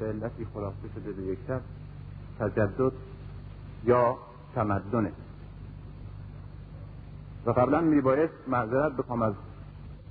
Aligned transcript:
به 0.00 0.06
علتی 0.06 0.46
خلاصه 0.54 0.88
شده 0.94 1.12
به 1.12 1.22
یک 1.22 1.38
شب 1.48 1.60
تجدد 2.38 2.92
یا 3.84 4.18
تمدنه. 4.54 5.12
و 7.46 7.50
قبلا 7.50 7.80
میبایست 7.80 8.34
معذرت 8.48 8.92
بخوام 8.92 9.22
از 9.22 9.34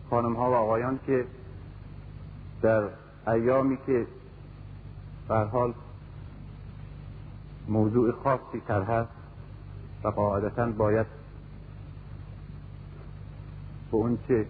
خانم 0.09 0.33
ها 0.33 0.51
و 0.51 0.53
آقایان 0.53 0.99
که 1.05 1.25
در 2.61 2.89
ایامی 3.27 3.77
که 3.85 4.07
به 5.27 5.35
حال 5.35 5.73
موضوع 7.67 8.11
خاصی 8.11 8.61
تر 8.67 8.81
هست 8.81 9.09
و 10.03 10.07
قاعدتا 10.07 10.65
باید 10.65 11.05
به 13.91 13.97
اون 13.97 14.17
چه 14.27 14.45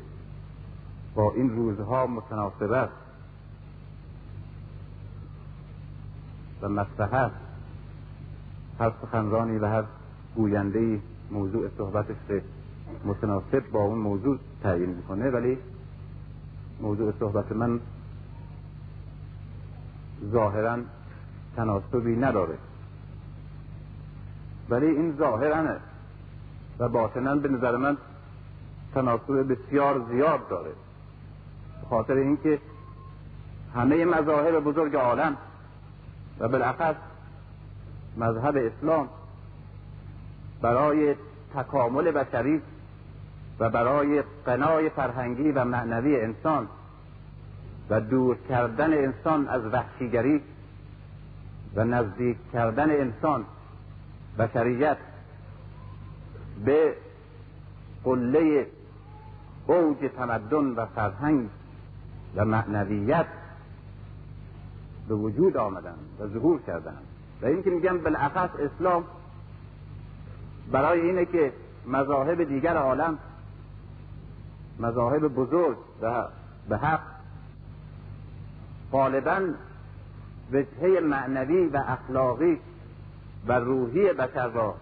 با 1.15 1.31
این 1.31 1.49
روزها 1.49 2.07
متناسب 2.07 2.71
است 2.71 3.08
و 6.61 6.69
مصلحت 6.69 7.31
هر 8.79 8.91
سخنرانی 9.01 9.57
و 9.57 9.65
هر 9.65 9.83
گوینده 10.35 10.99
موضوع 11.31 11.69
صحبتش 11.77 12.15
به 12.27 12.41
متناسب 13.05 13.63
با 13.71 13.79
اون 13.79 13.97
موضوع 13.97 14.37
تعیین 14.63 14.89
می‌کنه. 14.89 15.29
ولی 15.29 15.57
موضوع 16.81 17.13
صحبت 17.19 17.51
من 17.51 17.79
ظاهرا 20.31 20.77
تناسبی 21.55 22.15
نداره. 22.15 22.57
ولی 24.69 24.85
این 24.85 25.15
ظاهرا 25.17 25.77
و 26.79 26.89
باطنا 26.89 27.35
به 27.35 27.49
نظر 27.49 27.77
من 27.77 27.97
تناسب 28.93 29.51
بسیار 29.51 30.05
زیاد 30.09 30.49
داره. 30.49 30.71
خاطر 31.89 32.13
اینکه 32.13 32.59
همه 33.75 34.05
مذاهب 34.05 34.59
بزرگ 34.59 34.95
عالم 34.95 35.37
و 36.39 36.47
بالاخص 36.47 36.95
مذهب 38.17 38.57
اسلام 38.57 39.09
برای 40.61 41.15
تکامل 41.55 42.11
بشری 42.11 42.61
و 43.59 43.69
برای 43.69 44.23
قنای 44.45 44.89
فرهنگی 44.89 45.51
و 45.51 45.65
معنوی 45.65 46.21
انسان 46.21 46.67
و 47.89 48.01
دور 48.01 48.37
کردن 48.49 48.93
انسان 48.93 49.47
از 49.47 49.61
وحشیگری 49.65 50.41
و 51.75 51.83
نزدیک 51.83 52.37
کردن 52.53 52.89
انسان 52.89 53.45
بشریت 54.39 54.97
به 56.65 56.95
قله 58.03 58.67
اوج 59.67 59.97
تمدن 60.17 60.65
و 60.65 60.85
فرهنگ 60.85 61.49
و 62.35 62.45
معنویت 62.45 63.25
به 65.09 65.15
وجود 65.15 65.57
آمدن 65.57 65.95
و 66.19 66.27
ظهور 66.27 66.61
کردن. 66.61 66.97
و 67.41 67.45
این 67.45 67.63
که 67.63 67.69
میگم 67.69 67.97
بالاخص 67.97 68.49
اسلام 68.59 69.03
برای 70.71 71.01
اینه 71.01 71.25
که 71.25 71.53
مذاهب 71.87 72.43
دیگر 72.43 72.77
عالم 72.77 73.17
مذاهب 74.79 75.27
بزرگ 75.27 75.77
و 76.01 76.23
به 76.69 76.77
حق 76.77 77.01
غالبا 78.91 79.41
وجهه 80.51 80.99
معنوی 80.99 81.67
و 81.67 81.83
اخلاقی 81.87 82.59
و 83.47 83.53
روحی 83.53 84.13
بشر 84.13 84.47
را 84.47 84.75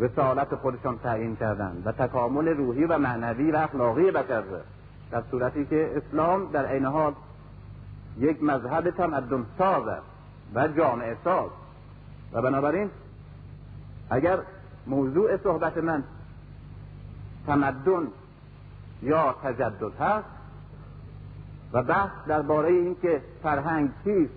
رسالت 0.00 0.54
خودشان 0.54 0.98
تعیین 0.98 1.36
کردند 1.36 1.82
و 1.86 1.92
تکامل 1.92 2.48
روحی 2.48 2.84
و 2.84 2.98
معنوی 2.98 3.50
و 3.50 3.56
اخلاقی 3.56 4.10
بشر 4.10 4.42
در 5.10 5.22
صورتی 5.30 5.64
که 5.64 5.90
اسلام 5.96 6.50
در 6.52 6.66
عین 6.66 6.84
حال 6.84 7.14
یک 8.18 8.42
مذهب 8.42 8.90
تمدن 8.90 9.46
ساز 9.58 9.88
است 9.88 10.06
و 10.54 10.68
جامعه 10.68 11.16
ساز. 11.24 11.50
و 12.32 12.42
بنابراین 12.42 12.90
اگر 14.10 14.38
موضوع 14.86 15.36
صحبت 15.36 15.78
من 15.78 16.04
تمدن 17.46 18.06
یا 19.02 19.34
تجدد 19.42 20.00
هست 20.00 20.26
و 21.72 21.82
بحث 21.82 22.10
درباره 22.26 22.68
اینکه 22.68 23.22
فرهنگ 23.42 23.90
چیست 24.04 24.32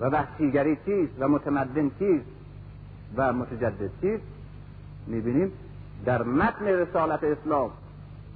و 0.00 0.04
وحشیگری 0.04 0.76
چیست 0.84 1.12
و 1.18 1.28
متمدن 1.28 1.90
چیست 1.98 2.26
و 3.16 3.32
متجدد 3.32 3.90
چیست 4.00 4.24
می‌بینیم 5.06 5.52
در 6.04 6.22
متن 6.22 6.64
رسالت 6.64 7.24
اسلام 7.24 7.70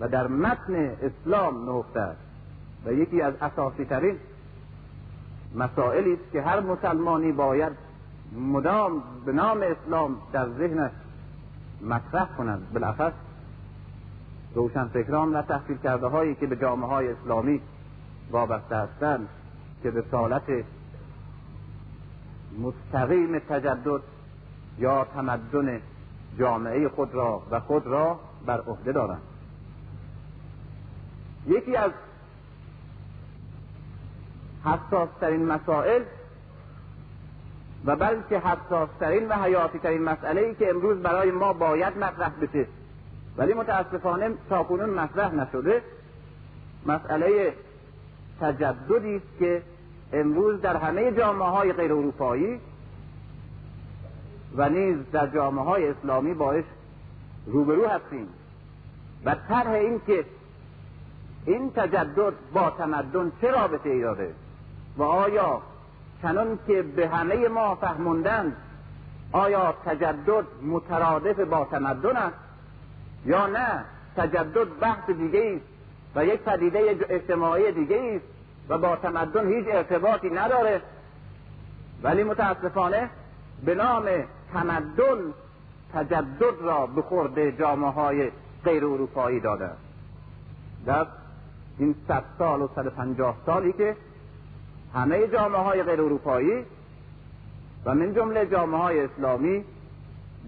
و 0.00 0.09
در 0.09 0.27
متن 0.27 0.75
اسلام 1.03 1.65
نهفته 1.65 2.00
است. 2.00 2.25
و 2.86 2.92
یکی 2.92 3.22
از 3.22 3.34
اساسی 3.41 3.84
ترین 3.84 4.16
مسائلی 5.54 6.12
است 6.12 6.32
که 6.32 6.42
هر 6.42 6.60
مسلمانی 6.60 7.32
باید 7.32 7.72
مدام 8.36 9.02
به 9.26 9.32
نام 9.32 9.62
اسلام 9.62 10.16
در 10.32 10.48
ذهنش 10.48 10.91
مطرح 11.82 12.28
کنند 12.38 12.72
بالاخص 12.72 13.12
فکران 14.92 15.32
و 15.32 15.42
تحصیل 15.42 15.76
کرده 15.76 16.06
هایی 16.06 16.34
که 16.34 16.47
به 16.47 16.56
جامعه 16.56 16.88
های 16.88 17.12
اسلامی 17.12 17.60
وابسته 18.30 18.76
هستند 18.76 19.28
که 19.82 19.91
رسالت 19.91 20.64
مستقیم 22.58 23.38
تجدد 23.38 24.00
یا 24.78 25.04
تمدن 25.04 25.80
جامعه 26.38 26.88
خود 26.88 27.14
را 27.14 27.42
و 27.50 27.60
خود 27.60 27.86
را 27.86 28.20
بر 28.47 28.60
عهده 28.60 28.92
دارند. 28.92 29.22
یکی 31.47 31.76
از 31.76 31.91
حساسترین 34.66 35.47
مسائل 35.47 36.03
و 37.87 37.97
بلکه 37.97 38.38
حساسترین 38.38 39.28
و 39.28 39.32
حیاتی 39.32 39.78
ترین 39.78 40.03
مسئله 40.03 40.41
ای 40.41 40.54
که 40.54 40.71
امروز 40.71 40.99
برای 40.99 41.31
ما 41.31 41.53
باید 41.53 41.99
مطرح 41.99 42.32
بشه. 42.41 42.66
ولی 43.37 43.54
متاسفانه 43.54 44.31
تاکنون 44.49 44.91
مطرح 44.91 45.34
نشده. 45.34 45.82
مسئله 46.87 47.53
تجددی 48.41 49.16
است 49.16 49.38
که 49.38 49.62
امروز 50.12 50.60
در 50.60 50.77
همه 50.77 51.12
جامعه 51.12 51.48
های 51.48 51.72
غیر 51.72 51.93
اروپایی 51.93 52.60
و 54.56 54.69
نیز 54.69 54.97
در 55.12 55.27
جامعه 55.27 55.65
های 55.65 55.88
اسلامی 55.88 56.34
باش 56.34 56.65
روبرو 57.47 57.88
هستیم. 57.88 58.28
و 59.25 59.34
طرح 59.48 59.71
این 59.71 60.00
که 60.06 60.25
این 61.47 61.71
تجدد 61.71 62.33
با 62.53 62.71
تمدن 62.71 63.33
چه 63.41 63.50
رابطه 63.50 63.91
ای 63.91 64.00
داره؟ 64.00 64.31
و 64.97 65.03
آیا 65.03 65.62
چنان 66.23 66.59
که 66.67 66.83
به 66.83 67.09
همه 67.09 67.49
ما 67.49 67.75
فهموندن 67.75 68.57
آیا 69.33 69.75
تجدد 69.84 70.45
مترادف 70.62 71.41
با 71.41 71.65
تمدن 71.65 72.17
است 72.17 72.37
یا 73.27 73.47
نه؟ 73.47 73.84
تجدد 74.17 74.69
بحث 74.81 75.11
دیگه 75.11 75.53
است 75.57 75.65
و 76.15 76.25
یک 76.25 76.41
پدیده 76.41 77.07
اجتماعی 77.09 77.73
دیگه 77.73 78.12
است 78.17 78.25
و 78.69 78.79
با 78.79 78.97
تمدن 78.97 79.49
هیچ 79.49 79.67
ارتباطی 79.69 80.31
نداره. 80.31 80.81
ولی 82.03 82.25
متاسفانه 82.25 83.11
به 83.65 83.75
نام 83.75 84.05
تمدن 84.53 85.34
تجدد 85.95 86.61
را 86.61 86.87
به 86.87 87.03
خورده 87.03 87.53
جامعه 87.53 87.91
های 87.91 88.31
غیر 88.65 88.84
اروپایی 88.84 89.41
داده 89.41 89.71
در 90.87 91.07
این 91.78 91.95
صد 92.09 92.25
سال 92.39 92.63
و 92.63 92.69
صد 92.77 92.89
پنجاه 92.89 93.37
سالی 93.47 93.73
که 93.73 93.97
همه 94.97 95.27
جامعه 95.27 95.61
های 95.61 95.83
غیر 95.83 96.01
اروپایی 96.01 96.65
و 97.84 97.95
من 97.95 98.15
جمله 98.15 98.47
جامعه 98.47 98.81
های 98.81 99.01
اسلامی 99.01 99.65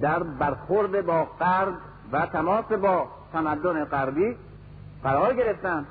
در 0.01 0.23
برخورد 0.23 1.07
با 1.07 1.25
غرب 1.25 1.75
و 2.13 2.27
تماس 2.27 2.65
با 2.65 3.07
تمدن 3.33 3.85
غربی 3.85 4.37
قرار 5.03 5.35
گرفتن 5.35 5.87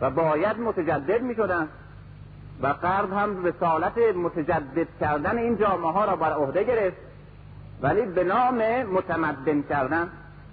و 0.00 0.10
باید 0.10 0.58
متجدد 0.60 1.22
می 1.22 1.34
شدن 1.34 1.68
و 2.62 2.72
غرب 2.72 3.12
هم 3.12 3.44
رسالت 3.44 3.98
متجدد 3.98 4.88
کردن 5.00 5.38
این 5.38 5.56
جامعه 5.56 5.92
ها 5.92 6.04
را 6.04 6.16
بر 6.16 6.32
عهده 6.32 6.64
گرفت 6.64 6.96
ولی 7.82 8.02
به 8.02 8.24
نام 8.24 8.82
متمدن 8.82 9.62
کردن 9.62 10.10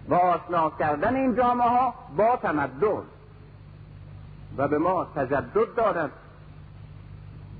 و 0.09 0.13
آشنا 0.13 0.71
کردن 0.79 1.15
این 1.15 1.36
جامعه 1.36 1.69
ها 1.69 1.94
با 2.18 2.36
تمدن 2.41 3.03
و 4.57 4.68
به 4.68 4.77
ما 4.77 5.07
تجدد 5.15 5.75
دادن. 5.75 6.12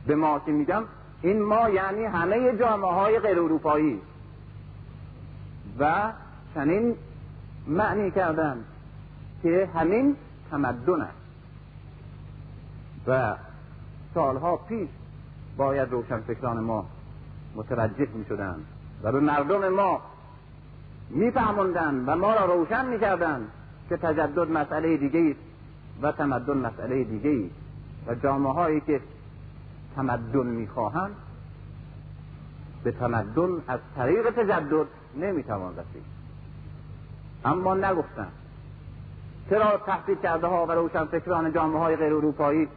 به 0.08 0.16
ما 0.16 0.40
که 0.40 0.52
میگم 0.52 0.84
این 1.22 1.42
ما 1.42 1.70
یعنی 1.70 2.04
همه 2.04 2.58
جامعه 2.58 2.92
های 2.92 3.20
غیر 3.20 3.40
اروپایی. 3.40 4.02
و 5.80 6.12
چنین 6.56 6.96
معنی 7.68 8.12
کردن 8.12 8.58
که 9.44 9.70
همین 9.76 10.16
تمدن 10.52 11.02
است. 11.02 11.18
و 13.08 13.36
سالها 14.14 14.58
پیش 14.58 14.90
باید 15.58 15.92
روشنفکران 15.92 16.60
ما 16.60 16.86
متوجه 17.56 18.08
می 18.14 18.26
شدن 18.30 18.56
و 19.04 19.12
به 19.12 19.20
مردم 19.20 19.70
ما 19.70 20.02
میفهموندن 21.10 22.04
و 22.08 22.16
ما 22.16 22.34
را 22.34 22.46
روشن 22.46 22.86
می‌کردند 22.86 23.48
که 23.90 23.98
تجدد 23.98 24.52
مسئله 24.52 24.98
دیگه 24.98 25.20
است 25.20 25.40
و 26.02 26.12
تمدن 26.12 26.58
مسئله 26.58 27.04
دیگه 27.04 27.46
است. 27.46 27.64
و 28.08 28.16
جامعه 28.16 28.54
هایی 28.54 28.82
که 28.82 29.02
تمدن 29.96 30.48
می‌خواهند. 30.48 31.16
به 32.84 32.92
تمدن 32.92 33.64
از 33.68 33.80
طریق 33.96 34.30
تجدد 34.30 34.88
نمی‌توان 35.16 35.74
رسید. 35.74 36.04
اما 37.46 37.76
نگفتن. 37.76 38.28
چرا 39.50 39.78
تحقیق 39.78 40.22
کرده 40.22 40.48
ها 40.48 40.66
و 40.66 40.72
روشن 40.72 41.06
فکران 41.06 41.54
جامعه 41.54 41.80
های 41.80 41.96
غیر 41.96 42.14
اروپایی 42.14 42.68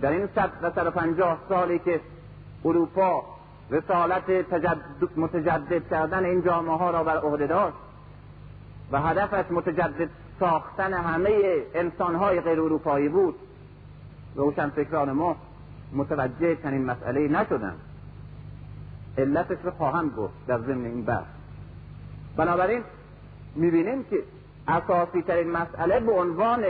در 0.00 0.10
این 0.10 0.28
صد 0.34 0.50
و 0.62 0.70
صد 0.70 0.88
پنجاه 0.88 1.38
سالی 1.48 1.78
که 1.78 2.00
اروپا 2.64 3.22
رسالت 3.70 4.30
متجدد 5.16 5.88
کردن 5.88 6.24
این 6.24 6.42
جامعه 6.42 6.76
ها 6.76 6.90
را 6.90 7.04
بر 7.04 7.16
عهده 7.16 7.46
داشت 7.46 7.76
و 8.92 9.00
هدفش 9.00 9.50
متجدد 9.50 10.08
ساختن 10.40 10.94
همه 10.94 11.62
انسان 11.74 12.14
های 12.14 12.40
غیر 12.40 12.60
اروپایی 12.60 13.08
بود 13.08 13.34
روشن 14.34 14.68
فکران 14.68 15.12
ما 15.12 15.36
متوجه 15.94 16.56
چنین 16.56 16.84
مسئله 16.84 17.28
نشدن. 17.28 17.74
علتش 19.18 19.58
رو 19.64 19.70
خواهند 19.70 20.14
گفت 20.16 20.34
در 20.46 20.58
ضمن 20.58 20.84
این 20.84 21.04
بحث. 21.04 21.24
بنابراین 22.36 22.82
می‌بینیم 23.54 24.04
که 24.04 24.22
اساسی 24.68 25.22
ترین 25.22 25.50
مسئله 25.50 26.00
به 26.00 26.12
عنوان 26.12 26.64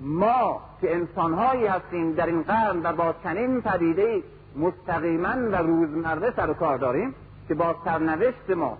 ما 0.00 0.60
که 0.80 0.94
انسانهایی 0.94 1.66
هستیم 1.66 2.12
در 2.12 2.26
این 2.26 2.42
قرن 2.42 2.80
و 2.82 2.92
با 2.92 3.14
چنین 3.24 3.62
پدیده 3.62 4.22
مستقیما 4.56 5.50
و 5.52 5.56
روزمره 5.56 6.32
سر 6.36 6.50
و 6.50 6.54
کار 6.54 6.78
داریم 6.78 7.14
که 7.48 7.54
با 7.54 7.74
سرنوشت 7.84 8.50
ما 8.50 8.78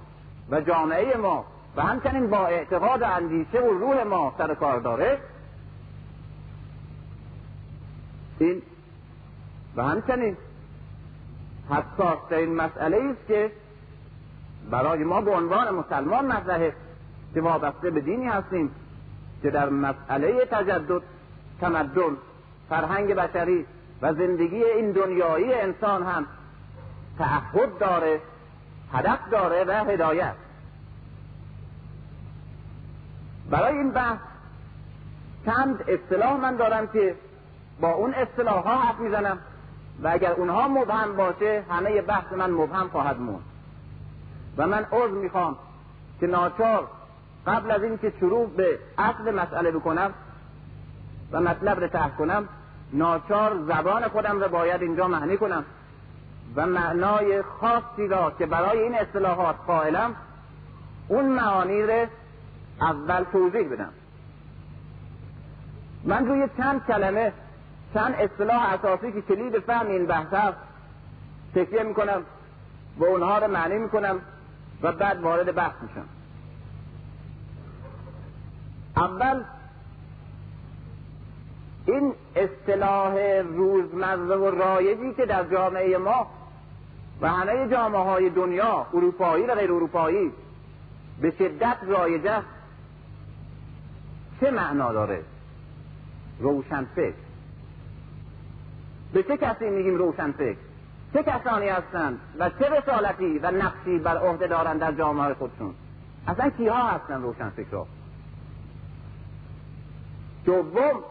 و 0.50 0.60
جامعه 0.60 1.16
ما 1.16 1.44
و 1.76 1.82
همچنین 1.82 2.30
با 2.30 2.46
اعتقاد 2.46 3.02
و 3.02 3.04
اندیشه 3.04 3.60
و 3.60 3.78
روح 3.78 4.02
ما 4.02 4.34
سر 4.38 4.54
کار 4.54 4.80
داره. 4.80 5.18
این 8.38 8.62
و 9.76 9.82
همچنین 9.82 10.36
حساس 11.70 12.32
این 12.32 12.54
مسئله 12.54 12.96
است 12.96 13.26
که 13.28 13.52
برای 14.70 15.04
ما 15.04 15.20
به 15.20 15.30
عنوان 15.30 15.74
مسلمان 15.74 16.26
مطرحه 16.26 16.74
که 17.34 17.40
وابسته 17.40 17.90
به 17.90 18.00
دینی 18.00 18.26
هستیم 18.26 18.70
که 19.42 19.50
در 19.50 19.68
مسئله 19.68 20.44
تجدد 20.50 21.02
تمدن 21.60 22.16
فرهنگ 22.68 23.14
بشری 23.14 23.66
و 24.02 24.14
زندگی 24.14 24.64
این 24.64 24.92
دنیایی 24.92 25.54
انسان 25.54 26.02
هم 26.02 26.26
تعهد 27.18 27.78
داره 27.78 28.20
هدف 28.92 29.18
داره 29.30 29.64
و 29.64 29.84
هدایت. 29.84 30.34
برای 33.50 33.78
این 33.78 33.90
بحث 33.90 34.18
چند 35.46 35.84
اصطلاح 35.88 36.40
من 36.40 36.56
دارم 36.56 36.86
که 36.86 37.14
با 37.80 37.92
اون 37.92 38.14
اصطلاح 38.14 38.64
ها 38.64 38.76
حرف 38.76 38.98
می‌زنم. 38.98 39.38
و 40.02 40.08
اگر 40.08 40.32
اونها 40.32 40.68
مبهم 40.68 41.16
باشه 41.16 41.64
همه 41.70 42.02
بحث 42.02 42.32
من 42.32 42.50
مبهم 42.50 42.88
خواهد 42.88 43.20
موند. 43.20 43.42
و 44.56 44.66
من 44.66 44.86
عذر 44.92 45.14
می‌خوام 45.14 45.56
که 46.20 46.26
ناچار 46.26 46.88
قبل 47.46 47.70
از 47.70 47.82
اینکه 47.82 48.12
شروع 48.20 48.50
به 48.56 48.78
اصل 48.98 49.34
مسئله 49.34 49.70
بکنم 49.70 50.14
و 51.32 51.40
مطلب 51.40 51.80
رو 51.80 51.88
تحت 51.88 52.16
کنم 52.16 52.48
ناچار 52.92 53.56
زبان 53.68 54.08
خودم 54.08 54.40
رو 54.40 54.48
باید 54.48 54.82
اینجا 54.82 55.08
معنی 55.08 55.36
کنم 55.36 55.64
و 56.56 56.66
معنای 56.66 57.42
خاصی 57.42 58.08
را 58.08 58.30
که 58.38 58.46
برای 58.46 58.78
این 58.78 58.94
اصطلاحات 58.94 59.56
قائلم 59.66 60.14
اون 61.08 61.24
معانی 61.24 61.82
رو 61.82 62.06
اول 62.80 63.24
توضیح 63.32 63.68
بدم. 63.68 63.92
من 66.04 66.26
روی 66.26 66.48
چند 66.56 66.86
کلمه 66.86 67.32
چند 67.94 68.14
اصطلاح 68.14 68.72
اساسی 68.72 69.12
که 69.12 69.20
کلید 69.20 69.58
فهم 69.58 69.86
این 69.86 70.06
بحث 70.06 70.34
هست 70.34 70.56
تکیه 71.54 71.82
می‌کنم 71.82 72.22
و 72.98 73.04
اونها 73.04 73.38
رو 73.38 73.48
معنی 73.48 73.78
می‌کنم 73.78 74.20
و 74.82 74.92
بعد 74.92 75.20
وارد 75.20 75.54
بحث 75.54 75.74
میشم. 75.82 76.04
اول 78.96 79.42
این 81.86 82.12
اصطلاح 82.36 83.14
روزمره 83.40 84.36
و 84.36 84.50
رایجی 84.50 85.14
که 85.14 85.26
در 85.26 85.44
جامعه 85.44 85.98
ما 85.98 86.26
و 87.20 87.28
همه 87.28 87.68
جامعه 87.68 88.00
های 88.00 88.30
دنیا 88.30 88.86
اروپایی 88.94 89.44
و 89.44 89.54
غیر 89.54 89.72
اروپایی 89.72 90.32
به 91.20 91.30
شدت 91.30 91.76
رایج 91.86 92.26
است 92.26 92.46
چه 94.40 94.50
معنا 94.50 94.92
داره؟ 94.92 95.22
روشن 96.40 96.84
فکر. 96.84 97.31
به 99.12 99.22
چه 99.22 99.36
کسی 99.36 99.70
میگیم 99.70 99.96
روشن 99.96 100.32
فکر؟ 100.32 100.58
چه 101.12 101.22
کسانی 101.22 101.68
هستند 101.68 102.20
و 102.38 102.50
چه 102.50 102.68
رسالتی 102.70 103.38
و 103.38 103.50
نقشی 103.50 103.98
بر 103.98 104.16
عهده 104.16 104.46
دارند 104.46 104.80
در 104.80 104.92
جامعه 104.92 105.34
خودشون؟ 105.34 105.74
اصلا 106.28 106.50
کیها 106.50 106.88
هستند 106.88 107.22
روشن 107.22 107.50
فکرها؟ 107.50 107.86
دوم 110.44 111.04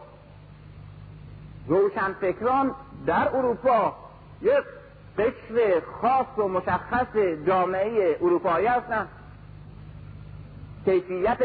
روشن 1.68 2.14
فکران 2.14 2.72
در 3.06 3.36
اروپا 3.36 3.96
یک 4.42 4.64
قشر 5.18 5.82
خاص 6.02 6.38
و 6.38 6.48
مشخص 6.48 7.18
جامعه 7.48 8.18
اروپایی 8.22 8.68
هستند 8.68 9.08
کیفیت 10.86 11.38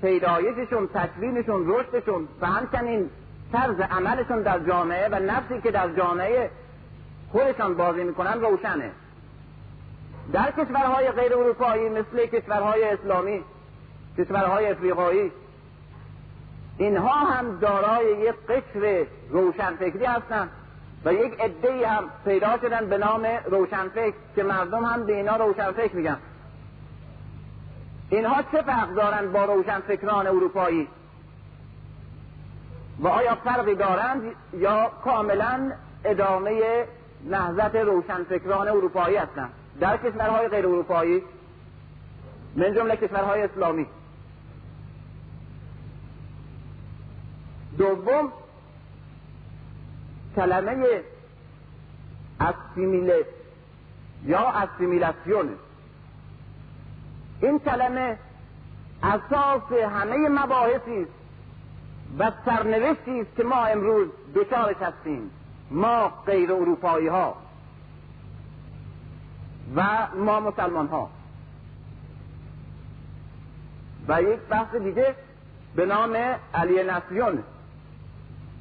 پیدایششون 0.00 0.88
تکوینشون 0.94 1.64
رشدشون 1.66 2.28
و 2.40 2.46
همچنین 2.46 3.10
طرز 3.52 3.80
عملشون 3.80 4.42
در 4.42 4.58
جامعه 4.58 5.08
و 5.08 5.14
نفسی 5.14 5.60
که 5.60 5.70
در 5.70 5.88
جامعه 5.88 6.50
خودشان 7.32 7.74
بازی 7.74 8.04
می‌کنن 8.04 8.40
روشنه. 8.40 8.90
در 10.32 10.50
کشورهای 10.50 11.10
غیر 11.10 11.34
اروپایی 11.34 11.88
مثل 11.88 12.26
کشورهای 12.26 12.84
اسلامی 12.84 13.44
کشورهای 14.18 14.66
افریقایی 14.66 15.32
اینها 16.78 17.24
هم 17.24 17.58
دارای 17.58 18.20
یک 18.20 18.34
قشر 18.48 19.06
روشنفکری 19.30 20.04
هستند 20.04 20.50
و 21.04 21.12
یک 21.12 21.40
عده 21.40 21.88
هم 21.88 22.04
پیدا 22.24 22.58
شدن 22.58 22.88
به 22.88 22.98
نام 22.98 23.26
روشنفکر 23.50 24.14
که 24.36 24.42
مردم 24.42 24.84
هم 24.84 25.06
به 25.06 25.16
اینا 25.16 25.36
روشنفکر 25.36 25.96
میگن. 25.96 26.18
اینها 28.10 28.42
چه 28.52 28.62
فرق 28.62 28.94
دارند 28.94 29.32
با 29.32 29.44
روشنفکران 29.44 30.26
اروپایی؟ 30.26 30.88
و 32.98 33.08
آیا 33.08 33.34
فرقی 33.34 33.74
دارند 33.74 34.22
یا 34.52 34.90
کاملا 35.04 35.72
ادامه 36.04 36.84
نهضت 37.24 37.76
روشنفکران 37.76 38.68
اروپایی 38.68 39.16
هستند؟ 39.16 39.50
در 39.80 39.96
کشورهای 39.96 40.48
غیر 40.48 40.66
اروپایی 40.66 41.22
من 42.56 42.74
جمله 42.74 42.96
کشورهای 42.96 43.42
اسلامی. 43.42 43.86
دوم 47.78 48.32
کلمه 50.36 51.02
اسیمیله 52.40 53.26
یا 54.24 54.48
اسیمیلاسیون. 54.48 55.54
این 57.42 57.58
کلمه 57.58 58.18
اساس 59.02 59.72
همه 59.72 60.28
مباحثی 60.28 61.02
است 61.02 61.12
و 62.18 62.32
سرنوشتی 62.44 63.20
است 63.20 63.36
که 63.36 63.44
ما 63.44 63.64
امروز 63.64 64.08
دچارش 64.34 64.76
هستیم. 64.76 65.30
ما 65.70 66.08
غیر 66.26 66.52
اروپایی 66.52 67.06
ها 67.06 67.36
و 69.76 69.82
ما 70.16 70.40
مسلمان 70.40 70.86
ها 70.86 71.10
و 74.08 74.22
یک 74.22 74.40
بحث 74.40 74.74
دیگه 74.74 75.14
به 75.74 75.86
نام 75.86 76.16
الیناسیون 76.54 77.42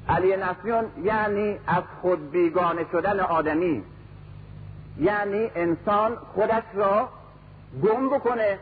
الیناسیون 0.10 0.86
یعنی 1.04 1.58
از 1.68 1.84
خود 2.02 2.32
بیگانه 2.32 2.86
شدن 2.92 3.20
آدمی. 3.20 3.84
یعنی 5.00 5.52
انسان 5.56 6.16
خودش 6.16 6.64
را 6.74 7.10
گم 7.84 8.10
بکنه 8.10 8.60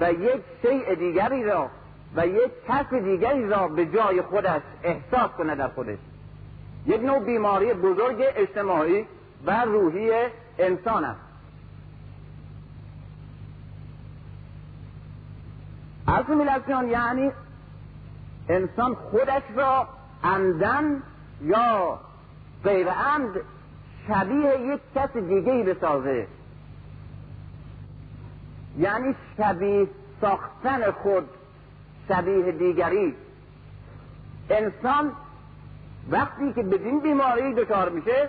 و 0.00 0.12
یک 0.12 0.42
شیء 0.62 0.94
دیگری 0.94 1.44
را 1.44 1.70
و 2.16 2.26
یک 2.26 2.50
کس 2.68 2.94
دیگری 2.94 3.48
را 3.48 3.68
به 3.68 3.86
جای 3.86 4.22
خودش 4.22 4.62
احساس 4.82 5.30
کنه 5.30 5.54
در 5.54 5.68
خودش. 5.68 5.98
یک 6.86 7.02
نوع 7.02 7.18
بیماری 7.18 7.74
بزرگ 7.74 8.16
اجتماعی 8.18 9.04
و 9.46 9.64
روحی 9.64 10.10
انسان 10.58 11.04
است. 11.04 11.20
اسیمیلاسیون 16.08 16.88
یعنی 16.88 17.30
انسان 18.48 18.94
خودش 18.94 19.42
را 19.56 19.88
عمدن 20.24 21.02
یا 21.42 21.98
غیر 22.64 22.88
عمد 22.88 23.40
شبیه 24.08 24.60
یک 24.60 24.80
کس 24.94 25.16
دیگه 25.16 25.52
ای 25.52 25.62
بسازه. 25.62 26.26
یعنی 28.78 29.14
شبیه 29.36 29.88
ساختن 30.20 30.90
خود 30.90 31.28
شبیه 32.08 32.52
دیگری. 32.52 33.14
انسان 34.50 35.12
وقتی 36.10 36.52
که 36.52 36.62
بدین 36.62 37.00
بیماری 37.00 37.54
دچار 37.54 37.88
میشه 37.88 38.28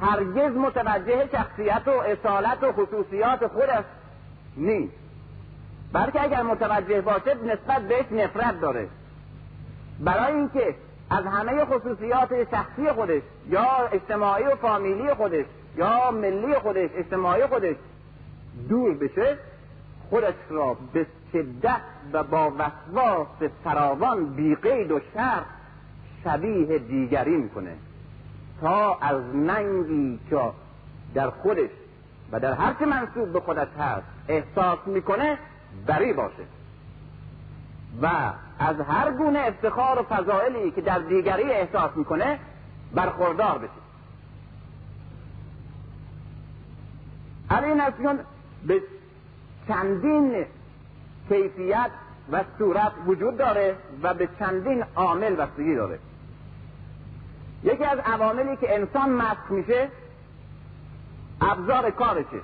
هرگز 0.00 0.56
متوجه 0.56 1.28
شخصیت 1.32 1.82
و 1.88 1.90
اصالت 1.90 2.62
و 2.62 2.72
خصوصیات 2.72 3.46
خودش 3.46 3.84
نیست. 4.56 4.92
بلکه 5.92 6.22
اگر 6.22 6.42
متوجه 6.42 7.00
باشه 7.00 7.34
نسبت 7.34 7.88
بهش 7.88 8.04
نفرت 8.12 8.60
داره. 8.60 8.88
برای 10.00 10.34
اینکه 10.34 10.74
از 11.10 11.24
همه 11.24 11.64
خصوصیات 11.64 12.50
شخصی 12.50 12.92
خودش 12.94 13.22
یا 13.48 13.88
اجتماعی 13.92 14.44
و 14.44 14.56
فامیلی 14.56 15.14
خودش 15.14 15.44
یا 15.76 16.10
ملی 16.10 16.54
خودش 16.54 16.90
اجتماعی 16.94 17.46
خودش 17.46 17.76
دور 18.68 18.94
بشه 18.94 19.38
خودش 20.10 20.34
را 20.50 20.76
به 20.92 21.06
شدت 21.34 21.80
و 22.12 22.22
با 22.24 22.52
وسواس 22.58 23.50
فراوان 23.64 24.26
بیقید 24.26 24.90
و 24.90 25.00
شرط 25.14 25.44
شبیه 26.24 26.78
دیگری 26.78 27.36
می‌کنه. 27.36 27.76
تا 28.60 28.94
از 28.94 29.22
ننگی 29.34 30.18
که 30.30 30.40
در 31.14 31.30
خودش 31.30 31.70
و 32.32 32.40
در 32.40 32.52
هر 32.52 32.72
که 32.72 32.86
منصوب 32.86 33.32
به 33.32 33.40
خودش 33.40 33.68
هست 33.78 34.06
احساس 34.28 34.78
می‌کنه 34.86 35.38
بری 35.86 36.12
باشه. 36.12 36.44
و 38.02 38.08
از 38.58 38.80
هر 38.80 39.10
گونه 39.10 39.38
افتخار 39.38 40.00
و 40.00 40.02
فضائلی 40.02 40.70
که 40.70 40.80
در 40.80 40.98
دیگری 40.98 41.42
احساس 41.42 41.90
می‌کنه 41.96 42.38
برخوردار 42.94 43.58
بشه 43.58 43.84
علی 47.50 47.74
نسیون 47.74 48.18
به 48.66 48.82
چندین 49.68 50.44
کیفیت 51.28 51.90
و 52.32 52.44
صورت 52.58 52.92
وجود 53.06 53.36
داره 53.36 53.76
و 54.02 54.14
به 54.14 54.28
چندین 54.38 54.84
عامل 54.96 55.34
بستگی 55.34 55.74
داره. 55.74 55.98
یکی 57.62 57.84
از 57.84 57.98
عواملی 57.98 58.56
که 58.56 58.74
انسان 58.74 59.10
مست 59.10 59.50
میشه 59.50 59.88
ابزار 61.40 61.90
کارشه. 61.90 62.40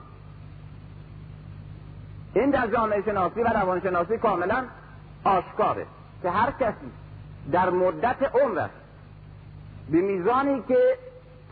این 2.35 2.51
در 2.51 2.67
جامعه 2.67 3.03
شناسی 3.03 3.41
و 3.41 3.49
روانشناسی 3.49 4.19
کاملا 4.19 4.65
آشکاره 5.25 5.87
که 6.23 6.31
هر 6.31 6.51
کسی 6.51 6.91
در 7.53 7.71
مدت 7.71 8.23
عمرش 8.23 8.71
به 9.91 10.01
میزانی 10.01 10.63
که 10.69 10.99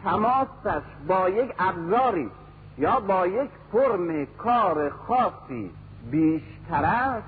تماسش 0.04 0.82
با 1.08 1.28
یک 1.28 1.54
ابزاری 1.58 2.30
یا 2.78 3.00
با 3.00 3.26
یک 3.26 3.50
فرم 3.72 4.26
کار 4.26 4.90
خاصی 4.90 5.70
بیشتر 6.10 6.84
است 6.84 7.26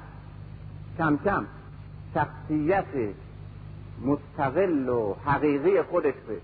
کم 0.99 1.19
کم 1.25 1.47
شخصیت 2.15 2.85
مستقل 4.05 4.89
و 4.89 5.15
حقیقی 5.27 5.83
خودش 5.83 6.15
به 6.29 6.41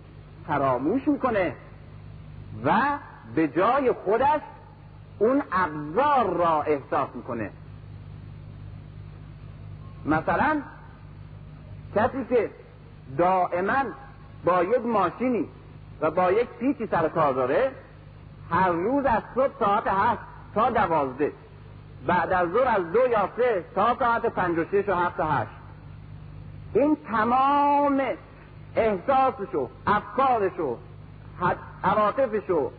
فراموش 0.47 1.09
می‌کنه 1.09 1.55
و 2.65 2.99
به 3.35 3.49
جای 3.49 3.93
خودش 3.93 4.41
اون 5.19 5.43
ابزار 5.53 6.37
را 6.37 6.63
احساس 6.63 7.09
می‌کنه. 7.15 7.51
مثلا 10.05 10.63
کسی 11.95 12.25
که 12.29 12.51
دائما 13.19 13.83
با 14.45 14.63
یک 14.63 14.87
ماشینی 14.87 15.49
و 16.01 16.11
با 16.11 16.33
یک 16.33 16.49
پیچی 16.49 16.87
سر 16.87 17.09
کار 17.09 17.35
داره 17.35 17.71
هر 18.51 18.69
روز 18.71 19.05
از 19.05 19.23
صبح 19.35 19.59
ساعت 19.59 19.85
هشت 19.87 20.21
تا 20.55 20.71
دوازده 20.71 21.33
بعد 22.07 22.33
از 22.33 22.49
ظهر 22.51 22.69
از 22.69 22.93
دو 22.93 23.07
یا 23.11 23.29
سه 23.37 23.65
تا 23.75 23.97
ساعت 23.99 24.27
پنج 24.27 24.59
و 24.59 24.65
شش 24.65 24.89
و 24.89 24.95
هفت 24.95 25.21
و 25.21 25.23
هشت. 25.23 25.51
این 26.75 26.97
تمام 27.09 28.03
احساسش 28.77 29.55
و 29.55 29.69
افکارش 29.87 30.61
و 30.61 30.77
عواطفش 31.85 32.51
و 32.51 32.71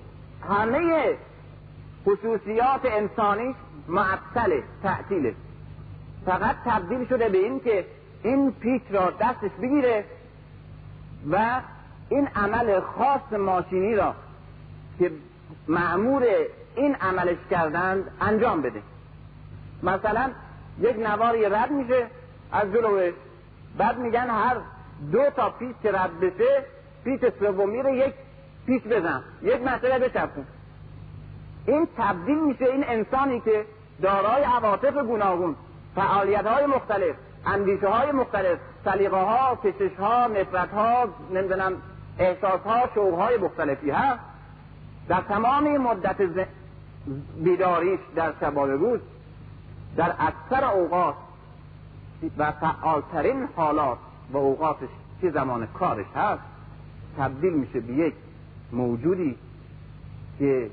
همه 0.49 1.17
خصوصیات 2.05 2.81
انسانی 2.83 3.55
معطل 3.87 4.61
تعطیله 4.83 5.35
فقط 6.25 6.55
تبدیل 6.65 7.07
شده 7.07 7.29
به 7.29 7.37
این 7.37 7.59
که 7.59 7.85
این 8.23 8.51
پیچ 8.51 8.81
را 8.89 9.13
دستش 9.21 9.51
بگیره 9.61 10.05
و 11.31 11.61
این 12.09 12.27
عمل 12.27 12.79
خاص 12.79 13.39
ماشینی 13.39 13.95
را 13.95 14.15
که 14.99 15.11
معمور 15.67 16.23
این 16.75 16.95
عملش 16.95 17.37
کردند 17.51 18.11
انجام 18.21 18.61
بده. 18.61 18.81
مثلا 19.83 20.31
یک 20.79 20.95
نواری 20.99 21.45
رد 21.45 21.71
میشه 21.71 22.07
از 22.51 22.71
جلوش 22.73 23.13
بعد 23.77 23.97
میگن 23.97 24.29
هر 24.29 24.57
دو 25.11 25.29
تا 25.35 25.49
پیچ 25.49 25.75
که 25.83 25.91
رد 25.91 26.19
بشه 26.19 26.65
پیچ 27.03 27.21
سومی 27.39 27.81
رو 27.81 27.89
یک 27.89 28.13
پیچ 28.65 28.83
بزن 28.83 29.23
یک 29.41 29.61
مسئله 29.61 29.99
بچرخون. 29.99 30.45
این 31.65 31.87
تبدیل 31.97 32.39
میشه 32.39 32.65
این 32.65 32.83
انسانی 32.87 33.39
که 33.39 33.65
دارای 34.01 34.43
عواطف 34.43 34.97
گوناگون 34.97 35.55
فعالیت 35.95 36.45
های 36.45 36.65
مختلف 36.65 37.15
اندیشه 37.45 37.87
های 37.87 38.11
مختلف 38.11 38.59
سلیقه 38.85 39.17
ها 39.17 39.59
کشش 39.63 39.95
ها 39.99 40.27
نفرت 40.27 40.71
ها 40.71 41.09
نمی‌دونم 41.33 41.73
احساس 42.19 42.61
ها 42.61 42.89
شوق 42.95 43.19
های 43.19 43.37
مختلفی 43.37 43.91
هست 43.91 44.19
در 45.07 45.21
تمام 45.21 45.77
مدت 45.77 46.15
بیداریش 47.43 47.99
در 48.15 48.33
شباب 48.41 48.69
روز 48.69 48.99
در 49.97 50.15
اکثر 50.19 50.65
اوقات 50.65 51.15
و 52.37 52.51
فعالترین 52.51 53.47
حالات 53.55 53.97
و 54.33 54.37
اوقاتش 54.37 54.89
که 55.21 55.31
زمان 55.31 55.67
کارش 55.67 56.05
هست 56.15 56.41
تبدیل 57.17 57.53
میشه 57.53 57.79
به 57.79 57.93
یک 57.93 58.13
موجودی 58.71 59.35
که 60.39 60.71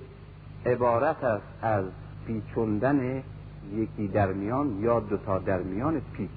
عبارت 0.67 1.25
است 1.25 1.47
از 1.63 1.85
پیچوندن 2.27 3.23
یکی 3.73 4.09
در 4.09 4.33
میان 4.33 4.79
یا 4.81 5.01
دوتا 5.01 5.39
در 5.39 5.59
میان 5.59 6.01
پیچ. 6.17 6.31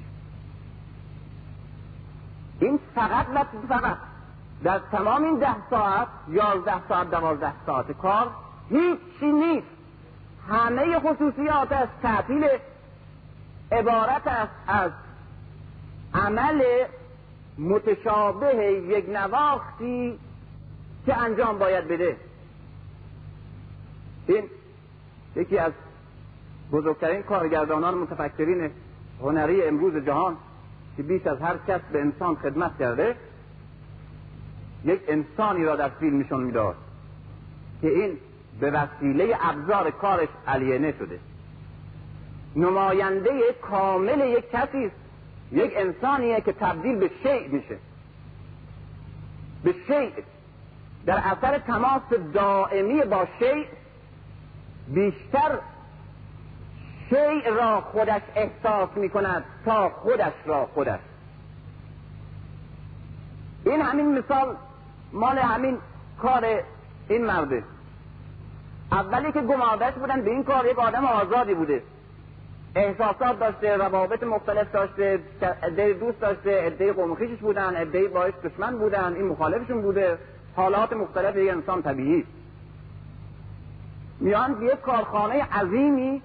این 2.60 2.80
فقط 2.96 3.26
فقط 3.70 3.98
در 4.64 4.80
تمام 4.92 5.24
این 5.24 5.40
ده 5.40 5.56
ساعت 5.70 6.08
یازده 6.28 6.88
ساعت 6.90 7.12
دوازده 7.12 7.54
ساعت 7.66 7.92
کار 7.92 8.28
هیچی 8.70 9.32
نیست. 9.32 9.68
همه 10.50 11.00
خصوصیات 11.00 11.72
از 11.72 11.88
عبارت 13.72 14.28
است 14.28 14.54
از 14.68 14.92
عمل 16.14 16.64
متشابه 17.58 18.56
یک 18.90 19.10
نواختی 19.10 20.20
که 21.06 21.18
انجام 21.18 21.58
باید 21.58 21.88
بده. 21.88 22.18
این 24.28 24.44
یکی 25.36 25.58
از 25.58 25.74
بزرگترین 26.72 27.22
کارگردانان 27.22 27.94
متفکرین 27.98 28.72
هنری 29.22 29.64
امروز 29.64 30.06
جهان 30.06 30.38
که 30.98 31.04
بیش 31.04 31.28
از 31.28 31.42
هر 31.42 31.58
کس 31.68 31.82
به 31.92 32.02
انسان 32.02 32.36
خدمت 32.36 32.78
کرده 32.80 33.16
یک 34.86 35.02
انسانی 35.08 35.64
را 35.64 35.76
در 35.76 35.90
فیلمشون 35.90 36.44
می‌داد 36.44 36.76
که 37.82 37.88
این 37.88 38.18
به 38.60 38.72
وسیله 38.72 39.38
ابزار 39.42 39.92
کارش 39.92 40.30
الینه 40.48 40.94
شده 41.00 41.20
نماینده 42.58 43.56
کامل 43.62 44.20
یک 44.20 44.52
کسی 44.52 44.86
است. 44.86 44.96
یک 45.52 45.74
انسانیه 45.76 46.42
که 46.42 46.54
تبدیل 46.54 46.96
به 46.96 47.12
شیع 47.24 47.48
میشه. 47.48 47.78
به 49.64 49.76
شیع 49.88 50.12
در 51.06 51.22
اثر 51.26 51.60
تماس 51.60 52.02
دائمی 52.34 53.02
با 53.02 53.28
شیع 53.40 53.66
بیشتر 54.88 55.60
شیع 57.10 57.50
را 57.50 57.82
خودش 57.82 58.22
احساس 58.36 58.90
می 58.96 59.10
کند 59.10 59.44
تا 59.66 59.90
خودش 59.90 60.34
را 60.46 60.66
خودش. 60.74 61.00
این 63.66 63.82
همین 63.82 64.18
مثال 64.18 64.56
مال 65.14 65.38
همین 65.38 65.78
کار 66.22 66.46
این 67.10 67.26
مرده. 67.26 67.64
اولی 68.92 69.32
که 69.32 69.42
گمادش 69.42 69.94
بودن 69.94 70.22
به 70.22 70.32
این 70.32 70.44
کار 70.44 70.66
یک 70.66 70.80
آدم 70.80 71.06
آزادی 71.06 71.54
بوده. 71.54 71.84
احساسات 72.78 73.40
داشته 73.40 73.78
روابط 73.78 74.24
مختلف 74.24 74.72
داشته 74.72 75.20
عده 75.64 75.94
دوست 75.94 76.20
داشته 76.20 76.62
عده 76.62 76.94
قومخیشش 76.94 77.40
بودن 77.40 77.76
عده 77.76 78.08
باش 78.08 78.34
دشمن 78.44 78.78
بودن 78.78 79.14
این 79.14 79.26
مخالفشون 79.26 79.82
بوده. 79.82 80.18
حالات 80.56 80.94
مختلف 80.94 81.36
یک 81.36 81.52
انسان 81.52 81.82
طبیعی 81.82 82.26
میان 84.20 84.62
یک 84.62 84.82
کارخانه 84.82 85.44
عظیمی 85.44 86.22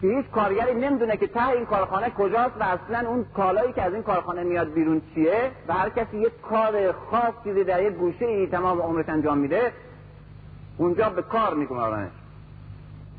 که 0.00 0.06
هیچ 0.06 0.26
کارگری 0.26 0.74
نمی‌دونه 0.74 1.16
که 1.16 1.26
ته 1.26 1.48
این 1.48 1.66
کارخانه 1.66 2.10
کجاست 2.10 2.56
و 2.60 2.62
اصلا 2.62 3.08
اون 3.08 3.26
کالایی 3.34 3.72
که 3.72 3.82
از 3.82 3.92
این 3.94 4.02
کارخانه 4.02 4.42
میاد 4.42 4.72
بیرون 4.72 5.02
چیه 5.14 5.50
و 5.68 5.72
هر 5.72 5.88
کسی 5.88 6.16
یک 6.18 6.40
کار 6.40 6.92
خاص 6.92 7.34
چیزی 7.44 7.64
در 7.64 7.82
یک 7.82 7.92
گوشه 7.92 8.24
ای 8.24 8.46
تمام 8.46 8.80
عمرش 8.82 9.08
انجام 9.08 9.38
میده 9.38 9.72
اونجا 10.78 11.10
به 11.10 11.22
کار 11.22 11.54
می‌کنه 11.54 12.10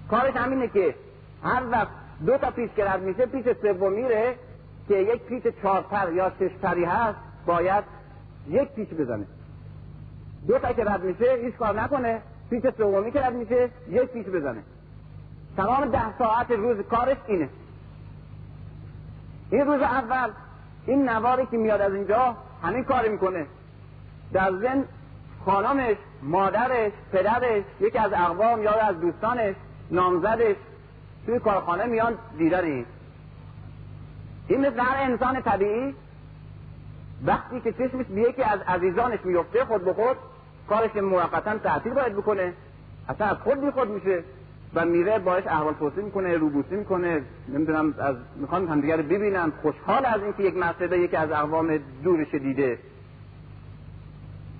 کارش 0.09 0.35
همینه 0.35 0.67
که 0.67 0.95
هر 1.43 1.61
وقت 1.71 2.02
دو 2.25 2.37
تا 2.37 2.51
پیچ 2.51 2.71
که 2.75 2.85
رد 2.85 3.01
میشه 3.01 3.25
پیچ 3.25 3.45
سوم 3.61 3.93
میره 3.93 4.35
که 4.87 4.97
یک 4.97 5.21
پیچ 5.21 5.43
چهار 5.61 5.81
پر 5.81 6.13
یا 6.13 6.31
شش 6.39 6.51
پری 6.61 6.85
هست 6.85 7.17
باید 7.45 7.83
یک 8.49 8.69
پیچ 8.69 8.89
بزنه. 8.89 9.25
دو 10.47 10.59
تا 10.59 10.73
که 10.73 10.83
رد 10.83 11.03
میشه 11.03 11.39
هیچ 11.43 11.55
کار 11.55 11.81
نکنه. 11.81 12.21
پیچ 12.49 12.63
سومی 12.77 13.11
که 13.11 13.21
رد 13.21 13.33
میشه 13.33 13.69
یک 13.89 14.03
پیچ 14.03 14.25
بزنه. 14.27 14.63
تمام 15.57 15.85
ده 15.85 16.17
ساعت 16.17 16.51
روز 16.51 16.77
کارش 16.77 17.17
اینه. 17.27 17.49
این 19.49 19.65
روز 19.65 19.81
اول 19.81 20.29
این 20.85 21.09
نواری 21.09 21.45
که 21.45 21.57
میاد 21.57 21.81
از 21.81 21.93
اینجا 21.93 22.37
همین 22.63 22.83
کار 22.83 23.07
می‌کنه. 23.07 23.45
در 24.33 24.51
زن 24.51 24.85
خانمش 25.45 25.97
مادرش 26.21 26.91
پدرش 27.11 27.63
یکی 27.79 27.97
از 27.97 28.13
اقوام 28.13 28.63
یا 28.63 28.71
از 28.71 28.99
دوستانش 28.99 29.55
نامزدش 29.91 30.55
توی 31.25 31.39
کارخانه 31.39 31.85
میان 31.85 32.13
دیدن 32.37 32.63
این. 32.63 32.85
مثل 34.49 34.79
هر 34.79 35.11
انسان 35.11 35.41
طبیعی 35.41 35.95
وقتی 37.25 37.61
که 37.61 37.71
چشمش 37.71 38.05
به 38.05 38.21
یکی 38.21 38.43
از 38.43 38.59
عزیزانش 38.67 39.19
میفته 39.23 39.65
خود 39.65 39.85
به 39.85 39.93
خود 39.93 40.17
کارش 40.69 40.95
موقتا 40.95 41.57
تعطیل 41.57 41.93
باید 41.93 42.13
بکنه. 42.13 42.53
اصلا 43.09 43.27
از 43.27 43.37
خود 43.37 43.61
بی 43.61 43.71
خود 43.71 43.89
میشه 43.89 44.23
و 44.75 44.85
میره 44.85 45.19
باش 45.19 45.47
احوال 45.47 45.73
پرسی 45.73 46.01
می‌کنه 46.01 46.37
روبوسی 46.37 46.75
می‌کنه. 46.75 47.21
نمی‌دونم 47.47 47.93
از 47.99 48.15
می‌خوان 48.35 48.67
همدیگه 48.67 48.95
رو 48.95 49.03
ببینن. 49.03 49.51
خوشحال 49.61 50.05
از 50.05 50.23
اینکه 50.23 50.43
یک 50.43 50.57
مرتبه 50.57 50.99
یکی 50.99 51.15
از 51.15 51.31
اقوام 51.31 51.79
دورش 52.03 52.31
دیده. 52.31 52.79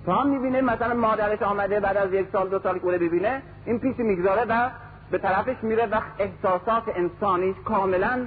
تا 0.06 0.14
هم 0.14 0.28
می‌بینه 0.28 0.60
مثلا 0.60 0.94
مادرش 0.94 1.42
آمده 1.42 1.80
بعد 1.80 1.96
از 1.96 2.12
یک 2.12 2.26
سال 2.32 2.48
دو 2.48 2.58
سال 2.58 2.78
که 2.78 2.86
ببینه 2.86 3.42
این 3.66 3.78
پیش 3.78 3.96
می‌گذاره 3.98 4.44
و 4.48 4.70
به 5.10 5.18
طرفش 5.18 5.56
میره 5.62 5.86
و 5.86 6.00
احساسات 6.18 6.82
انسانی 6.96 7.54
کاملا 7.54 8.26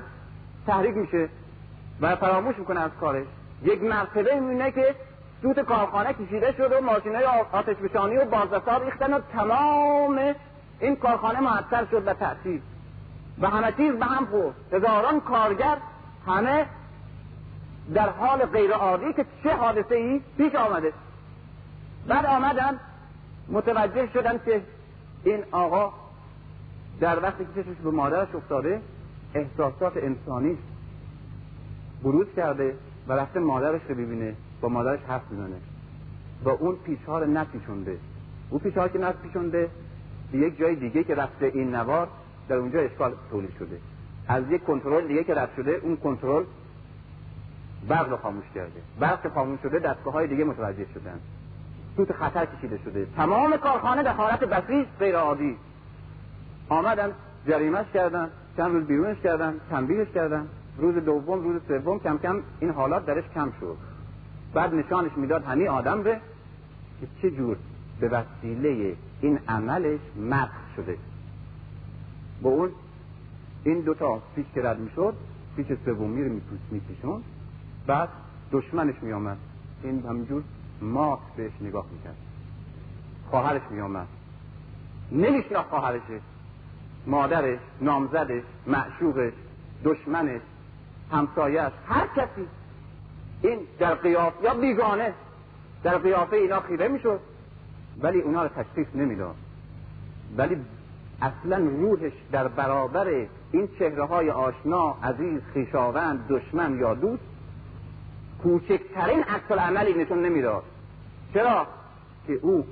تحریک 0.67 0.97
میشه 0.97 1.29
و 2.01 2.15
فراموش 2.15 2.57
می‌کنه 2.57 2.79
از 2.79 2.91
کارش. 3.01 3.27
یک 3.63 3.83
مرتبه 3.83 4.39
می‌بینه 4.39 4.71
که 4.71 4.95
سوت 5.41 5.59
کارخانه 5.59 6.13
کشیده 6.13 6.51
شد 6.57 6.71
و 6.71 6.81
ماشینای 6.81 7.23
آتش 7.51 7.75
بشانی 7.75 8.17
و 8.17 8.25
بازرسا 8.25 8.77
ریختن 8.77 9.13
و 9.13 9.19
تمام 9.33 10.35
این 10.79 10.95
کارخانه 10.95 11.39
معطل 11.39 11.85
شد 11.91 12.07
و 12.07 12.13
تأثیر 12.13 12.61
و 13.41 13.49
همه 13.49 13.71
چیز 13.71 13.93
به 13.93 14.05
هم 14.05 14.25
خورد. 14.25 14.55
هزاران 14.73 15.21
کارگر 15.21 15.77
همه 16.27 16.65
در 17.93 18.09
حال 18.09 18.45
غیر 18.45 18.71
عادی 18.71 19.13
که 19.13 19.25
چه 19.43 19.55
حادثه 19.55 19.95
ای 19.95 20.21
پیش 20.37 20.55
آمده. 20.55 20.93
بعد 22.07 22.25
آمدن 22.25 22.79
متوجه 23.49 24.09
شدن 24.13 24.39
که 24.45 24.61
این 25.23 25.43
آقا 25.51 25.93
در 26.99 27.23
وقتی 27.23 27.45
که 27.45 27.63
چشمش 27.63 27.77
به 27.83 27.91
مادرش 27.91 28.35
افتاده 28.35 28.81
احساسات 29.33 29.97
انسانی 29.97 30.57
بروز 32.03 32.27
کرده 32.35 32.75
و 33.07 33.13
رفته 33.13 33.39
مادرش 33.39 33.81
رو 33.89 33.95
ببینه 33.95 34.35
با 34.61 34.69
مادرش 34.69 34.99
حرف 35.07 35.31
می‌زنه. 35.31 35.55
و 36.43 36.49
اون 36.49 36.75
پیچها 36.75 37.19
رو 37.19 37.31
نپیچونده. 37.31 37.97
اون 38.49 38.59
پیچها 38.59 38.87
که 38.87 38.99
نپیچونده 38.99 39.69
به 40.31 40.37
یک 40.37 40.57
جای 40.57 40.75
دیگه 40.75 41.03
که 41.03 41.15
رفته 41.15 41.45
این 41.45 41.75
نوار 41.75 42.07
در 42.49 42.55
اونجا 42.55 42.79
اشکال 42.79 43.13
تولید 43.31 43.53
شده. 43.59 43.79
از 44.27 44.43
یک 44.49 44.63
کنترل 44.63 45.07
دیگه 45.07 45.23
که 45.23 45.33
رفت 45.33 45.55
شده 45.55 45.71
اون 45.71 45.97
کنترل 45.97 46.43
برق 47.87 48.09
رو 48.09 48.17
خاموش 48.17 48.45
کرده. 48.55 48.81
برق 48.99 49.23
که 49.23 49.29
خاموش 49.29 49.59
شده 49.63 49.79
دستگاه 49.79 50.13
های 50.13 50.27
دیگه 50.27 50.43
متوجه 50.43 50.85
شدن. 50.93 51.19
سوت 51.95 52.13
خطر 52.13 52.45
کشیده 52.45 52.79
شده. 52.85 53.07
تمام 53.15 53.57
کارخانه 53.57 54.03
در 54.03 54.13
حالت 54.13 54.39
بسیج 54.39 54.87
غیر 54.99 55.15
عادی 55.15 55.57
آمدن 56.69 57.11
جریمش 57.47 57.85
کردن 57.93 58.29
چند 58.57 58.71
روز 58.71 58.83
بیرونش 58.83 59.17
کردن 59.17 59.53
تنبیهش 59.69 60.07
کردن. 60.07 60.47
روز 60.77 60.95
دوم 60.95 61.43
روز 61.43 61.61
سوم 61.67 61.99
کم 61.99 62.17
کم 62.17 62.41
این 62.59 62.69
حالات 62.69 63.05
درش 63.05 63.23
کم 63.35 63.51
شد. 63.59 63.77
بعد 64.53 64.75
نشانش 64.75 65.11
می‌داد 65.15 65.43
همین 65.43 65.67
آدم 65.67 66.03
به 66.03 66.21
که 67.01 67.07
چه 67.21 67.31
جور 67.31 67.57
به 67.99 68.09
وسیله 68.09 68.95
این 69.21 69.39
عملش 69.47 69.99
مدح 70.15 70.75
شده. 70.75 70.97
با 72.41 72.49
اون 72.49 72.69
این 73.63 73.81
دوتا 73.81 74.21
پیش 74.35 74.45
که 74.55 74.61
رد 74.61 74.79
می‌شد 74.79 75.13
پیش 75.55 75.67
سومی 75.85 76.23
رو 76.23 76.39
میپیشون 76.71 77.23
بعد 77.87 78.09
دشمنش 78.51 78.95
میامد 79.01 79.37
این 79.83 80.05
همجور 80.09 80.43
مات 80.81 81.19
بهش 81.37 81.51
نگاه 81.61 81.85
می‌کرد. 81.91 82.15
خواهرش 83.29 83.61
میامد 83.71 84.07
نمیشناخت 85.11 85.69
خواهرشه 85.69 86.19
مادرش 87.07 87.59
نامزدش 87.81 88.43
معشوقش 88.67 89.33
دشمنش 89.83 90.41
همسایش 91.11 91.71
هر 91.87 92.07
کسی 92.07 92.47
این 93.41 93.59
در 93.79 93.93
قیافه 93.93 94.43
یا 94.43 94.53
بیگانه 94.53 95.13
در 95.83 95.97
قیافه 95.97 96.35
اینا 96.35 96.59
خیره 96.59 96.87
می‌شد. 96.87 97.19
ولی 98.01 98.21
اونا 98.21 98.43
رو 98.43 98.49
تشخیص 98.49 98.87
نمی‌داد. 98.95 99.35
ولی 100.37 100.57
اصلا 101.21 101.57
روحش 101.57 102.11
در 102.31 102.47
برابر 102.47 103.07
این 103.51 103.69
چهره 103.79 104.05
های 104.05 104.29
آشنا 104.29 104.97
عزیز 105.03 105.41
خیشاوند 105.53 106.27
دشمن 106.29 106.79
یا 106.79 106.93
دوست 106.93 107.23
کوچکترین 108.43 109.23
عکس 109.23 109.51
عملی 109.51 109.93
نشون 109.93 110.25
نمی‌داد. 110.25 110.63
چرا؟ 111.33 111.67
که 112.27 112.33
او 112.33 112.65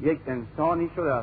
یک 0.00 0.20
انسانی 0.26 0.90
شده 0.96 1.22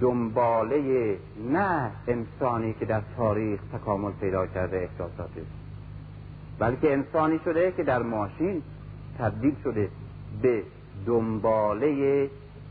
دنباله 0.00 1.16
نه 1.50 1.90
انسانی 2.08 2.72
که 2.72 2.84
در 2.84 3.02
تاریخ 3.16 3.60
تکامل 3.72 4.12
پیدا 4.12 4.46
کرده 4.46 4.76
احساساتش 4.76 5.46
بلکه 6.58 6.92
انسانی 6.92 7.40
شده 7.44 7.72
که 7.72 7.82
در 7.82 8.02
ماشین 8.02 8.62
تبدیل 9.18 9.54
شده 9.64 9.88
به 10.42 10.62
دنباله 11.06 12.30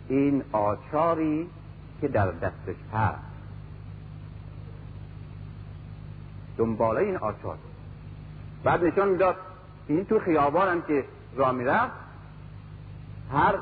این 0.10 0.44
آچاری 0.52 1.48
که 2.02 2.08
در 2.08 2.32
دستش 2.32 2.76
هست. 2.94 3.20
دنباله 6.58 7.02
این 7.02 7.18
آچار. 7.18 7.58
بعد 8.64 8.84
نشان 8.84 9.10
می‌داد 9.10 9.36
این 9.88 10.06
تو 10.06 10.20
خیابان 10.20 10.68
هم 10.68 10.82
که 10.82 11.06
را 11.36 11.52
می‌رفت 11.52 11.94
هر 13.34 13.56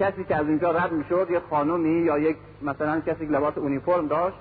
کسی 0.00 0.24
که 0.24 0.36
از 0.36 0.48
اینجا 0.48 0.70
رد 0.70 0.92
می‌شد 0.92 1.26
یک 1.30 1.42
خانومی 1.50 2.02
یا 2.02 2.18
یک 2.18 2.36
مثلا 2.62 3.00
کسی 3.00 3.26
که 3.26 3.32
لباس 3.32 3.58
اونیفرم 3.58 4.06
داشت 4.06 4.36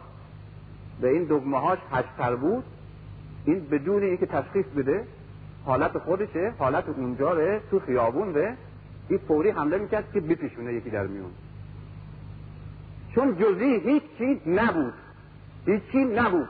به 1.02 1.10
این 1.10 1.24
دگمه 1.24 1.60
هاش 1.60 1.80
هشتر 1.92 2.36
بود. 2.36 2.64
این 3.46 3.68
بدون 3.72 4.04
اینکه 4.04 4.26
تشخیص 4.26 4.66
بده 4.66 5.08
حالت 5.66 5.98
خودشه 5.98 6.54
حالت 6.60 6.90
اونجا 6.90 7.34
ره 7.34 7.62
تو 7.72 7.80
خیابون 7.80 8.34
ره 8.34 8.58
این 9.10 9.20
فوری 9.28 9.50
حمله 9.50 9.78
می‌کرد 9.78 10.12
که 10.14 10.20
بپیشونه 10.20 10.74
یکی 10.74 10.90
در 10.90 11.08
میون. 11.08 11.32
چون 13.16 13.38
جزی 13.38 13.80
هیچ 13.80 14.04
چیز 14.18 14.38
نبود. 14.48 14.94
هیچ 15.66 15.82
چیز 15.92 16.08
نبود. 16.08 16.48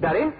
در 0.00 0.14
این 0.14 0.32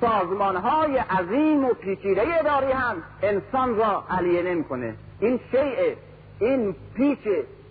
سازمان 0.00 0.56
های 0.56 0.98
عظیم 0.98 1.64
و 1.64 1.68
پیچیده 1.68 2.40
اداری 2.40 2.72
هم 2.72 2.96
انسان 3.22 3.76
را 3.76 4.04
علیه 4.10 4.42
نمی‌کنه. 4.42 4.94
این 5.20 5.40
شیء 5.50 5.94
این 6.38 6.76
پیچ 6.94 7.18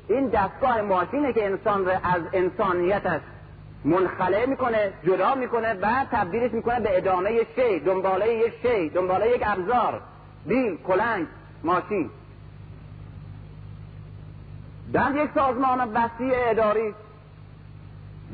این 0.08 0.28
دستگاه 0.28 0.82
ماشینه 0.82 1.34
که 1.34 1.46
انسان 1.46 1.86
را 1.86 1.94
از 2.04 2.22
انسانیتش 2.34 3.22
منخلع 3.86 4.46
می‌کنه 4.46 4.94
جدا 5.04 5.36
می‌کنه 5.36 5.74
و 5.74 6.06
تبدیلش 6.12 6.52
می‌کنه 6.52 6.80
به 6.80 6.98
ادامه 6.98 7.46
شی 7.56 7.80
دنباله 7.80 8.34
یک 8.34 8.54
شی 8.64 8.90
دنباله 8.90 9.30
یک 9.30 9.42
ابزار 9.46 10.02
بیل 10.46 10.78
کلنگ 10.78 11.28
ماشین. 11.64 12.10
در 14.94 15.16
یک 15.16 15.30
سازمان 15.36 15.94
وسیع 15.94 16.34
اداری 16.50 16.94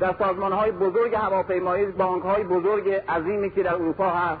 در 0.00 0.14
سازمان 0.18 0.52
های 0.52 0.70
بزرگ 0.70 1.14
هواپیمایی 1.14 1.86
بانک 1.86 2.22
های 2.22 2.44
بزرگ 2.44 2.88
عظیمی 2.88 3.50
که 3.50 3.62
در 3.62 3.74
اروپا 3.74 4.10
هست 4.10 4.40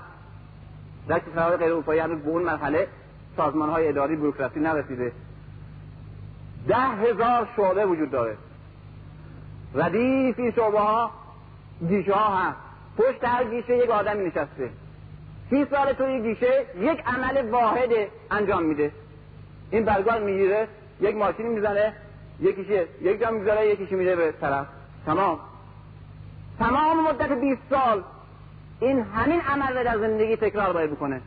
در 1.08 1.18
کشورهای 1.18 1.56
غیر 1.56 1.68
اروپایی 1.68 2.00
هنوز 2.00 2.18
به 2.18 2.30
اون 2.30 2.42
مرحله 2.42 2.88
سازمان 3.36 3.68
های 3.68 3.88
اداری 3.88 4.16
بروکراسی 4.16 4.60
نرسیده. 4.60 5.12
ده 6.68 6.76
هزار 6.76 7.48
شعبه 7.56 7.86
وجود 7.86 8.10
داره. 8.10 8.36
ردیف 9.74 10.38
این 10.38 10.50
شعبه 10.50 10.78
ها 10.78 11.10
گیشه 11.88 12.14
ها 12.14 12.36
هست 12.36 12.58
پشت 12.98 13.24
هر 13.24 13.44
گیشه 13.44 13.76
یک 13.76 13.90
آدمی 13.90 14.24
نشسته. 14.24 14.70
سی 15.50 15.66
سال 15.70 15.92
توی 15.92 16.22
گیشه 16.22 16.66
یک 16.78 17.02
عمل 17.06 17.50
واحد 17.50 17.90
انجام 18.30 18.62
میده. 18.62 18.92
این 19.70 19.84
برگار 19.84 20.20
می‌گیره 20.20 20.68
یک 21.00 21.16
ماشینی 21.16 21.48
می‌زنه 21.48 21.92
یکیشه 22.40 22.86
یک 23.00 23.20
جا 23.20 23.30
می‌گذاره 23.30 23.68
یکیشی 23.68 23.94
میده 23.94 24.16
به 24.16 24.32
طرف. 24.40 24.66
تمام. 25.06 25.38
تمام 26.58 27.08
مدت 27.08 27.32
20 27.32 27.60
سال 27.70 28.02
این 28.80 29.02
همین 29.02 29.40
عمل 29.40 29.84
در 29.84 29.98
زندگی 29.98 30.36
تکرار 30.36 30.72
باید 30.72 30.90
بکنه. 30.90 31.20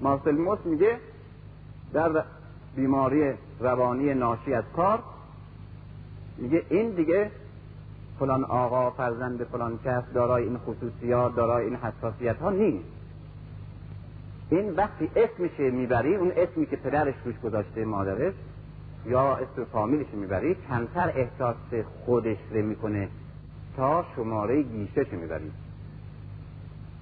مارسل 0.00 0.34
موس 0.34 0.58
میگه 0.64 0.98
در 1.92 2.24
بیماری 2.76 3.32
روانی 3.60 4.14
ناشی 4.14 4.54
از 4.54 4.64
کار. 4.76 4.98
میگه 6.38 6.62
این 6.70 6.90
دیگه 6.90 7.30
فلان 8.18 8.44
آقا 8.44 8.90
فرزند 8.90 9.44
فلان 9.44 9.78
کس 9.84 10.02
دارای 10.14 10.44
این 10.44 10.58
خصوصیات 10.58 11.34
دارای 11.34 11.64
این 11.64 11.76
حساسیت 11.76 12.36
ها 12.38 12.50
نیست. 12.50 12.84
این 14.50 14.74
وقتی 14.74 15.10
اسمش 15.16 15.58
می‌بری 15.58 16.16
اون 16.16 16.32
اسمی 16.36 16.66
که 16.66 16.76
پدرش 16.76 17.14
روش 17.24 17.34
گذاشته 17.40 17.84
مادرش 17.84 18.34
یا 19.06 19.34
اسم 19.36 19.64
فامیلش 19.72 20.06
می‌بری 20.12 20.56
کمتر 20.68 21.12
احساس 21.16 21.56
خودش 22.06 22.36
رو 22.50 22.62
می‌کنه 22.62 23.08
تا 23.76 24.04
شماره 24.16 24.62
گیشش 24.62 25.12
می‌بری. 25.12 25.50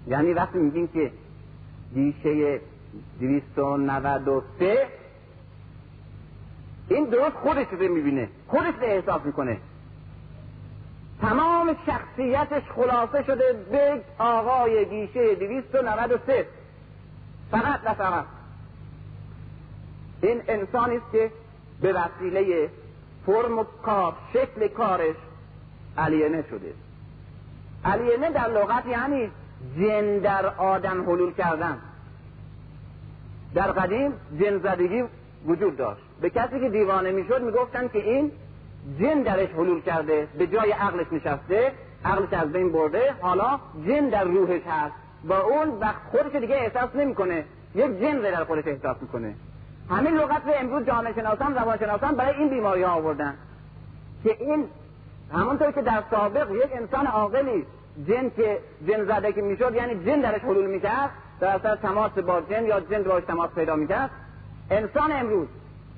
یعنی 0.07 0.33
وقتی 0.33 0.59
میگیم 0.59 0.89
که 0.89 1.13
گیشه 1.95 2.61
293 3.21 4.77
این 6.89 7.05
درست 7.05 7.37
خودش 7.37 7.67
رو 7.71 7.95
می‌بینه 7.95 8.29
خودش 8.49 8.75
رو 8.75 8.85
احساس 8.85 9.23
می‌کنه. 9.25 9.57
تمام 11.21 11.77
شخصیتش 11.87 12.63
خلاصه 12.77 13.23
شده 13.23 13.65
به 13.71 14.01
آقای 14.19 14.87
گیشه 14.89 15.35
293 15.35 16.47
فقط 17.51 17.81
و 17.85 17.95
فقط. 17.95 18.25
این 20.23 20.43
انسانی 20.49 20.97
است 20.97 21.13
که 21.13 21.31
به 21.81 21.93
وسیله 21.93 22.71
فرم 23.27 23.59
و 23.59 23.65
کار 23.83 24.15
شکل 24.33 24.69
کارش 24.69 25.17
علینه 25.99 26.45
شده. 26.51 26.75
علینه 27.85 28.31
در 28.31 28.49
لغت 28.49 28.87
یعنی 28.87 29.31
جن 29.79 30.19
در 30.19 30.47
آدم 30.47 31.03
حلول 31.03 31.33
کردن. 31.33 31.79
در 33.55 33.73
قدیم 33.73 34.13
جن 34.41 34.59
زدگی 34.59 35.05
وجود 35.47 35.77
داشت. 35.77 36.03
به 36.21 36.31
کسی 36.31 36.61
که 36.61 36.69
دیوانه 36.69 37.13
می‌شد 37.13 37.43
می‌گفتن 37.43 37.89
که 37.89 37.99
این 37.99 38.33
جن 39.01 39.23
درش 39.23 39.49
حلول 39.49 39.81
کرده 39.81 40.29
به 40.39 40.47
جای 40.47 40.73
عقلش 40.73 41.07
نشسته 41.13 41.73
عقلش 42.05 42.33
از 42.33 42.53
بین 42.53 42.73
برده 42.73 43.15
حالا 43.21 43.59
جن 43.87 44.09
در 44.09 44.25
روحش 44.25 44.63
هست. 44.67 44.95
با 45.25 45.41
اون 45.41 45.69
وقت 45.69 46.01
خودش 46.11 46.37
دیگه 46.41 46.55
احساس 46.55 46.95
نمی‌کنه. 46.95 47.45
یک 47.75 48.01
جن 48.01 48.19
در 48.19 48.45
خودش 48.45 48.67
احساس 48.67 48.97
می‌کنه. 49.01 49.35
همین 49.91 50.15
لغت 50.15 50.43
امروز 50.55 50.87
جامعه 50.87 51.13
شناسان 51.13 51.55
روان 51.55 51.79
شناسان 51.79 52.17
برای 52.17 52.35
این 52.35 52.49
بیماری 52.49 52.83
ها 52.83 52.93
آوردن 52.93 53.35
که 54.25 54.37
این 54.41 54.65
همونطور 55.33 55.73
که 55.73 55.83
در 55.83 56.03
سابق 56.11 56.51
یک 56.51 56.71
انسان 56.73 57.07
عاقلی 57.07 57.67
جن 58.09 58.31
که 58.37 58.59
جن 58.89 59.05
زده 59.05 59.33
که 59.33 59.43
می‌شد 59.43 59.75
یعنی 59.75 60.05
جن 60.05 60.21
درش 60.21 60.41
حلول 60.41 60.67
می‌کرد 60.67 61.11
در 61.41 61.49
اثر 61.49 61.77
تماس 61.77 62.13
با 62.13 62.41
جن 62.41 62.65
یا 62.65 62.81
جن 62.81 63.03
باش 63.03 63.25
تماس 63.25 63.51
پیدا 63.51 63.77
می‌کرد 63.77 64.11
انسان 64.73 65.13
امروز 65.13 65.49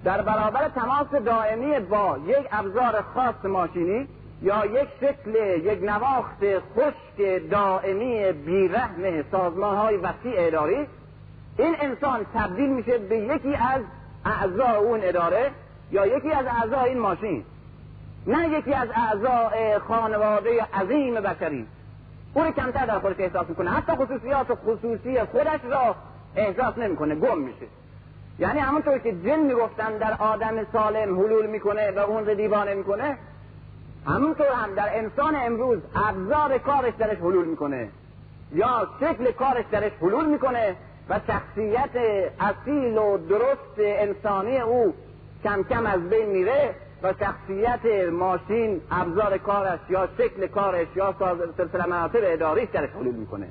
در 0.05 0.23
برابر 0.23 0.69
تماس 0.69 1.23
دائمی 1.25 1.81
با 1.81 2.19
یک 2.27 2.49
ابزار 2.53 3.05
خاص 3.15 3.45
ماشینی 3.45 4.09
یا 4.43 4.67
یک 4.67 4.89
شکل 5.01 5.35
یک 5.65 5.83
نواخت 5.83 6.39
خشک 6.77 7.51
دائمی 7.51 8.33
بیرحم 8.33 9.23
سازمان 9.31 9.77
های 9.77 9.97
وسیع 9.97 10.35
اداری 10.37 10.87
این 11.59 11.77
انسان 11.81 12.27
تبدیل 12.35 12.69
میشه 12.69 12.99
به 12.99 13.19
یکی 13.19 13.55
از 13.55 13.81
اعضای 14.25 14.77
اون 14.77 15.01
اداره 15.03 15.51
یا 15.91 16.07
یکی 16.07 16.33
از 16.33 16.47
اعضای 16.47 16.89
این 16.89 16.99
ماشین. 16.99 17.45
نه 18.27 18.49
یکی 18.49 18.75
از 18.75 18.89
اعضای 18.95 19.79
خانواده 19.79 20.63
عظیم 20.63 21.15
بشری. 21.15 21.67
اون 22.35 22.51
کمتر 22.51 22.87
در 22.87 22.99
خودش 22.99 23.17
احساس 23.19 23.49
می‌کنه. 23.49 23.71
حتی 23.71 23.93
خصوصیات 23.93 24.51
و 24.51 24.55
خصوصی 24.55 25.21
خودش 25.21 25.61
را 25.71 25.95
احساس 26.37 26.79
نمی‌کنه. 26.79 27.15
گم 27.15 27.39
میشه. 27.39 27.67
یعنی 28.39 28.59
همونطور 28.59 28.99
که 28.99 29.13
جن 29.13 29.39
می‌گفتن 29.41 29.99
در 29.99 30.15
آدم 30.19 30.65
سالم 30.73 31.21
حلول 31.21 31.47
می‌کنه 31.47 31.91
و 31.91 31.99
اون 31.99 32.27
رو 32.27 32.35
دیوانه 32.35 32.75
می‌کنه 32.75 33.19
همونطور 34.07 34.47
هم 34.47 34.75
در 34.75 34.99
انسان 34.99 35.37
امروز 35.37 35.79
ابزار 35.95 36.59
کارش 36.59 36.95
درش 36.99 37.19
حلول 37.19 37.45
می‌کنه. 37.45 37.89
یا 38.53 38.89
شکل 39.01 39.31
کارش 39.31 39.65
درش 39.73 39.93
حلول 40.03 40.27
می‌کنه 40.27 40.77
و 41.09 41.21
شخصیت 41.27 41.91
اصیل 42.41 42.99
و 42.99 43.19
درست 43.19 43.75
انسانی 43.79 44.59
او 44.59 44.95
کم 45.45 45.63
کم 45.63 45.87
از 45.87 46.09
بین 46.11 46.29
میره 46.29 46.75
و 47.03 47.15
شخصیت 47.21 48.11
ماشین 48.13 48.81
ابزار 48.91 49.39
کارش 49.39 49.81
یا 49.89 50.09
شکل 50.19 50.47
کارش 50.47 50.89
یا 50.97 51.15
سلسله 51.57 51.87
مراتب 51.87 52.19
اداریش 52.23 52.69
درش 52.73 52.91
حلول 52.91 53.15
می‌کنه. 53.15 53.49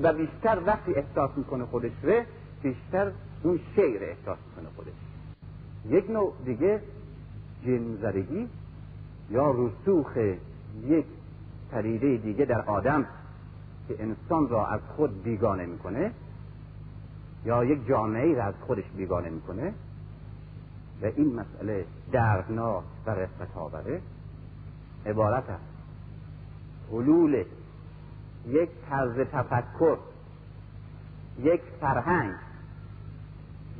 و 0.00 0.12
بیشتر 0.12 0.58
وقتی 0.66 0.94
احساس 0.94 1.30
می‌کنه 1.36 1.64
خودش 1.64 1.92
ره 2.04 2.26
بیشتر 2.62 3.12
اون 3.42 3.60
شیر 3.74 4.02
احساس 4.02 4.38
می‌کنه 4.48 4.68
خودش. 4.76 4.92
یک 5.88 6.10
نوع 6.10 6.32
دیگه 6.44 6.80
جنزرگی 7.66 8.48
یا 9.30 9.50
رسوخ 9.50 10.16
یک 10.86 11.04
پریده 11.72 12.16
دیگه 12.16 12.44
در 12.44 12.60
آدم 12.60 13.06
که 13.88 14.02
انسان 14.02 14.48
را 14.48 14.66
از 14.66 14.80
خود 14.96 15.22
بیگانه 15.22 15.66
می‌کنه 15.66 16.12
یا 17.44 17.64
یک 17.64 17.86
جامعه 17.86 18.34
را 18.34 18.44
از 18.44 18.54
خودش 18.66 18.84
بیگانه 18.96 19.30
می‌کنه 19.30 19.74
و 21.02 21.06
این 21.16 21.34
مسئله 21.34 21.84
دردناک 22.12 22.84
و 23.06 23.10
رفت 23.10 23.56
آوره 23.56 24.00
عبارت 25.06 25.50
است 25.50 25.64
حلول 26.92 27.44
یک 28.46 28.68
طرز 28.90 29.18
تفکر 29.32 29.98
یک 31.38 31.60
فرهنگ 31.80 32.34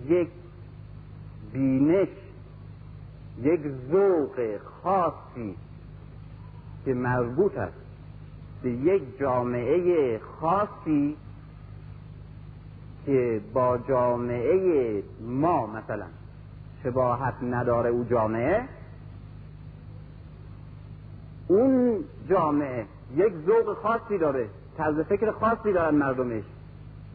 یک 0.08 0.28
بینش 1.52 2.08
یک 3.42 3.60
ذوق 3.90 4.58
خاصی 4.82 5.56
که 6.84 6.94
مربوط 6.94 7.58
است 7.58 7.76
به 8.62 8.70
یک 8.70 9.18
جامعه 9.18 10.18
خاصی 10.18 11.16
که 13.06 13.40
با 13.54 13.78
جامعه 13.78 15.02
ما 15.20 15.66
مثلا 15.66 16.06
شباهت 16.82 17.34
نداره 17.42 17.90
او 17.90 18.04
جامعه 18.04 18.68
اون 21.48 22.04
جامعه 22.28 22.86
یک 23.16 23.32
ذوق 23.46 23.76
خاصی 23.82 24.18
داره 24.18 24.48
طرز 24.76 25.00
فکر 25.00 25.30
خاصی 25.30 25.72
دارن 25.72 25.94
مردمش. 25.94 26.44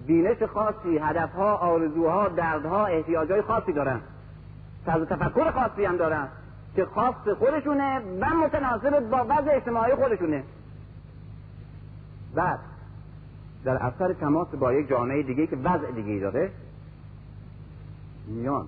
بینش 0.08 0.44
خاصی 0.44 0.98
هدفها 0.98 1.56
آرزوها 1.56 2.28
دردها 2.28 2.86
احتیاجهای 2.86 3.42
خاصی 3.42 3.74
دارن. 3.74 4.02
طرز 4.86 5.08
تفکر 5.08 5.52
خاصی 5.52 5.86
هم 5.86 5.98
دارن 5.98 6.28
که 6.76 6.86
خاص 6.86 7.28
خودشونه 7.40 8.00
و 8.22 8.26
متناسب 8.26 9.10
با 9.10 9.26
وضع 9.30 9.52
اجتماعی 9.56 9.96
خودشونه. 9.96 10.44
بعد 12.36 12.60
در 13.64 13.78
اثر 13.78 14.14
تماس 14.14 14.48
با 14.48 14.74
یک 14.74 14.88
جامعه 14.88 15.24
دیگه 15.24 15.48
که 15.48 15.56
وضع 15.56 15.92
دیگه 15.92 16.20
داره 16.20 16.52
میان 18.28 18.68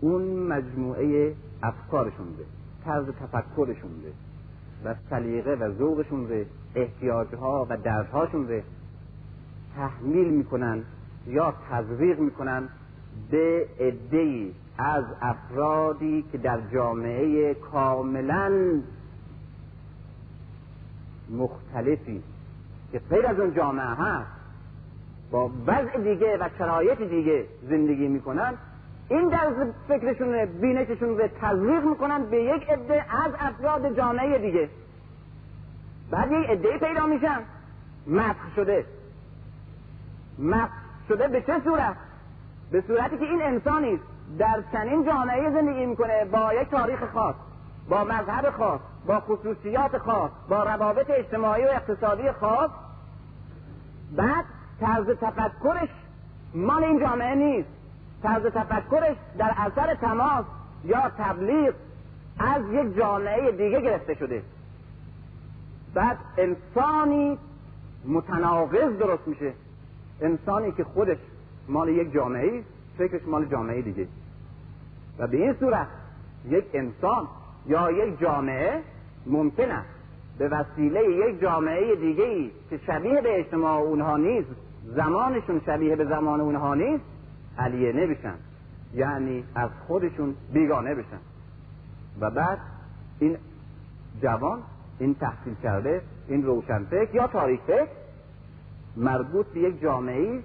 اون 0.00 0.22
مجموعه 0.22 1.34
افکارشون 1.62 2.26
به 2.26 2.44
طرز 2.84 3.06
تفکرشون 3.06 3.90
به 4.02 4.12
و 4.84 4.94
سلیقه 5.10 5.54
و 5.54 5.72
ذوقشون 5.78 6.26
به 6.26 6.46
احتیاجها 6.74 7.66
و 7.70 7.76
دردهاشون 7.76 8.46
به 8.46 8.62
تحمیل 9.76 10.28
می‌کنن 10.28 10.84
یا 11.26 11.54
تزریق 11.70 12.18
می‌کنن 12.18 12.68
به 13.30 13.66
عدهای 13.80 14.52
از 14.78 15.04
افرادی 15.22 16.24
که 16.32 16.38
در 16.38 16.60
جامعه 16.72 17.54
کاملا 17.54 18.80
مختلفی 21.30 22.22
که 22.92 23.00
غیر 23.10 23.26
از 23.26 23.40
اون 23.40 23.54
جامعه 23.54 23.86
هست 23.86 24.30
با 25.30 25.50
وضع 25.66 25.98
دیگه 25.98 26.36
و 26.40 26.48
شرایط 26.58 27.02
دیگه 27.02 27.44
زندگی 27.62 28.08
می‌کنن 28.08 28.54
این 29.08 29.28
در 29.28 29.66
فکرشون 29.88 30.44
بینششون 30.44 31.08
رو 31.08 31.28
تزریق 31.40 31.84
می‌کنن 31.84 32.24
به 32.24 32.42
یک 32.42 32.70
عده 32.70 33.04
از 33.24 33.32
افراد 33.38 33.96
جامعه 33.96 34.38
دیگه. 34.38 34.68
بعد 36.10 36.32
یک 36.32 36.50
عده 36.50 36.78
پیدا 36.78 37.06
میشن 37.06 37.40
مسخ 38.06 38.54
شده. 38.56 38.84
مسخ 40.38 40.70
شده 41.08 41.28
به 41.28 41.40
چه 41.40 41.60
صورت؟ 41.64 41.96
به 42.70 42.80
صورتی 42.86 43.18
که 43.18 43.24
این 43.24 43.42
انسانی 43.42 44.00
در 44.38 44.62
چنین 44.72 45.06
جامعه 45.06 45.50
زندگی 45.50 45.86
می‌کنه 45.86 46.24
با 46.24 46.54
یک 46.54 46.68
تاریخ 46.68 47.04
خاص 47.14 47.34
با 47.88 48.04
مذهب 48.04 48.50
خاص 48.50 48.80
با 49.06 49.20
خصوصیات 49.20 49.98
خاص 49.98 50.30
با 50.48 50.62
روابط 50.62 51.10
اجتماعی 51.10 51.64
و 51.64 51.68
اقتصادی 51.68 52.32
خاص. 52.32 52.70
بعد 54.16 54.44
طرز 54.80 55.06
تفکرش 55.06 55.88
مال 56.54 56.84
این 56.84 57.00
جامعه 57.00 57.34
نیست. 57.34 57.68
طرز 58.22 58.42
تفکرش 58.42 59.16
در 59.38 59.54
اثر 59.56 59.94
تماس 59.94 60.44
یا 60.84 61.10
تبلیغ 61.18 61.74
از 62.38 62.62
یک 62.72 62.96
جامعه 62.96 63.52
دیگه 63.52 63.80
گرفته 63.80 64.14
شده. 64.14 64.42
بعد 65.94 66.18
انسانی 66.38 67.38
متناقض 68.04 68.98
درست 68.98 69.28
میشه. 69.28 69.52
انسانی 70.20 70.72
که 70.72 70.84
خودش 70.84 71.18
مال 71.68 71.88
یک 71.88 72.12
جامعه 72.12 72.62
فکرش 72.98 73.22
مال 73.26 73.44
جامعه 73.44 73.82
دیگه. 73.82 74.08
و 75.18 75.26
به 75.26 75.36
این 75.36 75.54
صورت 75.60 75.86
یک 76.48 76.64
انسان 76.74 77.28
یا 77.66 77.90
یک 77.90 78.18
جامعه 78.20 78.82
ممکن 79.26 79.70
است 79.70 79.88
به 80.38 80.48
وسیله 80.48 81.00
یک 81.00 81.40
جامعه 81.40 81.96
دیگه 81.96 82.24
ای 82.24 82.50
که 82.70 82.80
شبیه 82.86 83.20
به 83.20 83.38
اجتماع 83.38 83.80
اونها 83.80 84.16
نیست 84.16 84.48
زمانشون 84.84 85.60
شبیه 85.66 85.96
به 85.96 86.04
زمان 86.04 86.40
اونها 86.40 86.74
نیست 86.74 87.04
علیه 87.58 88.06
بشن 88.06 88.34
یعنی 88.94 89.44
از 89.54 89.70
خودشون 89.86 90.34
بیگانه 90.52 90.94
بشن. 90.94 91.18
و 92.20 92.30
بعد 92.30 92.58
این 93.18 93.36
جوان 94.22 94.58
این 94.98 95.14
تحصیل 95.14 95.54
کرده 95.62 96.02
این 96.28 96.42
روشنفکر 96.42 97.14
یا 97.14 97.26
تاریخ 97.26 97.60
فکر 97.66 97.88
مربوط 98.96 99.46
به 99.46 99.60
یک 99.60 99.80
جامعه 99.80 100.42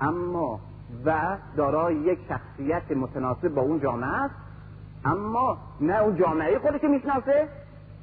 اما 0.00 0.60
و 1.04 1.36
دارای 1.56 1.94
یک 1.96 2.18
شخصیت 2.28 2.90
متناسب 2.90 3.48
با 3.48 3.62
اون 3.62 3.80
جامعه 3.80 4.10
است 4.10 4.34
اما 5.04 5.58
نه 5.80 6.02
اون 6.02 6.16
جامعه 6.16 6.58
خودش 6.58 6.84
می‌شناسه 6.84 7.48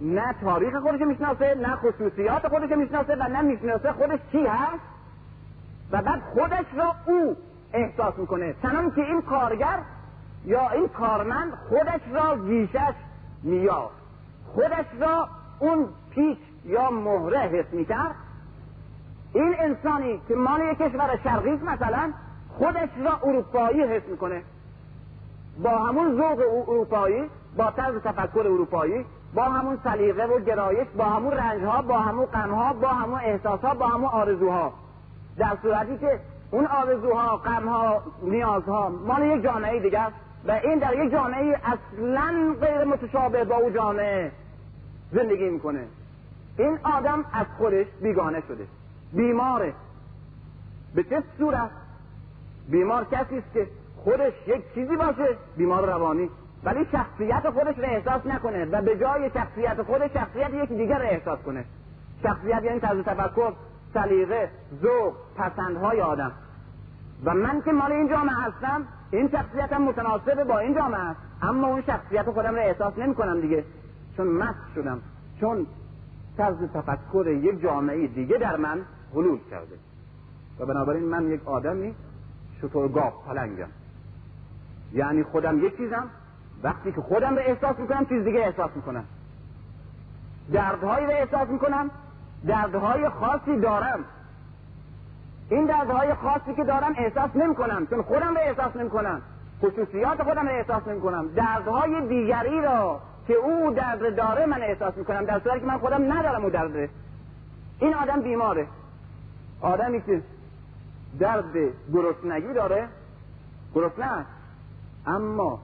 نه 0.01 0.35
تاریخ 0.41 0.75
خودش 0.75 1.01
می‌شناسه 1.01 1.55
نه 1.55 1.75
خصوصیات 1.75 2.47
خودش 2.47 2.69
می‌شناسه 2.69 3.15
و 3.15 3.23
نه 3.23 3.41
می‌شناسه 3.41 3.91
خودش 3.91 4.19
چی 4.31 4.45
هست. 4.45 4.83
و 5.91 6.01
بعد 6.01 6.21
خودش 6.33 6.65
را 6.75 6.95
او 7.05 7.35
احساس 7.73 8.17
می‌کنه. 8.17 8.55
چنان 8.61 8.91
که 8.91 9.01
این 9.01 9.21
کارگر 9.21 9.79
یا 10.45 10.69
این 10.69 10.87
کارمند 10.87 11.53
خودش 11.69 12.01
را 12.13 12.35
ویشش 12.35 12.93
میاد 13.43 13.89
خودش 14.53 14.85
را 14.99 15.27
اون 15.59 15.87
پیچ 16.11 16.37
یا 16.65 16.91
مهره 16.91 17.39
حس 17.39 17.73
می‌کرد. 17.73 18.15
این 19.33 19.55
انسانی 19.59 20.21
که 20.27 20.35
مال 20.35 20.61
یک 20.61 20.77
کشور 20.77 21.19
شرقی 21.23 21.51
مثلا 21.51 22.13
خودش 22.49 22.89
را 23.05 23.19
اروپایی 23.23 23.83
حس 23.83 24.03
می‌کنه. 24.07 24.41
با 25.63 25.69
همون 25.69 26.15
ذوق 26.15 26.69
اروپایی 26.69 27.23
با 27.57 27.71
طرز 27.71 28.01
تفکر 28.03 28.39
اروپایی 28.39 29.05
با 29.33 29.43
همون 29.43 29.77
سلیقه 29.83 30.25
و 30.25 30.39
گرایش 30.39 30.87
با 30.97 31.05
همون 31.05 31.31
رنجها 31.33 31.81
با 31.81 31.99
همون 31.99 32.25
غمها 32.25 32.73
با 32.73 32.87
همون 32.87 33.19
احساسها 33.19 33.73
با 33.73 33.87
همون 33.87 34.09
آرزوها. 34.09 34.73
در 35.37 35.57
صورتی 35.61 35.97
که 35.97 36.19
اون 36.51 36.65
آرزوها 36.65 37.37
غمها 37.37 38.01
نیازها 38.21 38.89
مال 38.89 39.23
یک 39.23 39.43
جامعه 39.43 39.79
دیگر 39.79 40.11
و 40.47 40.51
این 40.51 40.79
در 40.79 41.05
یک 41.05 41.11
جامعه 41.11 41.59
اصلا 41.63 42.55
غیر 42.61 42.83
متشابه 42.83 43.43
با 43.43 43.55
او 43.55 43.69
جامعه 43.69 44.31
زندگی 45.11 45.49
می‌کنه. 45.49 45.87
این 46.59 46.79
آدم 46.83 47.25
از 47.33 47.45
خودش 47.57 47.85
بیگانه 48.01 48.43
شده. 48.47 48.67
بیماره. 49.13 49.73
به 50.95 51.03
چه 51.03 51.23
صورت؟ 51.37 51.69
بیمار 52.69 53.03
کسی 53.03 53.37
است 53.37 53.53
که 53.53 53.67
خودش 54.03 54.33
یک 54.47 54.73
چیزی 54.73 54.95
باشه 54.95 55.37
بیمار 55.57 55.85
روانی 55.85 56.29
ولی 56.63 56.85
شخصیت 56.91 57.49
خودش 57.49 57.77
رو 57.77 57.83
احساس 57.83 58.25
نکنه 58.25 58.65
و 58.65 58.81
به 58.81 58.97
جای 58.97 59.29
شخصیت 59.29 59.81
خودش 59.81 60.11
شخصیت 60.13 60.53
یکی 60.53 60.75
دیگر 60.75 60.99
رو 60.99 61.05
احساس 61.05 61.39
کنه. 61.39 61.65
شخصیت 62.23 62.63
یعنی 62.63 62.79
طرز 62.79 63.05
تفکر 63.05 63.53
سلیقه 63.93 64.49
ذوق 64.81 65.13
پسندهای 65.37 66.01
آدم. 66.01 66.31
و 67.23 67.33
من 67.33 67.61
که 67.61 67.71
مال 67.71 67.91
این 67.91 68.09
جامعه 68.09 68.35
هستم 68.35 68.81
این 69.11 69.29
شخصیتم 69.29 69.81
متناسب 69.81 70.43
با 70.43 70.59
این 70.59 70.75
جامعه 70.75 70.99
است. 70.99 71.19
اما 71.41 71.67
اون 71.67 71.81
شخصیت 71.81 72.31
خودم 72.31 72.55
رو 72.55 72.61
احساس 72.61 72.97
نمی 72.97 73.15
کنم 73.15 73.41
دیگه. 73.41 73.63
چون 74.17 74.27
مست 74.27 74.73
شدم. 74.75 75.01
چون 75.39 75.67
طرز 76.37 76.57
تفکر 76.73 77.27
یک 77.27 77.61
جامعه 77.61 78.07
دیگه 78.07 78.37
در 78.37 78.55
من 78.57 78.81
حلول 79.13 79.39
کرده. 79.51 79.75
و 80.59 80.65
بنابراین 80.65 81.03
من 81.03 81.31
یک 81.31 81.47
آدمی 81.47 81.95
شطور 82.61 82.87
گاف 82.87 83.13
پلنگم. 83.27 83.67
یعنی 84.93 85.23
خودم 85.23 85.65
یک 85.65 85.77
چیزم 85.77 86.09
وقتی 86.63 86.91
که 86.91 87.01
خودم 87.01 87.35
رو 87.35 87.41
احساس 87.45 87.79
می‌کنم 87.79 88.05
چیز 88.05 88.23
دیگه 88.23 88.39
احساس 88.39 88.71
می‌کنم. 88.75 89.03
دردهایی 90.53 91.05
رو 91.05 91.11
احساس 91.11 91.49
می‌کنم 91.49 91.89
دردهای 92.47 93.09
خاصی 93.09 93.59
دارم. 93.59 93.99
این 95.49 95.65
دردهای 95.65 96.13
خاصی 96.13 96.53
که 96.53 96.63
دارم 96.63 96.93
احساس 96.97 97.35
نمی‌کنم 97.35 97.87
چون 97.87 98.01
خودم 98.01 98.33
رو 98.33 98.39
احساس 98.41 98.75
نمی‌کنم. 98.75 99.21
خصوصیات 99.61 100.23
خودم 100.23 100.47
رو 100.47 100.49
احساس 100.49 100.87
نمی‌کنم. 100.87 101.27
دردهای 101.27 102.07
دیگری 102.07 102.61
را 102.61 103.01
که 103.27 103.33
او 103.33 103.73
درد 103.73 104.15
داره 104.15 104.45
من 104.45 104.61
احساس 104.61 104.97
می‌کنم. 104.97 105.25
در 105.25 105.39
صورتی 105.39 105.59
که 105.59 105.65
من 105.65 105.77
خودم 105.77 106.13
ندارم 106.13 106.43
او 106.43 106.49
درد 106.49 106.89
این 107.79 107.93
آدم 107.93 108.21
بیماره. 108.21 108.67
آدمی 109.61 110.01
که 110.01 110.21
درد 111.19 111.73
گرسنگی 111.93 112.53
داره 112.53 112.87
گرسنه 113.75 114.25
اما 115.05 115.59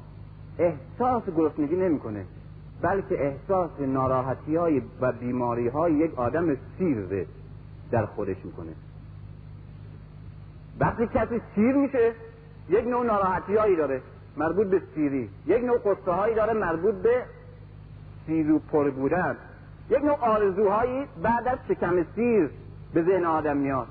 احساس 0.59 1.23
گرسنگی 1.37 1.75
نمی‌کنه 1.75 2.25
بلکه 2.81 3.25
احساس 3.25 3.79
ناراحتی 3.79 4.55
های 4.55 4.81
و 5.01 5.11
بیماری 5.11 5.67
های 5.67 5.93
یک 5.93 6.19
آدم 6.19 6.57
سیر 6.77 7.27
در 7.91 8.05
خودش 8.05 8.37
می‌کنه. 8.43 8.71
وقتی 10.79 11.07
کسی 11.07 11.41
سیر 11.55 11.75
میشه 11.75 12.11
یک 12.69 12.87
نوع 12.87 13.05
ناراحتی 13.05 13.55
هایی 13.55 13.75
داره 13.75 14.01
مربوط 14.37 14.67
به 14.67 14.81
سیری. 14.95 15.29
یک 15.45 15.63
نوع 15.63 15.77
قصه 15.77 16.11
هایی 16.11 16.35
داره 16.35 16.53
مربوط 16.53 16.95
به 16.95 17.23
سیر 18.25 18.51
و 18.51 18.59
پر 18.59 18.89
بودن. 18.89 19.37
یک 19.89 20.03
نوع 20.03 20.17
آرزوهایی 20.19 21.05
بعد 21.23 21.47
از 21.47 21.57
شکم 21.67 22.05
سیر 22.15 22.49
به 22.93 23.03
ذهن 23.03 23.25
آدم 23.25 23.57
میاد. 23.57 23.87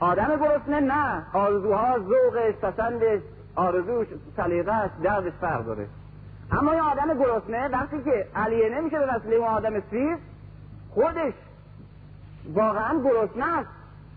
آدم 0.00 0.36
گرسنه 0.36 0.80
نه. 0.80 1.26
آرزوها 1.32 1.98
ذوقش 1.98 2.54
پسندش 2.62 3.20
آرزوش 3.56 4.06
سلیقهش 4.36 4.90
دردش 5.02 5.32
فرق 5.40 5.66
داره. 5.66 5.86
اما 6.52 6.74
یه 6.74 6.82
آدم 6.82 7.18
گرسنه 7.18 7.68
وقتی 7.68 8.02
که 8.02 8.26
علیه 8.34 8.68
نمیشه 8.68 8.98
به 8.98 9.06
وسیله 9.14 9.36
اون 9.36 9.48
آدم 9.48 9.80
سیر 9.90 10.16
خودش 10.90 11.34
واقعا 12.54 13.02
گرسنه 13.02 13.58
است. 13.58 13.68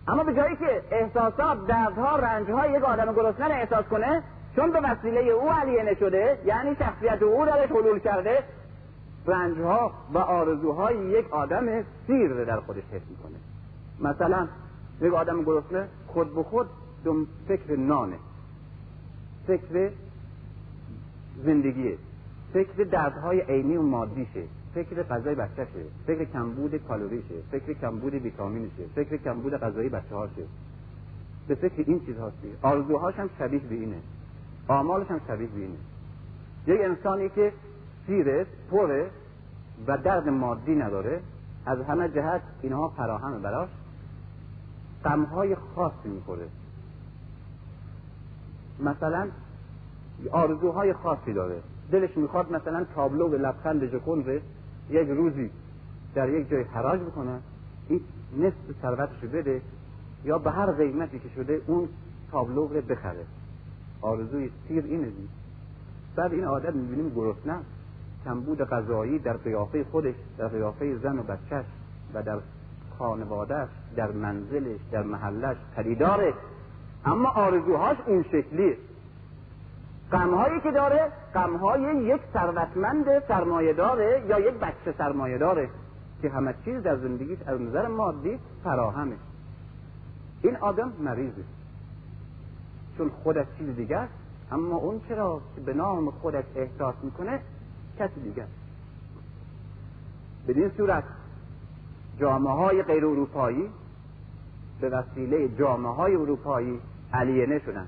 اما 0.08 0.24
به 0.24 0.34
جایی 0.34 0.56
که 0.56 0.82
احساسات 0.90 1.66
دردها 1.66 2.16
رنجها 2.16 2.66
یک 2.66 2.84
آدم 2.84 3.12
گرسنه 3.12 3.46
رو 3.46 3.52
احساس 3.52 3.84
کنه 3.84 4.22
چون 4.56 4.72
به 4.72 4.80
وسیله 4.80 5.20
او 5.20 5.50
علیه 5.50 5.82
نشده 5.82 6.38
یعنی 6.44 6.76
شخصیت 6.76 7.22
او 7.22 7.46
درش 7.46 7.70
حلول 7.70 7.98
کرده 7.98 8.38
رنجها 9.26 9.92
و 10.12 10.18
آرزوهای 10.18 10.96
یک 10.96 11.32
آدم 11.32 11.84
سیر 12.06 12.44
در 12.44 12.60
خودش 12.60 12.82
حس 12.92 13.02
می‌کنه. 13.10 13.36
مثلا 14.00 14.48
یک 15.00 15.14
آدم 15.14 15.42
گرسنه 15.42 15.88
خود 16.06 16.34
به 16.34 16.42
خود 16.42 16.66
دم 17.04 17.26
فکر 17.48 17.76
نانه 17.76 18.16
فکر 19.46 19.90
زندگیه 21.44 21.98
فکر 22.52 22.84
دردهای 22.84 23.40
عینی 23.40 23.76
و 23.76 23.82
مادیشه 23.82 24.44
فکر 24.74 25.02
غذای 25.02 25.34
بچهشه 25.34 25.84
فکر 26.06 26.24
کمبود 26.24 26.76
کالوریشه 26.76 27.34
فکر 27.50 27.72
کمبود 27.72 28.14
ویتامینشه 28.14 28.86
فکر 28.94 29.16
کمبود 29.16 29.54
غذایی 29.54 29.88
بچه 29.88 30.14
به 31.48 31.54
فکر 31.54 31.84
این 31.86 32.06
چیز 32.06 32.16
هاستی 32.16 32.48
آرزوهاش 32.62 33.14
هم 33.14 33.30
شبیه 33.38 33.60
به 33.60 33.74
اینه. 33.74 33.96
آمالش 34.68 35.06
هم 35.06 35.20
شبیه 35.28 35.48
به 35.48 35.60
اینه. 35.60 35.76
یک 36.66 36.80
انسانی 36.80 37.28
که 37.28 37.52
سیره 38.06 38.46
پره 38.70 39.10
و 39.86 39.98
درد 39.98 40.28
مادی 40.28 40.74
نداره 40.74 41.20
از 41.66 41.80
همه 41.80 42.08
جهت 42.08 42.42
اینها 42.62 42.88
فراهم 42.88 43.42
براش. 43.42 43.68
غمهای 45.04 45.54
خاصی 45.54 46.08
می‌خوره. 46.08 46.48
مثلا 48.80 49.28
آرزوهای 50.32 50.92
خاصی 50.92 51.32
داره. 51.32 51.60
دلش 51.92 52.16
می‌خواد 52.16 52.52
مثلا 52.52 52.84
تابلو 52.94 53.28
به 53.28 53.38
لبخند 53.38 53.84
جکن 53.84 54.40
یک 54.90 55.08
روزی 55.08 55.50
در 56.14 56.28
یک 56.28 56.50
جای 56.50 56.62
حراج 56.62 57.00
بکنه 57.00 57.40
این 57.88 58.00
نصف 58.38 58.82
ثروتش 58.82 59.20
بده 59.32 59.62
یا 60.24 60.38
به 60.38 60.50
هر 60.50 60.72
قیمتی 60.72 61.18
که 61.18 61.28
شده 61.28 61.60
اون 61.66 61.88
تابلو 62.30 62.66
رو 62.66 62.80
بخره. 62.80 63.24
آرزوی 64.00 64.50
سیر 64.68 64.84
اینه 64.84 65.06
دید 65.06 65.28
بعد 66.16 66.32
این 66.32 66.44
عادت 66.44 66.74
می‌بینیم 66.74 67.12
گرسنه 67.14 67.58
کمبود 68.24 68.62
غذایی 68.62 69.18
در 69.18 69.36
قیافه 69.36 69.84
خودش 69.84 70.14
در 70.38 70.48
قیافه 70.48 70.98
زن 70.98 71.18
و 71.18 71.22
بچهش 71.22 71.64
و 72.14 72.22
در 72.22 72.38
خانوادهش 72.98 73.68
در 73.96 74.10
منزلش 74.10 74.80
در 74.92 75.02
محلش 75.02 75.56
خریداره 75.76 76.34
اما 77.04 77.28
آرزوهاش 77.28 77.96
اون 78.06 78.22
شکلیه. 78.22 78.76
غمهایی 80.12 80.60
که 80.60 80.70
داره 80.70 81.12
غمهای 81.34 82.04
یک 82.04 82.20
ثروتمند 82.32 83.18
سرمایه 83.28 83.72
داره 83.72 84.24
یا 84.28 84.40
یک 84.40 84.54
بچه 84.54 84.94
سرمایه 84.98 85.38
داره 85.38 85.68
که 86.22 86.30
همه 86.30 86.54
چیز 86.64 86.82
در 86.82 86.96
زندگیش 86.96 87.38
از 87.46 87.60
نظر 87.60 87.86
مادی 87.86 88.38
فراهمه. 88.64 89.16
این 90.42 90.56
آدم 90.56 90.92
مریضه. 91.00 91.42
چون 92.98 93.10
خودش 93.22 93.46
چیز 93.58 93.90
است 93.90 94.12
اما 94.52 94.76
اون 94.76 95.00
چرا 95.08 95.40
که 95.54 95.60
به 95.60 95.74
نام 95.74 96.10
خودش 96.10 96.44
احساس 96.56 96.94
می‌کنه 97.02 97.40
کسی 97.98 98.20
دیگه 98.20 98.44
بدین 100.48 100.70
صورت 100.76 101.04
جامعه 102.20 102.52
های 102.52 102.82
غیر 102.82 103.06
اروپایی 103.06 103.70
به 104.80 104.88
وسیله 104.88 105.48
جامعه 105.48 105.92
های 105.92 106.16
اروپایی 106.16 106.80
علیه 107.12 107.58
شدن. 107.58 107.86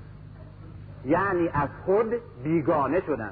یعنی 1.05 1.49
از 1.53 1.69
خود 1.85 2.13
بیگانه 2.43 3.01
شدن. 3.01 3.31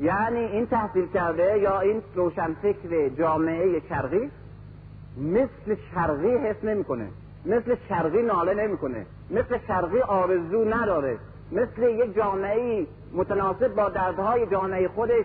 یعنی 0.00 0.38
این 0.38 0.66
تحصیل 0.66 1.06
کرده 1.06 1.58
یا 1.58 1.80
این 1.80 2.02
روشنفکر 2.14 3.08
جامعه 3.08 3.82
شرقی 3.88 4.30
مثل 5.18 5.76
شرقی 5.94 6.36
حس 6.36 6.64
نمی‌کنه. 6.64 7.08
مثل 7.46 7.76
شرقی 7.88 8.22
ناله 8.22 8.54
نمی‌کنه. 8.54 9.06
مثل 9.30 9.58
شرقی 9.66 10.00
آرزو 10.00 10.64
نداره. 10.64 11.18
مثل 11.52 11.82
یک 11.82 12.14
جامعه 12.14 12.86
متناسب 13.14 13.74
با 13.74 13.88
دردهای 13.88 14.46
جامعه 14.46 14.88
خودش 14.88 15.24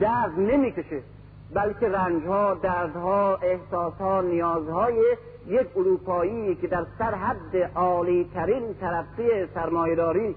درد 0.00 0.38
نمی‌کشه. 0.38 1.02
بلکه 1.54 1.88
رنجها 1.88 2.54
دردها 2.54 3.36
احساسها 3.36 4.20
نیازهای 4.20 5.16
یک 5.46 5.66
اروپایی 5.76 6.54
که 6.54 6.66
در 6.66 6.86
سرحد 6.98 7.56
عالی 7.74 8.30
ترین 8.34 8.74
ترقی 8.74 9.46
سرمایهداری 9.54 10.34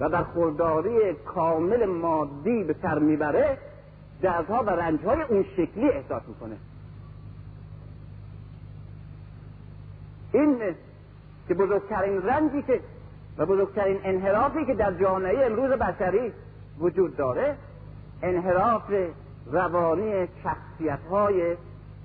و 0.00 0.08
در 0.08 0.22
خورداری 0.22 1.14
کامل 1.14 1.86
مادی 1.86 2.64
به 2.64 2.74
سر 2.82 2.98
می‌بره 2.98 3.58
دردها 4.22 4.62
و 4.62 4.70
رنجهای 4.70 5.22
اون 5.22 5.44
شکلی 5.56 5.88
احساس 5.88 6.22
می‌کنه. 6.28 6.56
این 10.32 10.58
که 11.48 11.54
بزرگترین 11.54 12.22
رنجی 12.22 12.62
که 12.62 12.80
و 13.38 13.46
بزرگترین 13.46 14.00
انحرافی 14.04 14.64
که 14.64 14.74
در 14.74 14.92
جامعه 14.92 15.46
امروز 15.46 15.70
بشری 15.70 16.32
وجود 16.78 17.16
داره 17.16 17.56
انحراف 18.22 18.92
روانی 19.46 20.28
شخصیت 20.42 20.98
های 21.10 21.56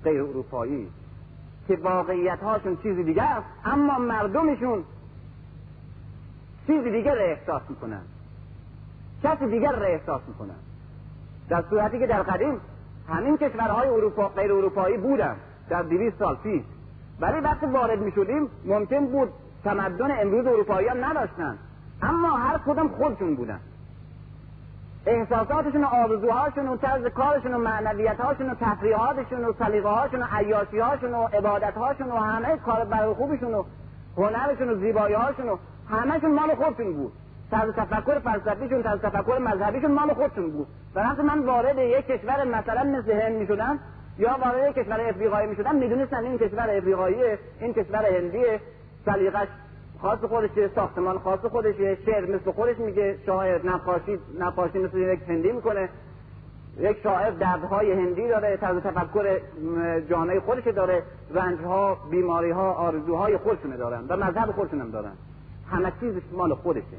غیر 0.04 0.22
اروپایی 0.22 0.88
که 1.68 1.76
واقعیت 1.76 2.40
هاشون 2.40 2.76
چیزی 2.76 3.04
دیگه 3.04 3.22
است 3.22 3.46
اما 3.64 3.98
مردمشون 3.98 4.84
چیزی 6.66 6.90
دیگر 6.90 7.14
را 7.14 7.22
احساس 7.22 7.62
می‌کنن. 7.68 8.00
کسی 9.22 9.46
دیگر 9.46 9.72
را 9.72 9.86
احساس 9.86 10.20
می‌کنن. 10.28 10.56
در 11.48 11.64
صورتی 11.70 11.98
که 11.98 12.06
در 12.06 12.22
قدیم 12.22 12.60
همین 13.08 13.36
کشورهای 13.36 13.88
اروپا 13.88 14.28
غیر 14.28 14.52
اروپایی 14.52 14.96
بودن 14.96 15.36
در 15.68 15.82
دویست 15.82 16.18
سال 16.18 16.36
پیش. 16.36 16.62
ولی 17.20 17.40
وقتی 17.40 17.66
وارد 17.66 17.98
می‌شدیم 17.98 18.48
ممکن 18.64 19.06
بود 19.06 19.28
تمدن 19.64 20.20
امروز 20.20 20.46
اروپایی 20.46 20.88
هم 20.88 21.04
نداشتن. 21.04 21.58
اما 22.02 22.36
هر 22.36 22.58
کدام 22.58 22.88
خودشون 22.88 23.34
بودن. 23.34 23.60
احساساتشون 25.08 25.84
و 25.84 25.86
آرزوهاشون 25.86 26.68
و 26.68 26.76
طرز 26.76 27.06
کارشون 27.06 27.54
و 27.54 27.58
معنویتهاشون 27.58 28.50
و 28.50 28.54
تفریحاتشون 28.60 29.44
و 29.44 29.52
سلیقه 29.52 29.88
هاشون 29.88 30.22
و 30.22 30.26
عیاشیهاشون 30.32 31.14
و 31.14 31.26
عبادتهاشون 31.26 32.08
و 32.08 32.16
همه 32.16 32.56
کار 32.56 32.84
برای 32.84 33.14
خوبشون 33.14 33.54
و 33.54 33.64
هنرشون 34.16 34.68
و 34.70 34.74
زیبایی 34.74 35.14
هاشون 35.14 35.48
و 35.48 35.56
همهشون 35.90 36.34
مال 36.34 36.54
خودشون 36.54 36.92
بود. 36.92 37.12
طرز 37.50 37.74
تفکر 37.74 38.18
فلسفیشون 38.18 38.82
طرز 38.82 39.00
تفکر 39.00 39.38
مذهبیشون 39.38 39.90
مال 39.90 40.14
خودشون 40.14 40.50
بود. 40.50 40.66
و 40.94 41.22
من 41.22 41.38
وارد 41.46 41.78
یک 41.78 42.06
کشور 42.06 42.44
مثلا 42.44 42.84
مثل 42.84 43.12
هند 43.12 43.36
می‌شدم 43.36 43.78
یا 44.18 44.36
وارد 44.44 44.68
یک 44.70 44.74
کشور 44.74 45.00
افریقایی 45.00 45.48
می‌شدم 45.48 45.74
می‌دونستم 45.74 46.24
این 46.24 46.38
کشور 46.38 46.70
افریقایی 46.70 47.16
این 47.60 47.74
کشور 47.74 48.04
هندی 48.06 48.44
سلیقش 49.04 49.48
خاص 50.02 50.18
خودشه 50.18 50.68
ساختمان 50.74 51.18
خاص 51.18 51.40
خودشه 51.40 51.98
شعر 52.06 52.36
مثل 52.36 52.50
خودش 52.52 52.78
میگه 52.78 53.18
شاعر 53.26 53.66
نقاشی 53.66 54.18
نقاشی 54.38 54.78
مثل 54.78 54.98
یک 54.98 55.20
هندی 55.28 55.52
می‌کنه. 55.52 55.88
یک 56.78 56.96
شاعر 57.02 57.30
دردهای 57.30 57.92
هندی 57.92 58.28
داره 58.28 58.56
طرز 58.56 58.82
تفکر 58.82 59.40
جامعه 60.10 60.40
خودش 60.40 60.66
داره 60.66 61.02
رنجها 61.34 61.98
بیماریها 62.10 62.72
آرزوهای 62.72 63.36
خودشونه 63.36 63.76
دارن 63.76 64.04
و 64.08 64.16
مذهب 64.16 64.72
هم 64.72 64.90
دارن. 64.90 65.12
همه 65.70 65.92
چیزش 66.00 66.22
مال 66.32 66.54
خودشه. 66.54 66.96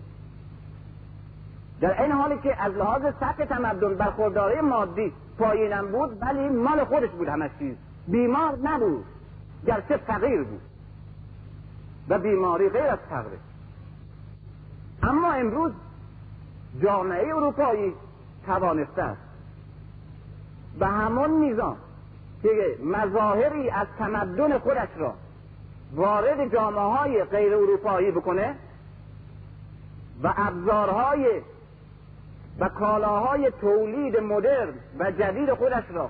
در 1.81 2.01
این 2.01 2.11
حالی 2.11 2.37
که 2.37 2.63
از 2.63 2.73
لحاظ 2.73 3.01
سطح 3.19 3.45
تمدن 3.45 3.93
برخورداری 3.95 4.61
مادی 4.61 5.13
پایینم 5.37 5.91
بود 5.91 6.17
ولی 6.21 6.49
مال 6.49 6.83
خودش 6.83 7.09
بود 7.09 7.27
همه 7.27 7.49
چیز. 7.59 7.75
بیمار 8.07 8.57
نبود. 8.63 9.05
گرچه 9.67 9.97
فقیر 9.97 10.43
بود. 10.43 10.68
و 12.09 12.19
بیماری 12.19 12.69
غیر 12.69 12.83
از 12.83 12.99
فقره 13.09 13.37
اما 15.03 15.31
امروز 15.31 15.71
جامعه 16.81 17.35
اروپایی 17.35 17.93
توانسته 18.45 19.03
است. 19.03 19.21
به 20.79 20.87
همون 20.87 21.29
میزان 21.29 21.75
که 22.43 22.77
مظاهری 22.83 23.69
از 23.69 23.87
تمدن 23.99 24.57
خودش 24.57 24.87
را 24.97 25.13
وارد 25.95 26.53
جامعه 26.53 26.81
های 26.81 27.23
غیر 27.23 27.55
اروپایی 27.55 28.11
بکنه 28.11 28.55
و 30.23 30.33
ابزارهای 30.37 31.41
و 32.59 32.69
کالاهای 32.69 33.51
تولید 33.61 34.17
مدرن 34.17 34.73
و 34.99 35.11
جدید 35.11 35.53
خودش 35.53 35.83
را 35.89 36.09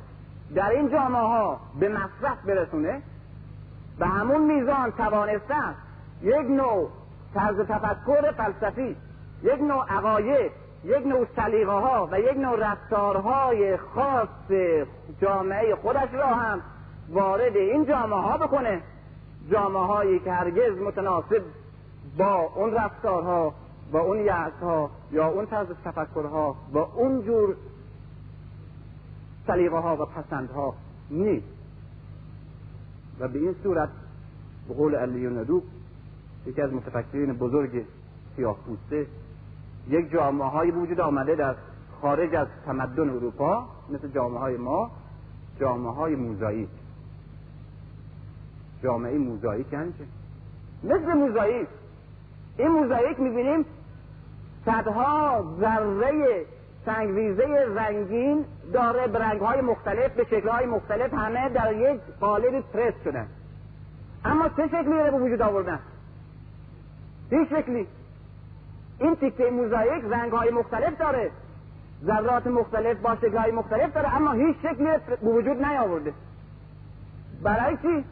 در 0.55 0.69
این 0.69 0.89
جامعه 0.89 1.21
ها 1.21 1.59
به 1.79 1.89
مصرف 1.89 2.45
برسونه 2.45 3.01
به 3.99 4.07
همون 4.07 4.41
میزان 4.41 4.91
توانسته 4.91 5.55
است 5.55 5.88
یک 6.21 6.49
نوع 6.49 6.89
طرز 7.33 7.59
تفکر 7.59 8.31
فلسفی 8.31 8.95
یک 9.43 9.61
نوع 9.61 9.85
عقاید 9.89 10.51
یک 10.83 11.07
نوع 11.07 11.27
سلیقه 11.35 11.71
ها 11.71 12.09
و 12.11 12.19
یک 12.19 12.37
نوع 12.37 12.71
رفتارهای 12.71 13.77
خاص 13.77 14.51
جامعه 15.21 15.75
خودش 15.75 16.13
را 16.13 16.27
هم 16.27 16.61
وارد 17.09 17.55
این 17.55 17.85
جامعه 17.85 18.19
ها 18.19 18.37
بکنه. 18.37 18.81
جامعه 19.51 19.83
هایی 19.83 20.19
که 20.19 20.31
هرگز 20.31 20.77
متناسب 20.77 21.41
با 22.17 22.35
اون 22.55 22.73
رفتارها 22.73 23.53
با 23.91 23.99
اون 23.99 24.19
یعص 24.19 24.53
ها 24.61 24.89
یا 25.11 25.27
اون 25.27 25.45
طرز 25.45 25.67
تفکرها 25.85 26.55
با 26.73 26.91
اون 26.95 27.21
جور 27.21 27.55
سلیقه 29.47 29.77
ها 29.77 29.95
و 29.95 30.05
پسندها 30.05 30.73
نیست. 31.09 31.47
و 33.19 33.27
به 33.27 33.39
این 33.39 33.55
صورت 33.63 33.89
به 34.67 34.73
قول 34.73 34.95
علی 34.95 35.27
یکی 36.49 36.61
از 36.61 36.73
متفکرین 36.73 37.33
بزرگ 37.33 37.85
سیاه 38.35 38.57
پوسته 38.65 39.07
یک 39.89 40.11
جامعه 40.11 40.47
های 40.47 40.71
وجود 40.71 40.99
آمده 40.99 41.35
در 41.35 41.55
خارج 42.01 42.35
از 42.35 42.47
تمدن 42.65 43.09
اروپا 43.09 43.67
مثل 43.89 44.07
جامعه 44.07 44.39
های 44.39 44.57
ما 44.57 44.91
جامعه 45.59 45.91
های 45.91 46.15
موزاییک 46.15 46.69
جامعه 48.83 49.17
موزاییک 49.17 49.73
یعنی؟ 49.73 49.93
مثل 50.83 51.13
موزاییک 51.13 51.67
این 52.57 52.67
موزاییک 52.67 53.19
می‌بینیم 53.19 53.65
صدها 54.65 55.43
ذره 55.59 56.45
سنگریزه 56.85 57.45
رنگین 57.75 58.45
داره 58.73 59.07
به 59.07 59.19
رنگ 59.19 59.41
های 59.41 59.61
مختلف 59.61 60.11
به 60.11 60.23
شکل 60.23 60.49
های 60.49 60.65
مختلف 60.65 61.13
همه 61.13 61.49
در 61.49 61.73
یک 61.73 62.01
قالب 62.19 62.63
پرس 62.73 62.93
شدن. 63.03 63.27
اما 64.25 64.49
چه 64.49 64.67
شکلی 64.67 64.93
رو 64.93 65.17
به 65.17 65.23
وجود 65.23 65.41
آوردن؟ 65.41 65.79
هیچ 67.29 67.49
شکلی 67.49 67.87
این 68.99 69.15
تیکه 69.15 69.49
موزاییک 69.49 70.03
رنگ 70.09 70.31
های 70.31 70.51
مختلف 70.51 70.97
داره. 70.97 71.31
ذرات 72.05 72.47
مختلف 72.47 72.97
با 72.97 73.15
شکل 73.15 73.51
مختلف 73.51 73.93
داره 73.93 74.15
اما 74.15 74.31
هیچ 74.31 74.57
شکلی 74.63 74.87
به 75.21 75.29
وجود 75.29 75.65
نیاورده. 75.65 76.13
برای 77.43 77.77
چی؟ 77.77 78.05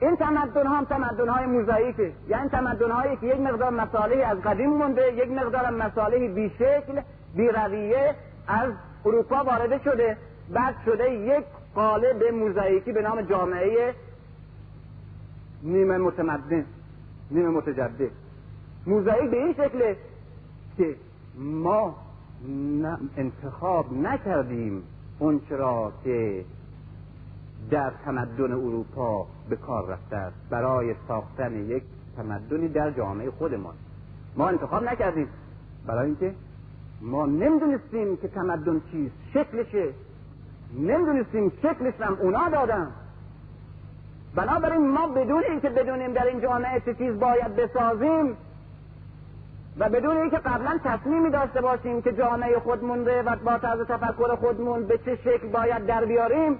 این 0.00 0.16
تمدن 0.16 0.66
ها 0.66 0.76
هم 0.76 0.84
تمدن 0.84 1.28
های 1.28 1.46
موزاییکه. 1.46 2.12
یعنی 2.28 2.48
تمدن 2.48 2.90
هایی 2.90 3.16
که 3.16 3.26
یک 3.26 3.40
مقدار 3.40 3.70
مصالحی 3.70 4.22
از 4.22 4.38
قدیم 4.38 4.70
مونده 4.70 5.12
یک 5.12 5.30
مقدار 5.30 5.70
مصالحی 5.70 6.28
بی 6.28 6.50
شکل 6.50 7.00
بی 7.34 7.48
رویه 7.48 8.14
از 8.48 8.72
اروپا 9.06 9.44
وارده 9.44 9.78
شده. 9.78 10.16
بعد 10.50 10.74
شده 10.84 11.10
یک 11.10 11.44
قالب 11.74 12.24
موزاییکی 12.24 12.92
به 12.92 13.02
نام 13.02 13.20
جامعه 13.20 13.94
نیمه 15.62 15.98
متمدن 15.98 16.64
نیمه 17.30 17.48
متجدد. 17.48 18.23
موزاییک 18.86 19.30
به 19.30 19.36
این 19.36 19.52
شکله 19.52 19.96
که 20.76 20.96
ما 21.38 21.94
انتخاب 23.16 23.92
نکردیم 23.92 24.82
اون 25.18 25.40
چرا 25.48 25.92
که 26.04 26.44
در 27.70 27.92
تمدن 28.04 28.52
اروپا 28.52 29.26
به 29.48 29.56
کار 29.56 29.86
رفته 29.86 30.16
است. 30.16 30.36
برای 30.50 30.94
ساختن 31.08 31.54
یک 31.54 31.82
تمدنی 32.16 32.68
در 32.68 32.90
جامعه 32.90 33.30
خودمان. 33.30 33.74
ما 34.36 34.48
انتخاب 34.48 34.84
نکردیم. 34.84 35.28
برای 35.86 36.06
اینکه 36.06 36.34
ما 37.00 37.26
نمی‌دونستیم 37.26 38.16
که 38.16 38.28
تمدن 38.28 38.80
چیست 38.92 39.14
شکلشه. 39.34 39.88
نمی‌دونستیم 40.78 41.52
شکلش 41.62 41.94
هم 42.00 42.18
اونا 42.20 42.48
دادن. 42.48 42.90
بنابراین 44.34 44.88
ما 44.88 45.06
بدون 45.06 45.42
اینکه 45.50 45.68
بدونیم 45.68 46.12
در 46.12 46.26
این 46.26 46.40
جامعه 46.40 46.80
چه 46.80 46.94
چیز 46.94 47.18
باید 47.20 47.56
بسازیم 47.56 48.36
و 49.78 49.88
بدون 49.88 50.16
اینکه 50.16 50.36
قبلا 50.36 50.78
تصمیمی 50.84 51.30
داشته 51.30 51.60
باشیم 51.60 52.02
که 52.02 52.12
جامعه 52.12 52.58
خودمون 52.58 53.04
و 53.04 53.36
با 53.44 53.58
طرز 53.58 53.80
تفکر 53.80 54.36
خودمون 54.36 54.86
به 54.86 54.98
چه 54.98 55.16
شکل 55.16 55.48
باید 55.48 55.86
در 55.86 56.04
بیاریم 56.04 56.58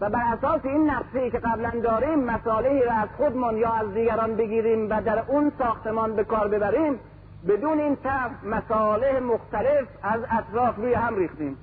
و 0.00 0.10
بر 0.10 0.22
اساس 0.32 0.60
این 0.64 0.90
نقشه 0.90 1.30
که 1.30 1.38
قبلا 1.38 1.70
داریم 1.82 2.18
مصالحی 2.18 2.82
را 2.82 2.92
از 2.92 3.08
خودمون 3.16 3.56
یا 3.56 3.72
از 3.72 3.94
دیگران 3.94 4.36
بگیریم 4.36 4.90
و 4.90 5.02
در 5.02 5.24
اون 5.28 5.52
ساختمان 5.58 6.16
به 6.16 6.24
کار 6.24 6.48
ببریم 6.48 7.00
بدون 7.48 7.78
این 7.80 7.96
طرف 7.96 8.30
مصالح 8.44 9.20
مختلف 9.20 9.88
از 10.02 10.20
اطراف 10.30 10.76
روی 10.76 10.94
هم 10.94 11.16
ریختیم. 11.16 11.56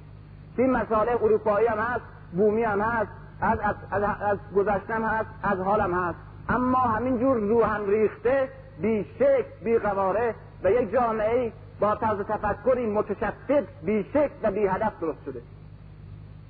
این 0.58 0.72
مصالح 0.72 1.24
اروپایی 1.24 1.68
هم 1.68 1.78
هست 1.78 2.04
بومی 2.38 2.64
هم 2.64 2.82
هست 2.82 3.12
از, 3.41 3.60
از, 3.60 3.76
از, 3.91 4.04
از 4.04 4.38
گذشتم 4.56 5.04
هست 5.04 5.30
از 5.43 5.60
حالم 5.60 5.93
هست. 5.93 6.18
اما 6.49 6.78
همینجور 6.78 7.38
رو 7.38 7.64
هم 7.64 7.89
ریخته 7.89 8.49
بی 8.82 9.06
شک 9.20 9.45
بی 9.64 9.78
قواره 9.78 10.36
و 10.64 10.72
یک 10.72 10.91
جامعه 10.91 11.51
با 11.80 11.95
طرز 11.95 12.20
تفکری 12.20 12.86
متشدد 12.86 13.68
بی 13.84 14.03
شک 14.03 14.32
و 14.43 14.51
بی 14.51 14.68
هدف 14.68 14.99
درست 15.01 15.26
شده. 15.26 15.41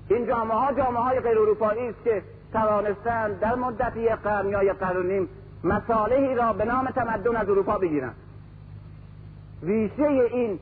این 0.09 0.27
جامعه 0.27 0.57
ها 0.57 0.73
جامعه 0.73 1.03
های 1.03 1.19
غیر 1.19 1.39
اروپایی 1.39 1.87
است 1.87 2.03
که 2.03 2.23
توانستند 2.53 3.39
در 3.39 3.55
مدت 3.55 3.97
یک 3.97 4.11
قرن 4.11 4.49
یا 4.49 4.63
یک 4.63 4.73
قرن 4.73 5.05
نیم 5.05 5.29
مصالحی 5.63 6.35
را 6.35 6.53
به 6.53 6.65
نام 6.65 6.85
تمدن 6.85 7.35
از 7.35 7.49
اروپا 7.49 7.77
بگیرند. 7.77 8.15
ریشه 9.63 10.03
این 10.03 10.59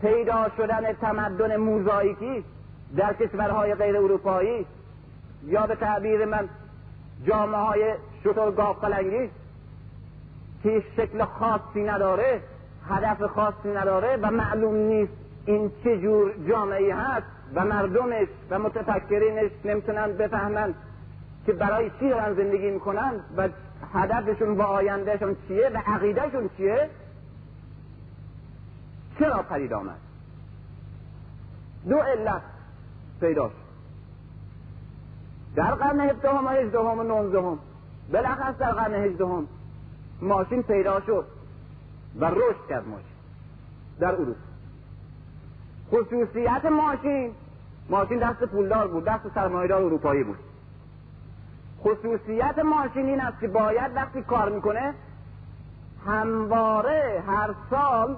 پیدا 0.00 0.48
شدن 0.56 0.92
تمدن 0.92 1.56
موزاییکی 1.56 2.44
در 2.96 3.12
کشورهای 3.12 3.74
غیر 3.74 3.96
اروپایی 3.96 4.66
یا 5.46 5.66
به 5.66 5.74
تعبیر 5.74 6.24
من 6.24 6.48
جامعه 7.26 7.60
های 7.60 7.94
شطور 8.24 8.50
گاف 8.52 8.84
قلنگی 8.84 9.30
که 10.64 10.82
شکل 10.96 11.24
خاصی 11.24 11.82
نداره 11.82 12.40
هدف 12.88 13.22
خاصی 13.22 13.68
نداره 13.68 14.16
و 14.16 14.30
معلوم 14.30 14.74
نیست 14.74 15.12
این 15.46 15.70
چه 15.84 16.00
جور 16.00 16.32
جامعه 16.48 16.94
هست 16.94 17.26
و 17.54 17.64
مردمش 17.64 18.28
و 18.50 18.58
متفکرینش 18.58 19.50
نمی‌تونن 19.64 20.12
بفهمن 20.12 20.74
که 21.46 21.52
برای 21.52 21.90
چی 22.00 22.08
دارن 22.08 22.34
زندگی 22.34 22.70
می‌کنن 22.70 23.12
و 23.36 23.48
هدفشون 23.94 24.56
و 24.56 24.62
آیندهشون 24.62 25.36
چیه 25.48 25.70
و 25.74 25.78
عقیدهشون 25.86 26.50
چیه؟ 26.56 26.90
چرا 29.18 29.42
پدید 29.42 29.72
آمد؟ 29.72 29.98
دو 31.88 31.96
علت 31.96 32.42
پیدا 33.20 33.50
در 35.56 35.74
قرن 35.74 36.00
هفدهم 36.00 36.46
و 36.46 36.48
هجدهم 36.48 36.98
و 36.98 37.02
نوزدهم 37.02 37.58
بلخص 38.12 38.58
در 38.58 38.72
قرن 38.72 38.94
هجدهم 38.94 39.48
ماشین 40.22 40.62
پیدا 40.62 41.00
شد 41.00 41.24
و 42.20 42.24
رشد 42.24 42.66
کرد 42.68 42.88
ماشین 42.88 43.14
در 44.00 44.12
اروپا. 44.12 44.40
خصوصیت 45.90 46.64
ماشین. 46.64 47.32
ماشین 47.90 48.18
دست 48.18 48.44
پولدار 48.44 48.88
بود 48.88 49.04
دست 49.04 49.34
سرمایهدار 49.34 49.82
اروپایی 49.82 50.24
بود. 50.24 50.38
خصوصیت 51.80 52.58
ماشین 52.58 53.06
این 53.06 53.20
است 53.20 53.40
که 53.40 53.48
باید 53.48 53.96
وقتی 53.96 54.22
کار 54.22 54.48
می‌کنه 54.48 54.94
همواره 56.06 57.22
هر 57.26 57.54
سال 57.70 58.16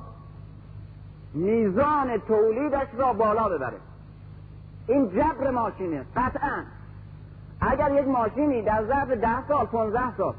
میزان 1.35 2.19
تولیدش 2.19 2.89
را 2.97 3.13
بالا 3.13 3.49
ببره. 3.49 3.77
این 4.89 5.09
جبر 5.09 5.51
ماشینه 5.51 6.05
قطعا. 6.17 6.65
اگر 7.61 8.03
یک 8.03 8.09
ماشینی 8.09 8.63
در 8.63 8.85
ظرف 8.85 9.11
ده 9.11 9.49
سال 9.49 9.67
پونزده 9.67 10.17
سال 10.17 10.35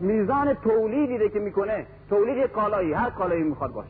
میزان 0.00 0.54
تولیدی 0.54 1.28
که 1.28 1.38
می‌کنه 1.38 1.86
تولید 2.10 2.46
کالایی 2.46 2.92
هر 2.92 3.10
کالایی 3.10 3.42
می‌خواد 3.42 3.72
باشه. 3.72 3.88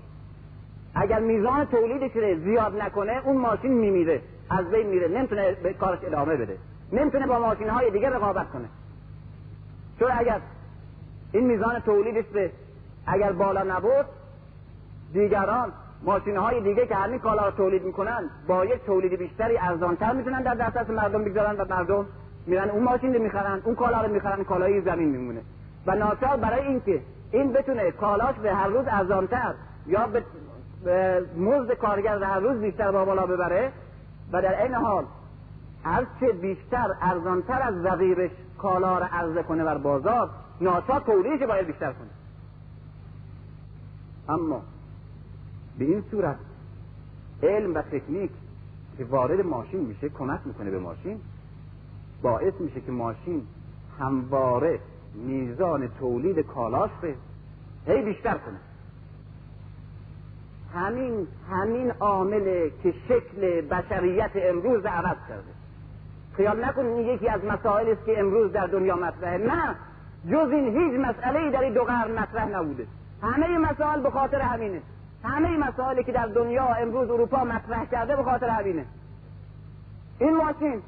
اگر 0.95 1.19
میزان 1.19 1.65
تولیدش 1.65 2.17
رو 2.17 2.45
زیاد 2.45 2.83
نکنه 2.83 3.21
اون 3.25 3.37
ماشین 3.37 3.73
میمیره 3.73 4.21
از 4.51 4.71
بین 4.71 4.87
میره 4.87 5.09
نمی‌تونه 5.09 5.53
به 5.63 5.73
کارش 5.73 5.99
ادامه 6.05 6.37
بده. 6.37 6.57
نمی‌تونه 6.93 7.27
با 7.27 7.39
ماشین 7.39 7.69
های 7.69 7.91
دیگه 7.91 8.11
رقابت 8.11 8.51
کنه. 8.51 8.69
چون 9.99 10.11
اگر 10.19 10.41
این 11.33 11.47
میزان 11.47 11.81
تولیدش 11.81 12.25
به 12.25 12.51
اگر 13.07 13.33
بالا 13.33 13.63
نبود 13.63 14.07
دیگران 15.13 15.73
ماشین 16.03 16.37
های 16.37 16.61
دیگه 16.61 16.87
که 16.87 16.95
همین 16.95 17.19
کالا 17.19 17.47
رو 17.47 17.51
تولید 17.51 17.85
می‌کنن 17.85 18.31
با 18.49 18.65
یک 18.65 18.85
تولید 18.87 19.19
بیشتری 19.19 19.59
ارزانتر 19.59 20.13
می‌تونن 20.13 20.43
در 20.43 20.55
دسترس 20.55 20.91
مردم 20.91 21.25
بگذارن 21.25 21.57
و 21.57 21.65
مردم 21.71 22.07
میرن 22.47 22.71
اون 22.71 22.83
ماشین 22.83 23.15
رو 23.15 23.23
می‌خرن 23.23 23.61
اون 23.65 23.75
کالا 23.75 24.01
رو 24.01 24.13
می‌خرن 24.13 24.45
کالای 24.45 24.81
زمین 24.81 25.09
میمونه. 25.09 25.41
و 25.87 25.95
ناچار 25.95 26.37
برای 26.37 26.66
اینکه 26.66 27.03
این 27.32 27.53
بتونه 27.53 27.91
کالاش 27.91 28.37
به 28.37 28.55
هر 28.55 28.68
روز 28.68 28.87
ارزانتر 28.89 29.55
یا 29.87 30.07
به 30.07 30.24
مزد 31.37 31.72
کارگر 31.72 32.22
هر 32.22 32.41
روز 32.41 32.61
بیشتر 32.61 32.93
با 32.93 33.05
بالا 33.05 33.26
ببره 33.26 33.72
و 34.32 34.43
در 34.43 34.62
این 34.62 34.74
حال 34.74 35.05
هرچه 35.84 36.32
بیشتر 36.32 36.95
ارزانتر 37.01 37.62
از 37.62 37.87
رقیبش 37.87 38.30
کالا 38.59 38.99
رو 38.99 39.05
عرضه 39.12 39.43
کنه 39.43 39.64
بر 39.64 39.78
بازار 39.78 40.30
ناچار 40.61 41.01
تولیدش 41.01 41.47
باید 41.47 41.66
بیشتر 41.66 41.93
کنه. 41.93 42.09
اما 44.28 44.62
به 45.78 45.84
این 45.84 46.05
صورت 46.11 46.37
علم 47.43 47.74
و 47.74 47.82
تکنیک 47.82 48.30
که 48.99 49.05
وارد 49.05 49.41
ماشین 49.41 49.80
میشه 49.80 50.09
کمک 50.09 50.41
می‌کنه 50.45 50.70
به 50.70 50.78
ماشین 50.78 51.20
باعث 52.22 52.55
میشه 52.61 52.80
که 52.80 52.93
ماشین 52.93 53.43
همواره 54.01 54.80
میزان 55.17 55.89
تولید 55.89 56.39
کالاش 56.39 56.91
رو 57.03 57.09
هی 57.87 58.03
بیشتر 58.03 58.35
کنه. 58.35 58.59
همین 60.75 61.27
همین 61.51 61.91
عامله 61.91 62.71
که 62.83 62.95
شکل 63.09 63.61
بشریت 63.61 64.31
امروز 64.35 64.87
عوض 64.87 65.17
کرده. 65.29 65.53
خیال 66.37 66.64
نکنید 66.64 67.07
یکی 67.07 67.29
از 67.29 67.45
مسائل 67.45 67.89
است 67.89 68.05
که 68.05 68.21
امروز 68.21 68.53
در 68.53 68.67
دنیا 68.67 68.97
مطرحه. 68.97 69.39
نه 69.39 69.75
جز 70.31 70.51
این 70.51 70.79
هیچ 70.79 71.01
مسئله 71.01 71.51
در 71.51 71.61
این 71.61 71.75
دو 71.75 71.85
قرن 71.85 72.19
مطرح 72.19 72.49
نبوده. 72.49 72.87
همه 73.23 73.59
مسائل 73.59 74.01
به 74.01 74.11
خاطر 74.11 74.41
همینه. 74.41 74.83
همه 75.25 75.57
مسائلی 75.57 76.05
که 76.05 76.12
در 76.12 76.27
دنیا 76.27 76.64
امروز 76.64 77.11
اروپا 77.11 77.45
مطرح 77.45 77.85
کرده 77.85 78.17
به 78.17 78.23
خاطر 78.23 78.49
همینه. 78.49 78.85
این 80.19 80.37
ماشین 80.37 80.83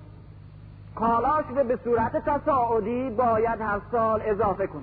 کالاش 0.99 1.44
رو 1.49 1.64
به 1.64 1.78
صورت 1.84 2.16
تصاعدی 2.16 3.11
باید 3.11 3.61
هر 3.61 3.80
سال 3.92 4.22
اضافه 4.24 4.66
کن. 4.66 4.82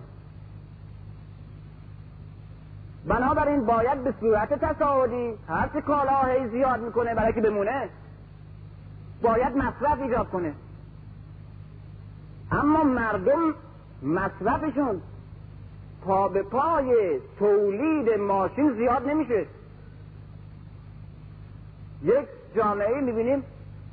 بنابراین 3.07 3.66
باید 3.66 4.03
به 4.03 4.13
صورت 4.20 4.53
تصاعدی 4.66 5.34
هر 5.47 5.70
چه 5.74 5.82
کالا 5.82 6.22
هی 6.22 6.47
زیاد 6.47 6.80
می‌کنه 6.80 7.16
برای 7.16 7.34
که 7.34 7.41
بمونه 7.41 7.89
باید 9.22 9.57
مصرف 9.57 10.01
ایجاد 10.01 10.30
کنه. 10.30 10.53
اما 12.51 12.84
مردم 12.84 13.53
مصرفشون 14.03 15.01
پا 16.05 16.28
به 16.28 16.43
پای 16.43 17.20
تولید 17.39 18.09
ماشین 18.20 18.74
زیاد 18.74 19.09
نمیشه. 19.09 19.45
یک 22.03 22.28
جامعه 22.55 23.01
می‌بینیم 23.01 23.43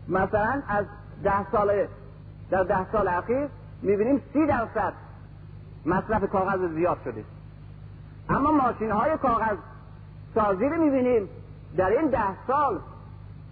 مثلا 0.09 0.63
از 0.69 0.87
ده 1.25 1.51
سال 1.53 1.87
در 2.53 2.63
ده 2.63 2.93
سال 2.93 3.09
اخیر 3.09 3.49
می‌بینیم 3.83 4.23
سی 4.33 4.47
درصد 4.47 4.93
مصرف 5.87 6.25
کاغذ 6.25 6.69
زیاد 6.75 6.99
شده. 7.05 7.25
اما 8.29 8.53
ماشین 8.53 8.91
های 8.91 9.17
کاغذ 9.17 9.57
سازی 10.35 10.69
رو 10.69 10.83
می‌بینیم. 10.83 11.29
در 11.77 11.87
این 11.87 12.11
ده 12.11 12.47
سال 12.47 12.81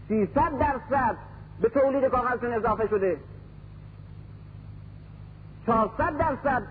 سیصد 0.09 0.59
درصد 0.59 1.16
به 1.61 1.68
تولید 1.68 2.05
کاغذشون 2.05 2.53
اضافه 2.53 2.86
شده. 2.88 3.16
چهارصد 5.66 6.18
درصد 6.18 6.62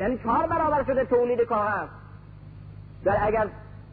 یعنی 0.00 0.18
چهار 0.18 0.46
برابر 0.46 0.84
شده 0.84 1.04
تولید 1.04 1.40
کاغذ. 1.40 1.88
در 3.04 3.16
اگر 3.20 3.48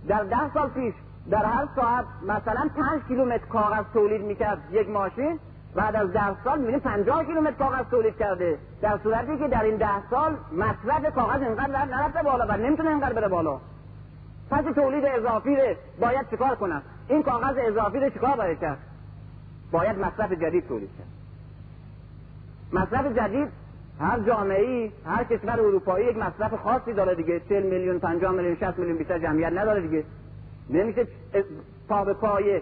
در 0.07 0.23
ده 0.23 0.53
سال 0.53 0.69
پیش 0.69 0.93
در 1.29 1.45
هر 1.45 1.67
ساعت 1.75 2.05
مثلا 2.23 2.69
پنج 2.75 3.01
کیلومتر 3.07 3.45
کاغذ 3.45 3.83
تولید 3.93 4.21
می‌کرد 4.21 4.59
یک 4.71 4.89
ماشین 4.89 5.39
بعد 5.75 5.95
از 5.95 6.13
ده 6.13 6.43
سال 6.43 6.59
می‌بینیم 6.59 6.79
پنجاه 6.79 7.25
کیلومتر 7.25 7.51
کاغذ 7.51 7.85
تولید 7.91 8.17
کرده. 8.17 8.57
در 8.81 8.99
صورتی 9.03 9.37
که 9.37 9.47
در 9.47 9.63
این 9.63 9.75
ده 9.75 10.09
سال 10.09 10.37
مصرف 10.51 11.15
کاغذ 11.15 11.41
اینقدر 11.41 11.85
نرفته 11.85 12.23
بالا 12.23 12.45
و 12.49 12.51
نمی‌تونه 12.57 12.89
اینقدر 12.89 13.13
بره 13.13 13.27
بالا. 13.27 13.59
پس 14.51 14.63
تولید 14.75 15.05
اضافی 15.05 15.55
رو 15.55 15.75
باید 15.99 16.29
چیکار 16.29 16.55
کنم؟ 16.55 16.81
این 17.07 17.23
کاغذ 17.23 17.57
اضافی 17.57 17.99
رو 17.99 18.09
چیکار 18.09 18.35
باید 18.35 18.59
کرد؟ 18.59 18.77
باید 19.71 19.99
مصرف 19.99 20.31
جدید 20.31 20.67
تولید 20.67 20.89
کرد. 20.97 21.07
مصرف 22.73 23.05
جدید 23.17 23.47
هر 23.99 24.19
جامعه 24.19 24.61
ای 24.61 24.91
هر 25.05 25.23
کشور 25.23 25.61
اروپایی 25.61 26.07
یک 26.07 26.17
مصرف 26.17 26.53
خاصی 26.53 26.93
داره 26.93 27.15
دیگه. 27.15 27.39
40 27.49 27.63
میلیون 27.63 27.99
50 27.99 28.31
میلیون 28.31 28.55
60 28.55 28.79
میلیون 28.79 28.97
بیشتر 28.97 29.19
جمعیت 29.19 29.53
نداره 29.53 29.81
دیگه. 29.81 30.03
نمیشه 30.69 31.07
پا 31.89 32.05
به 32.05 32.13
پای 32.13 32.61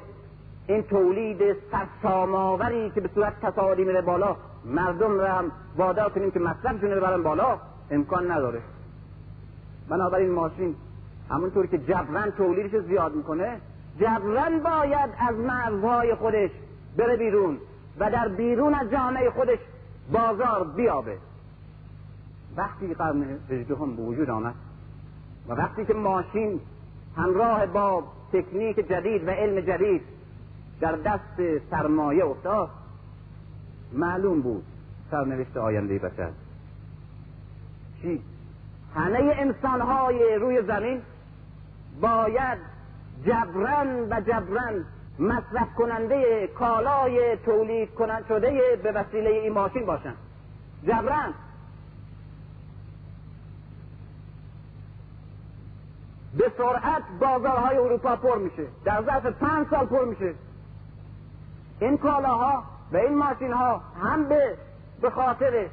این 0.69 0.83
تولید 0.83 1.39
سرساماوری 1.71 2.89
که 2.89 3.01
به 3.01 3.09
صورت 3.15 3.33
تصاعدی 3.41 3.83
میره 3.83 4.01
بالا 4.01 4.35
مردم 4.65 5.11
رو 5.11 5.25
هم 5.25 5.51
وادار 5.77 6.09
کنیم 6.09 6.31
که 6.31 6.39
مصرفشون 6.39 6.91
رو 6.91 7.01
برن 7.01 7.23
بالا 7.23 7.59
امکان 7.91 8.31
نداره. 8.31 8.61
بنابراین 9.89 10.31
ماشین 10.31 10.75
همونطور 11.29 11.67
که 11.67 11.77
جبران 11.77 12.31
تولیدش 12.31 12.81
زیاد 12.81 13.15
می‌کنه 13.15 13.57
جبران 13.99 14.59
باید 14.59 15.09
از 15.29 15.35
مرزهای 15.35 16.15
خودش 16.15 16.49
بره 16.97 17.17
بیرون 17.17 17.57
و 17.99 18.11
در 18.11 18.27
بیرون 18.27 18.73
از 18.73 18.91
جامعه 18.91 19.29
خودش 19.29 19.59
بازار 20.11 20.63
بیابه. 20.75 21.17
وقتی 22.57 22.93
قرن 22.93 23.39
هم 23.79 23.95
به 23.95 24.01
وجود 24.01 24.29
آمد 24.29 24.55
و 25.47 25.53
وقتی 25.53 25.85
که 25.85 25.93
ماشین 25.93 26.59
همراه 27.17 27.65
با 27.65 28.03
تکنیک 28.33 28.75
جدید 28.75 29.27
و 29.27 29.31
علم 29.31 29.59
جدید 29.59 30.18
در 30.79 30.95
دست 30.95 31.61
سرمایه 31.71 32.25
افتاد 32.25 32.69
معلوم 33.93 34.41
بود 34.41 34.63
سرنوشت 35.11 35.57
آینده 35.57 35.99
بشر 35.99 36.31
چی؟ 38.01 38.21
همه 38.95 39.33
انسان 39.37 39.81
های 39.81 40.35
روی 40.35 40.61
زمین 40.61 41.01
باید 42.01 42.57
جبران 43.25 44.07
و 44.09 44.21
جبران 44.21 44.85
مصرف 45.19 45.73
کننده 45.77 46.47
کالای 46.47 47.37
تولید 47.37 47.93
کنند 47.93 48.25
شده 48.27 48.79
به 48.83 48.91
وسیله 48.91 49.29
این 49.29 49.53
ماشین 49.53 49.85
باشند 49.85 50.17
جبران. 50.83 51.33
به 56.37 56.51
سرعت 56.57 57.03
بازارهای 57.19 57.77
اروپا 57.77 58.15
پر 58.15 58.37
میشه. 58.37 58.67
در 58.85 59.03
ظرف 59.03 59.25
پنج 59.25 59.67
سال 59.69 59.85
پر 59.85 60.05
میشه. 60.05 60.33
این 61.79 61.97
کالاها 61.97 62.63
و 62.91 62.97
این 62.97 63.17
ماشین 63.17 63.53
ها 63.53 63.81
هم 64.03 64.27
به 64.29 64.57
به 65.01 65.09
خاطر 65.09 65.67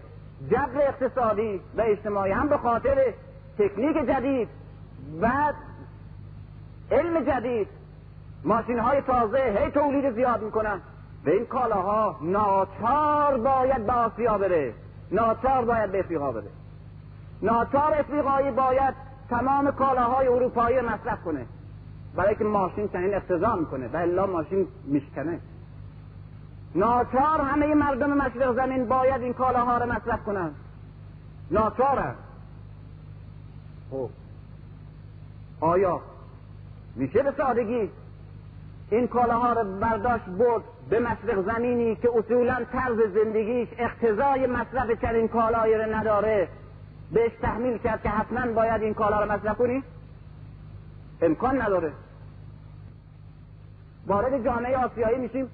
جبر 0.50 0.88
اقتصادی 0.88 1.60
و 1.76 1.80
اجتماعی 1.80 2.32
هم 2.32 2.48
به 2.48 2.56
خاطر 2.56 3.14
تکنیک 3.58 3.96
جدید 3.96 4.48
و 5.20 5.52
علم 6.90 7.24
جدید 7.24 7.68
ماشین 8.44 8.78
های 8.78 9.00
تازه 9.00 9.58
هی 9.58 9.70
تولید 9.70 10.14
زیاد 10.14 10.42
می‌کنن. 10.42 10.80
و 11.26 11.30
این 11.30 11.46
کالاها 11.46 12.16
ناچار 12.20 13.38
باید 13.38 13.86
به 13.86 13.92
آسیا 13.92 14.38
بره. 14.38 14.74
ناچار 15.10 15.64
باید 15.64 15.92
به 15.92 16.00
افریقا 16.00 16.32
بره. 16.32 16.50
ناچار 17.42 17.94
افریقایی 17.94 18.50
باید 18.50 18.94
تمام 19.30 19.70
کالاهای 19.70 20.28
اروپایی 20.28 20.80
مصرف 20.80 21.24
کنه. 21.24 21.46
برای 22.16 22.34
که 22.34 22.44
ماشین 22.44 22.88
چنین 22.88 23.14
اقتضا 23.14 23.56
می‌کنه. 23.56 23.88
و 23.92 23.96
الا 23.96 24.26
ماشین 24.26 24.66
میشکنه. 24.84 25.40
ناچار 26.76 27.40
همه 27.40 27.74
مردم 27.74 28.10
مشرق 28.10 28.56
زمین 28.56 28.88
باید 28.88 29.22
این 29.22 29.32
کالاها 29.32 29.78
رو 29.78 29.92
مصرف 29.92 30.24
کنند 30.24 30.54
ناچار 31.50 32.14
خب. 33.90 34.10
آیا 35.60 36.00
میشه 36.96 37.22
به 37.22 37.32
سادگی 37.36 37.90
این 38.90 39.08
کالاها 39.08 39.52
رو 39.52 39.78
برداشت 39.78 40.24
برد 40.24 40.62
به 40.90 41.00
مشرق 41.00 41.54
زمینی 41.54 41.96
که 41.96 42.10
اصولا 42.14 42.64
طرز 42.72 43.14
زندگیش 43.14 43.68
اقتضای 43.78 44.46
مصرف 44.46 45.02
چنین 45.02 45.28
کالایی 45.28 45.74
رو 45.74 45.94
نداره؟ 45.94 46.48
بهش 47.12 47.32
تحمیل 47.42 47.78
کرد 47.78 48.02
که 48.02 48.08
حتما 48.08 48.52
باید 48.52 48.82
این 48.82 48.94
کالا 48.94 49.20
رو 49.20 49.32
مصرف 49.32 49.56
کنی؟ 49.58 49.82
امکان 51.22 51.62
نداره. 51.62 51.92
وارد 54.06 54.44
جامعه 54.44 54.76
آسیایی 54.76 55.18
میشیم. 55.18 55.50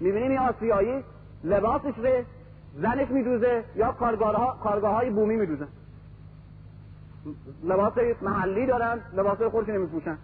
می‌بینیم 0.00 0.30
این 0.30 0.38
آسیایی 0.38 1.04
لباسش 1.44 1.94
به 2.02 2.24
زنش 2.74 3.08
میدوزه 3.08 3.64
یا 3.76 3.92
کارگاه, 3.92 4.94
های 4.94 5.10
بومی 5.10 5.36
میدوزن. 5.36 5.68
لباس 7.64 7.92
محلی 8.22 8.66
دارن 8.66 9.00
لباس 9.12 9.42
خودش 9.42 9.68
نمیپوشن 9.68 10.18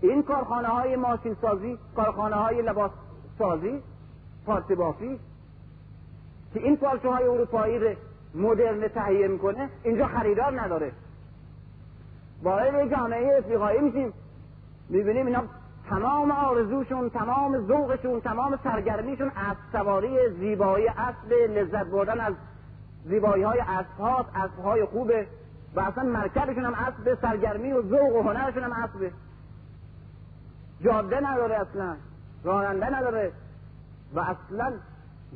این 0.00 0.22
کارخانه 0.22 0.68
های 0.68 0.96
ماشین 0.96 1.36
سازی 1.42 1.78
کارخانه 1.96 2.36
های 2.36 2.62
لباس 2.62 2.90
سازی 3.38 3.82
بافی 4.76 5.18
که 6.54 6.60
این 6.60 6.76
پارچه 6.76 7.08
های 7.08 7.24
اروپایی 7.24 7.78
رو 7.78 7.94
مدرن 8.34 8.88
تهیه 8.88 9.28
می‌کنه 9.28 9.68
اینجا 9.82 10.06
خریدار 10.06 10.60
نداره. 10.60 10.92
وارد 12.42 12.90
جامعه 12.90 13.38
افریقایی 13.38 13.80
میشیم. 13.80 14.12
می‌بینیم 14.88 15.26
اینا 15.26 15.42
تمام 15.90 16.30
آرزوشون 16.30 17.10
تمام 17.10 17.66
ذوقشون 17.66 18.20
تمام 18.20 18.58
سرگرمیشون 18.64 19.28
از 19.28 19.56
سواری 19.72 20.30
زیبایی 20.30 20.88
اسب 20.88 21.32
لذت 21.32 21.86
بردن 21.86 22.20
از 22.20 22.34
زیبایی 23.04 23.42
های 23.42 23.60
اسب 23.60 23.98
هاست 23.98 24.28
اسب 24.34 24.84
خوبه 24.84 25.26
و 25.74 25.80
اصلا 25.80 26.04
مرکبشون 26.04 26.64
هم 26.64 26.74
اسب 26.74 27.18
سرگرمی 27.22 27.72
و 27.72 27.82
ذوق 27.82 28.16
و 28.16 28.22
هنرشون 28.22 28.62
هم 28.62 28.72
اسبه 28.72 29.12
جاده 30.80 31.30
نداره 31.30 31.54
اصلا 31.54 31.96
راننده 32.44 32.96
نداره 32.98 33.32
و 34.14 34.20
اصلا 34.20 34.72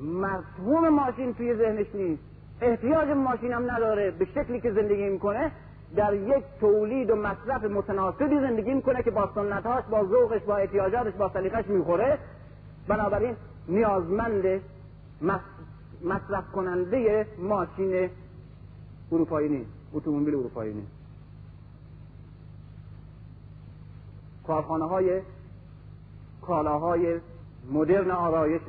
مفهوم 0.02 0.88
ماشین 0.88 1.34
توی 1.34 1.56
ذهنش 1.56 1.86
نیست. 1.94 2.22
احتیاج 2.60 3.08
ماشین 3.08 3.52
هم 3.52 3.70
نداره 3.70 4.10
به 4.10 4.24
شکلی 4.24 4.60
که 4.60 4.72
زندگی 4.72 5.08
می‌کنه. 5.08 5.50
در 5.96 6.14
یک 6.14 6.44
تولید 6.60 7.10
و 7.10 7.16
مصرف 7.16 7.64
متناسبی 7.64 8.40
زندگی 8.40 8.74
می‌کنه 8.74 9.02
که 9.02 9.10
با 9.10 9.30
سنتهاش 9.34 9.84
با 9.84 10.04
ذوقش 10.04 10.42
با 10.42 10.56
احتیاجاتش 10.56 11.12
با 11.12 11.28
سلیقش 11.28 11.66
می‌خوره. 11.66 12.18
بنابراین 12.88 13.36
نیازمند 13.68 14.60
مصرف 16.04 16.52
کننده 16.52 17.26
ماشین 17.38 18.10
اروپایی 19.12 19.48
نیست 19.48 19.70
اتومبیل 19.92 20.34
اروپایی 20.34 20.74
نیست. 20.74 20.92
کارخانه 24.46 24.84
های 24.84 25.22
کالاهای 26.42 27.20
مدرن 27.72 28.10
آرایش 28.10 28.62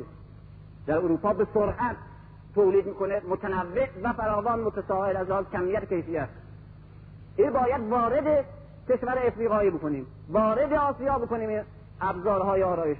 در 0.88 0.98
اروپا 0.98 1.34
به 1.34 1.48
سرعت 1.54 1.96
تولید 2.56 2.86
می‌کنه 2.86 3.22
متنوع 3.30 3.88
و 4.04 4.14
فراوان 4.14 4.60
متساهل 4.60 5.18
از 5.18 5.32
آن 5.32 5.46
کمیت 5.52 5.90
کیفیت. 5.90 6.30
این 7.40 7.54
باید 7.54 7.82
وارد 7.90 8.46
کشور 8.90 9.18
افریقایی 9.26 9.70
بکنیم 9.70 10.08
وارد 10.30 10.74
آسیا 10.74 11.20
بکنیم 11.20 11.64
ابزارهای 12.02 12.64
آرایش 12.64 12.98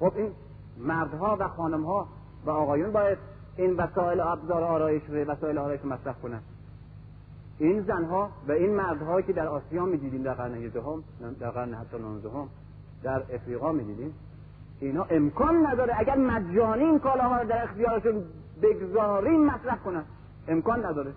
خب 0.00 0.12
این 0.16 0.30
مردها 0.78 1.36
و 1.40 1.48
خانمها 1.48 2.08
و 2.46 2.50
آقایون 2.50 2.92
باید 2.92 3.18
این 3.56 3.76
وسایل 3.76 4.20
ابزار 4.20 4.62
آرایش 4.62 5.02
وسایل 5.10 5.58
آرایش 5.58 5.84
مصرف 5.84 6.20
کنند 6.22 6.42
این 7.58 7.82
زنها 7.82 8.30
و 8.48 8.52
این 8.52 8.74
مردهایی 8.74 9.26
که 9.26 9.32
در 9.32 9.46
آسیا 9.46 9.84
می‌دیدیم 9.84 10.22
در 10.22 10.34
قرن 10.34 10.54
هم 10.54 11.02
در 11.40 11.50
قرن 11.50 11.74
حتی 11.74 11.96
هم 11.96 12.48
در 13.02 13.22
افریقا 13.34 13.72
می‌دیدیم 13.72 14.14
اینا 14.80 15.06
امکان 15.10 15.66
نداره 15.66 15.94
اگر 15.98 16.16
مجانی 16.16 16.84
این 16.84 16.98
کالاها 16.98 17.36
رو 17.36 17.48
در 17.48 17.62
اختیارشون 17.62 18.24
بگذاریم 18.62 19.44
مصرف 19.44 19.82
کنن. 19.82 20.04
امکان 20.48 20.84
نداره. 20.84 21.12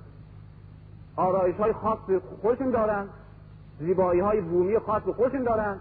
آرایش 1.16 1.55
های 1.55 1.74
خاص 1.74 1.99
خودشون 2.41 2.72
دارن 2.72 3.07
زیبایی 3.80 4.20
های 4.20 4.41
بومی 4.41 4.80
خاص 4.80 5.03
خودشون 5.03 5.43
دارن. 5.43 5.80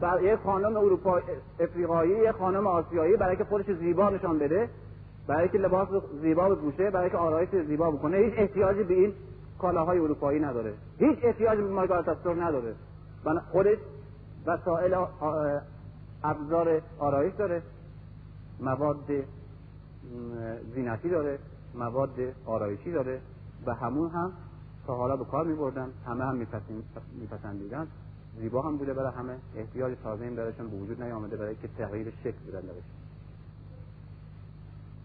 برای 0.00 0.24
یک 0.24 0.38
خانم 0.44 0.76
اروپا 0.76 1.20
افریقایی 1.60 2.12
یک 2.12 2.30
خانم 2.30 2.66
آسیایی 2.66 3.16
برای 3.16 3.36
که 3.36 3.44
خودش 3.44 3.70
زیبا 3.70 4.10
نشان 4.10 4.38
بده 4.38 4.68
برای 5.26 5.48
که 5.48 5.58
لباس 5.58 5.88
زیبا 6.22 6.48
بپوشه 6.48 6.90
برای 6.90 7.10
که 7.10 7.16
آرایش 7.16 7.48
زیبا 7.66 7.90
بکنه 7.90 8.16
هیچ 8.16 8.34
احتیاجی 8.36 8.82
به 8.82 8.94
این 8.94 9.12
کالاهای 9.58 9.98
اروپایی 9.98 10.40
نداره. 10.40 10.74
هیچ 10.98 11.18
احتیاج 11.22 11.58
به 11.58 11.68
مارگارت 11.68 12.26
نداره. 12.26 12.74
خودش 13.52 13.78
وسایل 14.46 14.94
ابزار 16.24 16.80
آرایش 16.98 17.34
داره. 17.34 17.62
مواد 18.60 19.10
زینتی 20.74 21.08
داره. 21.08 21.38
مواد 21.74 22.20
آرایشی 22.46 22.92
داره. 22.92 23.20
و 23.66 23.74
همون 23.74 24.10
هم 24.10 24.32
تا 24.86 24.94
حالا 24.96 25.16
به 25.16 25.24
کار 25.24 25.46
می 25.46 25.54
بردن 25.54 25.88
همه 26.06 26.24
هم 26.24 26.46
میپسندیدن. 27.20 27.86
زیبا 28.38 28.62
هم 28.62 28.76
بوده 28.76 28.94
برای 28.94 29.12
همه. 29.12 29.36
احتیاج 29.56 29.96
تازه 30.02 30.24
این 30.24 30.36
برایشون 30.36 30.68
به 30.70 30.76
وجود 30.76 31.02
نیامده 31.02 31.36
برای 31.36 31.56
که 31.56 31.68
تغییر 31.68 32.12
شکل 32.20 32.38
بدن 32.48 32.60
درش. 32.60 32.84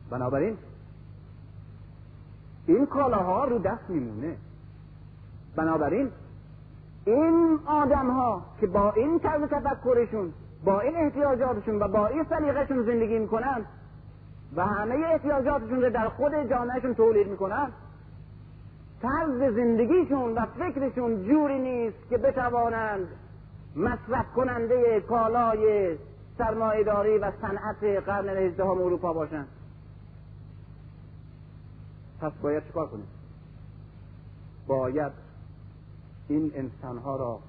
بنابراین 0.09 0.57
این 2.65 2.85
کالاها 2.85 3.45
رو 3.45 3.59
دست 3.59 3.89
میمونه. 3.89 4.37
بنابراین 5.55 6.11
این 7.05 7.59
آدم 7.65 8.11
ها 8.11 8.45
که 8.59 8.67
با 8.67 8.91
این 8.91 9.19
طرز 9.19 9.49
تفکرشون 9.49 10.33
با 10.63 10.79
این 10.79 10.95
احتیاجاتشون 10.95 11.79
و 11.79 11.87
با 11.87 12.07
این 12.07 12.23
سلیقهشون 12.29 12.83
زندگی 12.83 13.19
می‌کنن 13.19 13.65
و 14.55 14.65
همه 14.65 14.95
احتیاجاتشون 14.95 15.81
رو 15.81 15.89
در 15.89 16.09
خود 16.09 16.49
جامعهشون 16.49 16.93
تولید 16.93 17.27
می‌کنن 17.27 17.71
طرز 19.01 19.55
زندگیشون 19.55 20.33
و 20.33 20.45
فکرشون 20.45 21.23
جوری 21.23 21.59
نیست 21.59 22.09
که 22.09 22.17
بتوانند 22.17 23.07
مصرف 23.75 24.25
کننده 24.35 25.01
کالای 25.01 25.97
سرمایهداری 26.37 27.17
و 27.17 27.31
صنعت 27.41 28.03
قرن 28.05 28.29
هجدهم 28.29 28.81
اروپا 28.81 29.13
باشند. 29.13 29.47
پس 32.21 32.31
باید 32.41 32.65
چیکار 32.67 32.87
کنیم؟ 32.87 33.07
باید 34.67 35.11
این 36.27 36.51
انسانها 36.55 37.15
را 37.15 37.39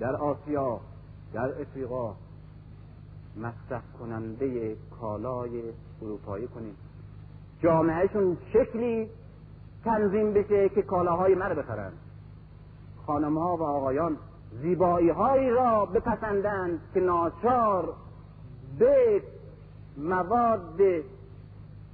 در 0.00 0.16
آسیا 0.16 0.80
در 1.32 1.60
افریقا 1.60 2.14
مصرف 3.36 3.82
کننده 3.98 4.76
کالای 5.00 5.62
اروپایی 6.02 6.46
کنیم. 6.46 6.76
جامعهشون 7.62 8.36
شکلی 8.52 9.10
تنظیم 9.84 10.32
بشه 10.32 10.68
که 10.68 10.82
کالاهای 10.82 11.34
من 11.34 11.48
بخرن 11.48 11.92
خانم 13.06 13.38
ها 13.38 13.56
و 13.56 13.62
آقایان 13.62 14.16
زیبایی 14.62 15.10
هایی 15.10 15.50
را 15.50 15.86
بپسندند 15.86 16.80
که 16.94 17.00
ناچار 17.00 17.94
به 18.78 19.22
مواد 19.96 20.80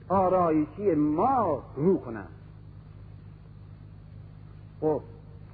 آرایشی 0.08 0.94
ما 0.94 1.62
رو 1.76 1.98
کنند. 1.98 2.28
خب 4.80 5.00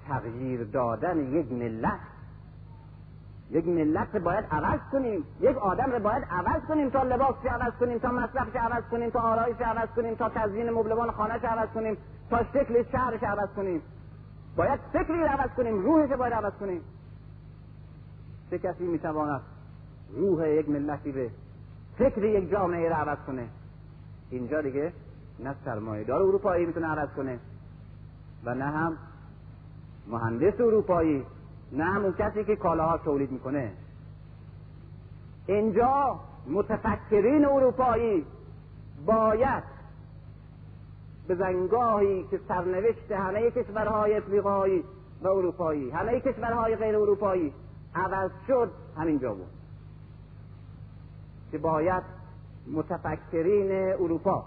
تغییر 0.08 0.64
دادن 0.64 1.18
یک 1.18 1.52
ملت 1.52 2.00
یک 3.50 3.68
ملت 3.68 4.16
باید 4.16 4.44
عوض 4.50 4.80
کنیم. 4.92 5.24
یک 5.40 5.56
آدم 5.56 5.92
رو 5.92 5.98
باید 5.98 6.24
عوض 6.30 6.62
کنیم 6.68 6.90
تا 6.90 7.02
لباسش 7.02 7.46
عوض 7.46 7.72
کنیم 7.80 7.98
تا 7.98 8.08
مصرفش 8.08 8.56
عوض 8.56 8.84
کنیم 8.90 9.10
تا 9.10 9.20
آرایش 9.20 9.56
عوض 9.60 9.88
کنیم 9.96 10.14
تا 10.14 10.28
تزیین 10.28 10.70
مبلمان 10.70 11.10
خانهش 11.10 11.44
عوض 11.44 11.68
کنیم. 11.68 11.96
تا 12.30 12.44
شکل 12.44 12.82
شهرش 12.92 13.22
عوض 13.22 13.48
کنیم. 13.56 13.82
باید 14.56 14.80
فکری 14.92 15.22
عوض 15.22 15.50
کنیم 15.56 15.78
روحش 15.82 16.10
باید 16.10 16.32
عوض 16.32 16.52
کنیم. 16.52 16.80
چه 18.50 18.58
کسی 18.58 18.84
می‌تواند 18.84 19.40
روح 20.16 20.48
یک 20.48 20.68
ملتی 20.68 21.12
به 21.12 21.30
فکر 21.98 22.24
یک 22.24 22.50
جامعه 22.50 22.88
را 22.88 22.96
عوض 22.96 23.18
کنه؟ 23.26 23.48
اینجا 24.30 24.60
دیگه 24.60 24.92
نه 25.38 25.54
سرمایه 25.64 26.04
دار 26.04 26.22
اروپایی 26.22 26.66
می‌تونه 26.66 26.86
عوض 26.86 27.08
کنه 27.16 27.38
و 28.44 28.54
نه 28.54 28.64
هم 28.64 28.96
مهندس 30.08 30.60
اروپایی 30.60 31.26
نه 31.72 31.84
همون 31.84 32.12
کسی 32.12 32.44
که 32.44 32.56
کالاها 32.56 32.98
تولید 32.98 33.32
می‌کنه. 33.32 33.72
اینجا 35.46 36.20
متفکرین 36.46 37.44
اروپایی 37.44 38.26
باید 39.06 39.64
به 41.28 41.34
زنگاهی 41.34 42.26
که 42.30 42.40
سرنوشت 42.48 43.12
همه 43.12 43.50
کشورهای 43.50 44.16
افریقایی 44.16 44.84
و 45.22 45.28
اروپایی 45.28 45.90
همه 45.90 46.20
کشورهای 46.20 46.76
غیر 46.76 46.96
اروپایی 46.96 47.52
عوض 47.94 48.30
شد 48.46 48.70
همینجا 48.96 49.34
بود. 49.34 49.46
که 51.50 51.58
باید 51.58 52.02
متفکرین 52.72 53.92
اروپا 53.92 54.44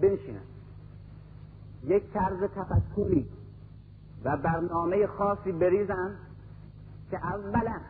بنشینند. 0.00 0.46
یک 1.84 2.02
طرز 2.12 2.42
تفکری 2.42 3.28
و 4.24 4.36
برنامه 4.36 5.06
خاصی 5.06 5.52
بریزن 5.52 6.16
که 7.10 7.16
اولا 7.16 7.80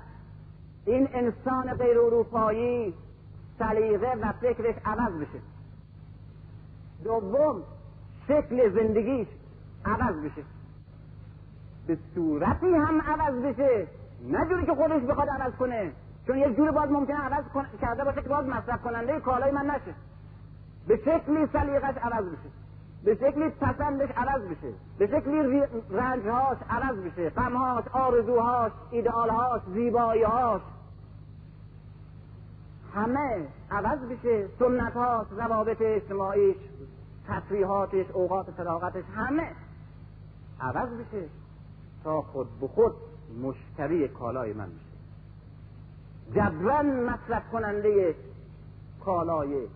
این 0.87 1.09
انسان 1.13 1.75
غیر 1.75 1.99
اروپایی 1.99 2.95
سلیقه 3.59 4.15
و 4.23 4.33
فکرش 4.33 4.75
عوض 4.85 5.13
بشه. 5.13 5.41
دوم 7.05 7.63
شکل 8.29 8.71
زندگیش 8.71 9.29
عوض 9.85 10.17
بشه. 10.25 10.43
به 11.87 11.99
صورتی 12.15 12.75
هم 12.75 13.01
عوض 13.01 13.43
بشه. 13.43 13.87
نه 14.29 14.49
جوری 14.49 14.67
که 14.67 14.75
خودش 14.75 15.03
بخواد 15.03 15.29
عوض 15.29 15.53
کنه. 15.55 15.93
چون 16.27 16.39
یک 16.39 16.57
جوری 16.57 16.71
باز 16.71 16.91
ممکنه 16.91 17.17
عوض 17.17 17.45
کرده 17.81 18.05
باشه 18.05 18.23
که 18.23 18.29
باز 18.29 18.47
مصرف 18.47 18.83
کننده 18.83 19.21
کالای 19.21 19.51
من 19.51 19.67
نشه. 19.67 19.95
به 20.89 20.97
شکلی 20.97 21.47
سلیقش 21.47 21.97
عوض 21.97 22.25
بشه. 22.25 22.51
به 23.05 23.15
شکلی 23.15 23.49
پسندش 23.51 24.11
عوض 24.17 24.43
بشه. 24.43 24.73
به 24.99 25.07
شکلی 25.07 25.63
رنجهاش 25.91 26.59
عوض 26.71 26.99
بشه. 26.99 27.31
غمهاش 27.31 27.85
آرزوهاش 27.93 28.73
ایدئالهاش 28.91 29.63
زیباییهاش. 29.75 30.63
همه 32.95 33.47
عوض 33.71 33.99
بشه. 33.99 34.49
سنتهاش 34.59 35.27
روابط 35.31 35.77
اجتماعیش. 35.81 36.57
تفریحاتش 37.29 38.11
اوقات 38.11 38.51
فراغتش 38.51 39.05
همه. 39.15 39.53
عوض 40.61 40.89
بشه 40.89 41.29
تا 42.05 42.23
خود 42.23 42.61
به 42.61 42.69
خود 42.69 42.93
مشتری 43.43 44.09
کالای 44.09 44.53
من 44.53 44.69
بشه 44.69 44.93
جبران 46.35 47.05
مصرف 47.05 47.51
کننده 47.53 48.15
کالای 49.05 49.67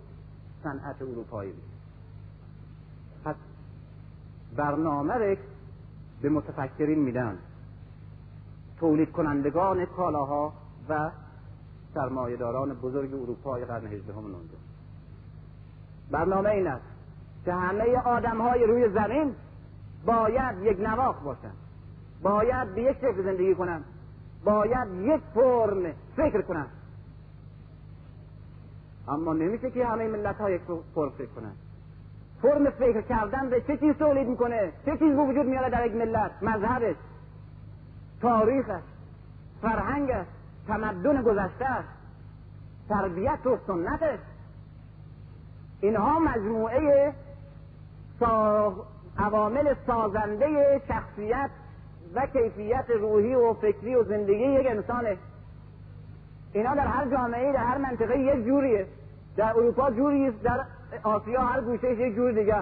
صنعت 0.63 1.03
اروپایی 1.03 1.53
بشه 1.53 1.77
پس 3.25 3.37
برنامه 4.57 5.15
را 5.15 5.37
به 6.23 6.29
متفکرین 6.29 6.99
میدن. 6.99 7.39
تولید 8.81 9.13
کنندگان 9.13 9.87
کالاها 9.87 10.53
و 10.89 11.11
سرمایهداران 11.95 12.75
بزرگ 12.75 13.15
اروپای 13.15 13.65
قرن 13.65 13.87
هجدهم 13.87 14.25
برنامه 16.11 16.51
این 16.51 16.67
است. 16.67 16.96
که 17.47 17.55
همه 17.55 17.97
آدم 17.97 18.41
های 18.41 18.65
روی 18.65 18.89
زمین 18.89 19.35
باید 20.07 20.63
یک 20.63 20.81
نواخ 20.81 21.23
باشن. 21.23 21.53
باید 22.23 22.75
به 22.75 22.83
یک 22.83 22.97
شکل 22.97 23.23
زندگی 23.23 23.55
کنن. 23.55 23.85
باید 24.45 24.89
یک 24.95 25.21
فرم 25.35 25.93
فکر 26.17 26.43
کنن. 26.43 26.67
اما 29.09 29.33
نمیشه 29.33 29.71
که 29.71 29.87
همه 29.87 30.09
ملت 30.09 30.37
ها 30.37 30.51
یک 30.51 30.61
فرم 30.95 31.11
فکر 31.11 31.27
کنن. 31.27 31.53
فرم 32.43 32.71
فکر 32.71 33.01
کردن 33.01 33.51
به 33.51 33.61
چه 33.61 33.77
چیز 33.77 33.95
تولید 33.95 34.29
می‌کنه؟ 34.29 34.73
چه 34.85 34.97
چیز 34.99 35.17
به 35.17 35.23
وجود 35.23 35.47
میاره 35.47 35.71
در 35.71 35.87
یک 35.87 35.95
ملت؟ 35.95 36.31
مذهبش. 36.43 36.97
تاریخش. 38.21 38.83
فرهنگش. 39.63 40.27
تمدن 40.67 41.23
گذشتهش 41.23 41.85
تربیت 42.89 43.47
و 43.47 43.59
سنتش. 43.67 44.19
اینها 45.81 46.19
مجموعه 46.19 47.15
سا... 48.21 48.73
عوامل 49.19 49.75
سازنده 49.87 50.81
شخصیت 50.89 51.51
و 52.15 52.27
کیفیت 52.27 52.91
روحی 52.91 53.35
و 53.35 53.55
فکری 53.55 53.95
و 53.95 54.05
زندگی 54.05 54.45
یک 54.45 54.67
انسانه. 54.67 55.17
اینا 56.53 56.75
در 56.75 56.87
هر 56.87 57.11
جامعه 57.11 57.53
در 57.53 57.65
هر 57.65 57.79
منطقه 57.79 58.19
یک 58.19 58.45
جوریه. 58.45 58.87
در 59.37 59.51
اروپا 59.51 59.91
جوری 59.91 60.31
در 60.31 60.65
آسیا 61.03 61.41
هر 61.41 61.61
گوشه 61.61 61.93
یک 61.93 62.15
جور 62.15 62.33
دیگه 62.33 62.57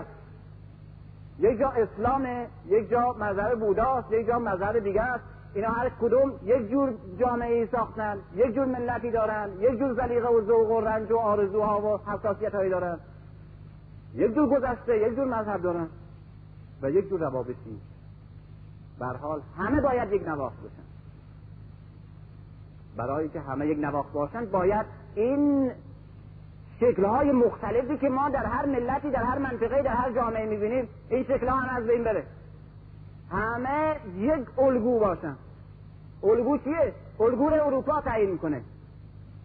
یک 1.39 1.59
جا 1.59 1.69
اسلامه 1.69 2.47
یک 2.67 2.91
جا 2.91 3.13
مذهب 3.13 3.61
بوداست 3.61 4.13
یک 4.13 4.27
جا 4.27 4.39
مذهب 4.39 4.79
دیگه 4.79 5.03
است. 5.03 5.25
اینا 5.55 5.69
هر 5.69 5.89
کدوم 6.01 6.33
یک 6.45 6.71
جور 6.71 6.95
جامعه 7.19 7.55
ای 7.55 7.67
ساختن 7.67 8.19
یک 8.35 8.55
جور 8.55 8.65
ملتی 8.65 9.11
دارن 9.11 9.51
یک 9.61 9.79
جور 9.79 9.93
زلیقه 9.93 10.29
و 10.29 10.41
ذوق 10.41 10.71
و 10.71 10.81
رنج 10.81 11.13
و 11.13 11.17
آرزوها 11.17 11.81
و 11.81 12.11
حساسیت 12.11 12.55
هایی 12.55 12.71
دارن. 12.71 12.99
یک 14.15 14.35
جور 14.35 14.49
گذشته 14.49 14.99
یک 14.99 15.17
جور 15.17 15.25
مذهب 15.25 15.63
دارن 15.63 15.89
و 16.83 16.91
یک 16.91 17.09
جور 17.09 17.21
روابطی 17.21 17.81
بر 18.99 19.17
حال 19.17 19.41
همه 19.59 19.81
باید 19.81 20.13
یک 20.13 20.29
نواخت 20.29 20.57
باشن. 20.63 20.85
برای 22.97 23.29
که 23.29 23.41
همه 23.41 23.67
یک 23.67 23.79
نواخت 23.79 24.13
باشن 24.13 24.45
باید 24.45 24.87
این 25.15 25.73
شکلهای 26.81 27.33
مختلفی 27.33 27.99
که 27.99 28.09
ما 28.09 28.29
در 28.29 28.47
هر 28.47 28.67
ملتی 28.67 29.11
در 29.11 29.23
هر 29.23 29.39
منطقه 29.39 29.83
در 29.83 29.95
هر 29.95 30.13
جامعه 30.13 30.47
می‌بینیم 30.47 30.89
این 31.09 31.25
شکلها 31.25 31.57
هم 31.57 31.77
از 31.77 31.87
بین 31.87 32.05
بره. 32.05 32.25
همه 33.31 33.97
یک 34.17 34.59
الگو 34.59 34.99
باشن. 34.99 35.37
الگو 36.23 36.59
چیه؟ 36.59 36.93
الگو 37.21 37.49
رو 37.49 37.67
اروپا 37.67 38.01
تعیین 38.01 38.31
می‌کنه. 38.31 38.63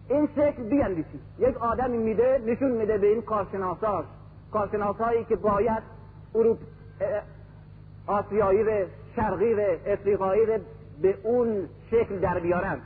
این 0.08 0.26
شکل 0.26 0.62
بیاندیشی 0.62 1.20
یک 1.38 1.56
آدمی 1.56 1.98
میده 1.98 2.42
نشون 2.46 2.70
میده 2.70 2.98
به 2.98 3.06
این 3.06 3.22
کارشناساش. 3.22 4.04
کارشناسایی 4.52 5.24
که 5.24 5.36
باید 5.36 5.82
اروپ 6.34 6.58
آسیایی 8.06 8.64
ره 8.64 8.88
شرقی 9.16 9.54
ره 9.54 9.80
افریقایی 9.86 10.46
ره 10.46 10.60
به 11.02 11.18
اون 11.22 11.68
شکل 11.90 12.18
در 12.18 12.38
بیارن 12.38 12.80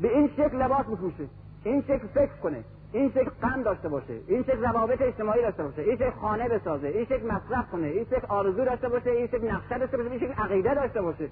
به 0.00 0.16
این 0.18 0.28
شکل 0.28 0.62
لباس 0.62 0.86
بپوشه 0.86 1.28
این 1.64 1.82
شکل 1.82 2.06
فکر 2.06 2.36
کنه 2.42 2.64
این 2.92 3.10
شکل 3.10 3.30
قند 3.42 3.64
داشته 3.64 3.88
باشه 3.88 4.20
این 4.26 4.42
شکل 4.42 4.62
روابط 4.62 5.02
اجتماعی 5.02 5.42
داشته 5.42 5.62
باشه 5.62 5.82
این 5.82 5.96
شکل 5.96 6.10
خانه 6.10 6.48
بسازه 6.48 6.88
این 6.88 7.04
شکل 7.04 7.26
مصرف 7.26 7.70
کنه 7.70 7.86
این 7.86 8.04
شکل 8.04 8.26
آرزو 8.28 8.64
داشته 8.64 8.88
باشه 8.88 9.10
این 9.10 9.26
شکل 9.26 9.50
نقشه 9.50 9.78
داشته 9.78 9.96
باشه 9.96 10.10
این 10.10 10.20
شکل 10.20 10.32
عقیده 10.32 10.74
داشته 10.74 11.02
باشه 11.02 11.28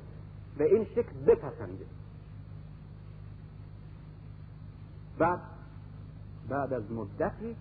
به 0.59 0.65
این 0.65 0.85
شکل 0.85 1.13
بپسنده 1.27 1.85
بعد 5.19 5.39
بعد 6.49 6.73
از 6.73 6.93
مدتی 6.93 7.57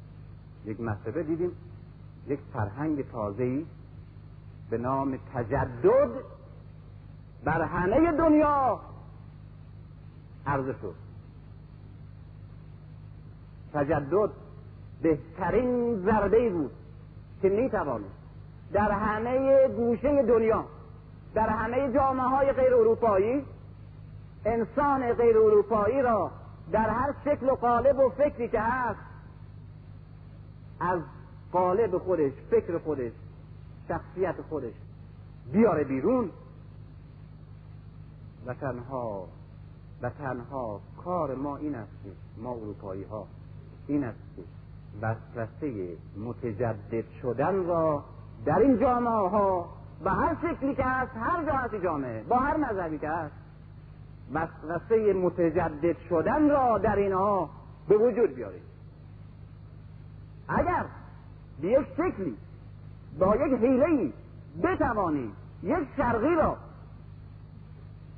یک 0.65 0.81
مسئله 0.81 1.23
دیدیم 1.23 1.51
یک 2.27 2.39
فرهنگ 2.53 3.11
تازه‌ای 3.11 3.65
به 4.69 4.77
نام 4.77 5.19
تجدد 5.33 6.09
بر 7.43 7.61
همه 7.61 8.11
دنیا 8.11 8.79
عرضه 10.45 10.75
شد. 10.81 10.95
تجدد 13.73 14.29
بهترین 15.01 15.95
ضربه 16.05 16.49
بود 16.49 16.71
که 17.41 17.49
می‌توانست 17.49 18.23
در 18.73 18.91
همه 18.91 19.67
گوشه 19.67 20.23
دنیا 20.23 20.65
در 21.33 21.49
همه 21.49 21.93
جامعه 21.93 22.25
های 22.25 22.51
غیر 22.51 22.73
اروپایی 22.73 23.45
انسان 24.45 25.13
غیر 25.13 25.37
اروپایی 25.37 26.01
را 26.01 26.31
در 26.71 26.89
هر 26.89 27.13
شکل 27.25 27.49
و 27.49 27.55
قالب 27.55 27.99
و 27.99 28.09
فکری 28.09 28.47
که 28.47 28.59
هست 28.59 29.12
از 30.83 30.99
قالب 31.51 31.97
خودش 31.97 32.31
فکر 32.49 32.77
خودش 32.77 33.11
شخصیت 33.87 34.35
خودش 34.49 34.73
بیاره 35.51 35.83
بیرون 35.83 36.29
و 38.45 38.53
تنها 38.53 39.27
و 40.01 40.09
تنها 40.09 40.79
کار 41.03 41.35
ما 41.35 41.57
این 41.57 41.75
است 41.75 41.91
که 42.03 42.09
ما 42.41 42.51
اروپایی 42.51 43.03
ها 43.03 43.27
این 43.87 44.03
است 44.03 44.19
که 44.35 44.43
وسوسه 45.01 45.97
متجدد 46.17 47.05
شدن 47.21 47.65
را 47.65 48.03
در 48.45 48.59
این 48.59 48.79
جامعه 48.79 49.29
ها 49.29 49.69
به 50.03 50.11
هر 50.11 50.37
شکلی 50.41 50.75
که 50.75 50.83
هست 50.83 51.11
هر 51.15 51.67
جا 51.71 51.77
جامعه 51.77 52.23
با 52.23 52.35
هر 52.35 52.57
مذهبی 52.57 52.97
که 52.97 53.09
هست 53.09 53.35
وسوسه 54.33 55.13
متجدد 55.13 55.97
شدن 56.09 56.49
را 56.49 56.77
در 56.77 56.95
اینها 56.95 57.49
به 57.87 57.97
وجود 57.97 58.35
بیارید. 58.35 58.72
اگر 60.57 60.85
به 61.61 61.67
یک 61.67 61.87
شکلی 61.97 62.37
با 63.19 63.35
یک 63.35 63.59
حیله 63.59 64.13
بتوانید 64.63 65.33
یک 65.63 65.87
شرقی 65.97 66.35
را 66.35 66.57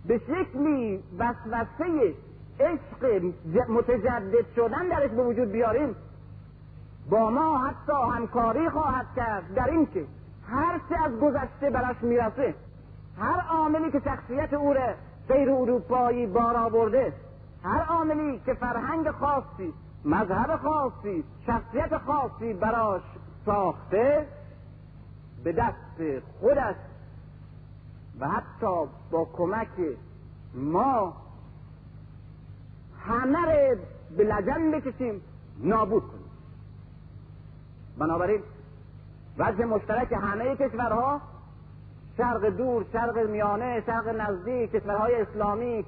به 0.07 0.17
شکلی 0.17 1.03
وسوسه 1.19 2.13
عشق 2.59 3.23
متجدد 3.69 4.45
شدن 4.55 4.87
درش 4.89 5.11
به 5.11 5.23
وجود 5.23 5.51
بیاریم 5.51 5.95
با 7.09 7.29
ما 7.29 7.57
حتی 7.57 8.15
همکاری 8.15 8.69
خواهد 8.69 9.05
کرد 9.15 9.53
در 9.55 9.69
این 9.69 9.85
که 9.85 10.05
هر 10.49 10.79
چه 10.89 10.95
از 11.05 11.19
گذشته 11.19 11.69
برش 11.69 11.95
می‌رسه 12.01 12.55
هر 13.19 13.41
عاملی 13.49 13.91
که 13.91 13.99
شخصیت 13.99 14.53
او 14.53 14.73
را 14.73 14.93
غیر 15.27 15.49
اروپایی 15.49 16.27
بار 16.27 16.57
آورده 16.57 17.13
هر 17.63 17.81
عاملی 17.81 18.41
که 18.45 18.53
فرهنگ 18.53 19.11
خاصی 19.11 19.73
مذهب 20.05 20.55
خاصی 20.55 21.23
شخصیت 21.45 21.97
خاصی 21.97 22.53
براش 22.53 23.01
ساخته 23.45 24.27
به 25.43 25.51
دست 25.51 26.23
خودش 26.39 26.75
و 28.19 28.27
حتی 28.27 28.89
با 29.11 29.25
کمک 29.33 29.67
ما 30.53 31.13
همه 32.99 33.39
رو 33.39 33.77
به 34.17 34.23
لجن 34.23 34.71
بکشیم 34.71 35.21
نابود 35.59 36.03
کنیم. 36.03 36.25
بنابراین 37.97 38.41
وجه 39.37 39.65
مشترک 39.65 40.11
همه 40.11 40.55
کشورها 40.55 41.21
شرق 42.17 42.45
دور 42.45 42.85
شرق 42.93 43.17
میانه 43.17 43.83
شرق 43.85 44.07
نزدیک 44.07 44.71
کشورهای 44.71 45.21
اسلامی 45.21 45.85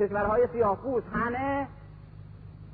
کشورهای 0.00 0.48
سیاهپوست 0.52 1.06
همه 1.12 1.68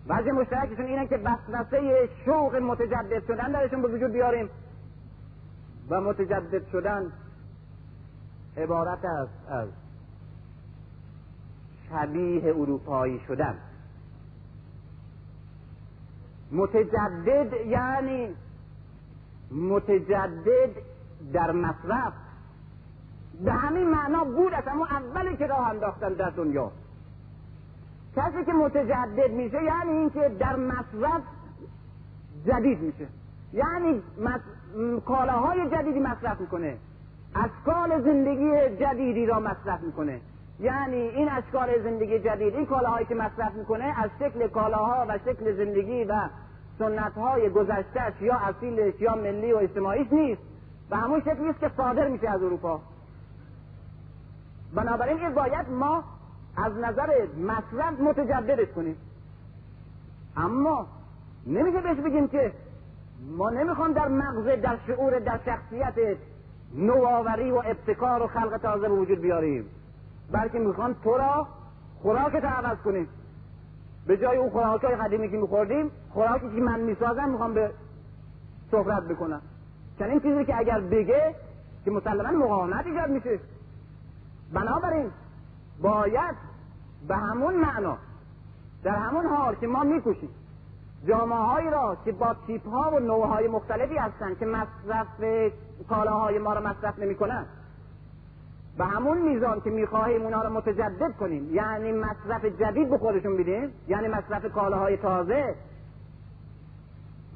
وجه 0.08 0.32
مشترکشون 0.32 0.86
اینه 0.86 1.06
که 1.06 1.16
وسوسه 1.16 2.08
شوق 2.24 2.56
متجدد 2.56 3.26
شدن 3.26 3.52
درشون 3.52 3.82
به 3.82 3.88
وجود 3.88 4.12
بیاریم. 4.12 4.48
و 5.90 6.00
متجدد 6.00 6.66
شدن 6.72 7.12
عبارت 8.56 9.04
است 9.04 9.48
از 9.48 9.68
شبیه 11.90 12.44
اروپایی 12.44 13.20
شدن. 13.28 13.58
متجدد 16.52 17.66
یعنی 17.66 18.34
متجدد 19.50 20.70
در 21.32 21.52
مصرف. 21.52 22.12
به 23.44 23.52
همین 23.52 23.90
معنا 23.90 24.24
بود 24.24 24.52
اما 24.66 24.86
اولی 24.86 25.36
که 25.36 25.46
راه 25.46 25.68
انداختن 25.68 26.12
در 26.12 26.30
دنیا. 26.30 26.72
کسی 28.16 28.44
که 28.44 28.52
متجدد 28.52 29.30
میشه 29.30 29.64
یعنی 29.64 29.90
اینکه 29.90 30.28
در 30.38 30.56
مصرف 30.56 31.22
جدید 32.46 32.80
میشه. 32.80 33.06
یعنی 33.52 34.02
کالاهای 35.06 35.70
جدیدی 35.70 36.00
مصرف 36.00 36.40
می‌کنه. 36.40 36.76
اشکال 37.34 38.02
زندگی 38.02 38.76
جدیدی 38.76 39.26
را 39.26 39.40
مصرف 39.40 39.80
می‌کنه. 39.80 40.20
یعنی 40.60 40.96
این 40.96 41.28
اشکال 41.28 41.82
زندگی 41.82 42.18
جدید 42.18 42.54
این 42.54 42.66
کالاهایی 42.66 43.06
که 43.06 43.14
مصرف 43.14 43.54
می‌کنه 43.54 43.84
از 43.84 44.10
شکل 44.18 44.48
کالاها 44.48 45.06
و 45.08 45.18
شکل 45.18 45.56
زندگی 45.56 46.04
و 46.04 46.28
سنت 46.78 47.12
های 47.12 47.50
گذشتهش 47.50 48.20
یا 48.20 48.34
اصیلش 48.34 49.00
یا 49.00 49.14
ملی 49.14 49.52
و 49.52 49.56
اجتماعیش 49.56 50.12
نیست. 50.12 50.42
و 50.90 50.96
همون 50.96 51.20
شکلی 51.20 51.48
است 51.48 51.60
که 51.60 51.70
صادر 51.76 52.08
میشه 52.08 52.28
از 52.28 52.42
اروپا. 52.42 52.80
بنابراین 54.74 55.18
این 55.18 55.34
باید 55.34 55.70
ما 55.70 56.04
از 56.56 56.72
نظر 56.72 57.26
مصرف 57.38 58.00
متجددش 58.00 58.68
کنیم. 58.68 58.96
اما 60.36 60.86
نمیشه 61.46 61.80
بهش 61.80 61.98
بگیم 61.98 62.28
که 62.28 62.52
ما 63.36 63.50
نمی‌خوام 63.50 63.92
در 63.92 64.08
مغز 64.08 64.62
در 64.62 64.78
شعور 64.86 65.18
در 65.18 65.40
شخصیت 65.44 66.16
نوآوری 66.74 67.50
و 67.50 67.56
ابتکار 67.56 68.22
و 68.22 68.26
خلق 68.26 68.58
تازه 68.62 68.88
به 68.88 68.94
وجود 68.94 69.20
بیاریم. 69.20 69.64
بلکه 70.32 70.58
می‌خوان 70.58 70.94
تو 71.04 71.16
را 71.16 71.46
خوراکت 72.02 72.44
عوض 72.44 72.78
کنیم. 72.78 73.08
به 74.06 74.16
جای 74.16 74.38
اون 74.38 74.50
خوراک 74.50 74.84
های 74.84 74.96
قدیمی 74.96 75.30
که 75.30 75.36
میخوردیم 75.36 75.90
خوراکی 76.10 76.50
که 76.54 76.60
من 76.60 76.80
می‌سازم 76.80 77.28
می‌خوام 77.28 77.54
به 77.54 77.70
صحبت 78.70 79.08
بکنم. 79.08 79.42
چنین 79.98 80.20
چیزی 80.20 80.44
که 80.44 80.58
اگر 80.58 80.80
بگه 80.80 81.34
که 81.84 81.90
مسلما 81.90 82.44
مقاومت 82.44 82.86
ایجاد 82.86 83.10
میشه. 83.10 83.38
بنابراین 84.52 85.10
باید 85.82 86.36
به 87.08 87.16
همون 87.16 87.54
معنا 87.54 87.98
در 88.82 88.96
همون 88.96 89.26
حال 89.26 89.54
که 89.54 89.66
ما 89.66 89.84
میکوشیم 89.84 90.30
جامعه 91.06 91.38
هایی 91.38 91.70
را 91.70 91.96
که 92.04 92.12
با 92.12 92.36
تیپ 92.46 92.68
ها 92.68 92.90
و 92.90 92.98
نوع 92.98 93.26
های 93.26 93.48
مختلفی 93.48 93.96
هستند 93.96 94.38
که 94.38 94.46
مصرف 94.46 95.52
کالاهای 95.88 96.38
ما 96.38 96.52
را 96.52 96.60
مصرف 96.60 96.98
نمی‌کنن 96.98 97.46
به 98.78 98.84
همون 98.84 99.18
میزان 99.18 99.60
که 99.60 99.70
می‌خواهیم 99.70 100.22
اونا 100.22 100.42
رو 100.42 100.52
متجدد 100.52 101.16
کنیم 101.20 101.54
یعنی 101.54 101.92
مصرف 101.92 102.44
جدید 102.44 102.90
به 102.90 102.98
خودشون 102.98 103.36
بدیم 103.36 103.72
یعنی 103.88 104.08
مصرف 104.08 104.52
کالاهای 104.52 104.96
تازه 104.96 105.54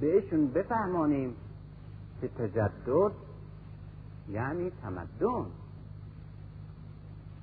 بهشون 0.01 0.47
بفهمانیم 0.47 1.37
که 2.21 2.29
تجدد 2.29 3.13
یعنی 4.29 4.73
تمدن 4.83 5.47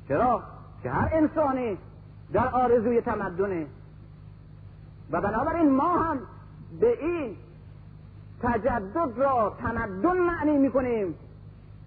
چرا؟ 0.08 0.44
که 0.88 0.94
هر 0.94 1.10
انسانی 1.12 1.78
در 2.34 2.48
آرزوی 2.48 3.02
تمدنه. 3.02 3.68
و 5.12 5.22
بنابراین 5.22 5.70
ما 5.70 5.98
هم 5.98 6.20
به 6.80 7.06
این 7.06 7.36
تجدد 8.42 9.18
را 9.18 9.56
تمدن 9.60 10.18
معنی 10.18 10.58
می‌کنیم. 10.58 11.16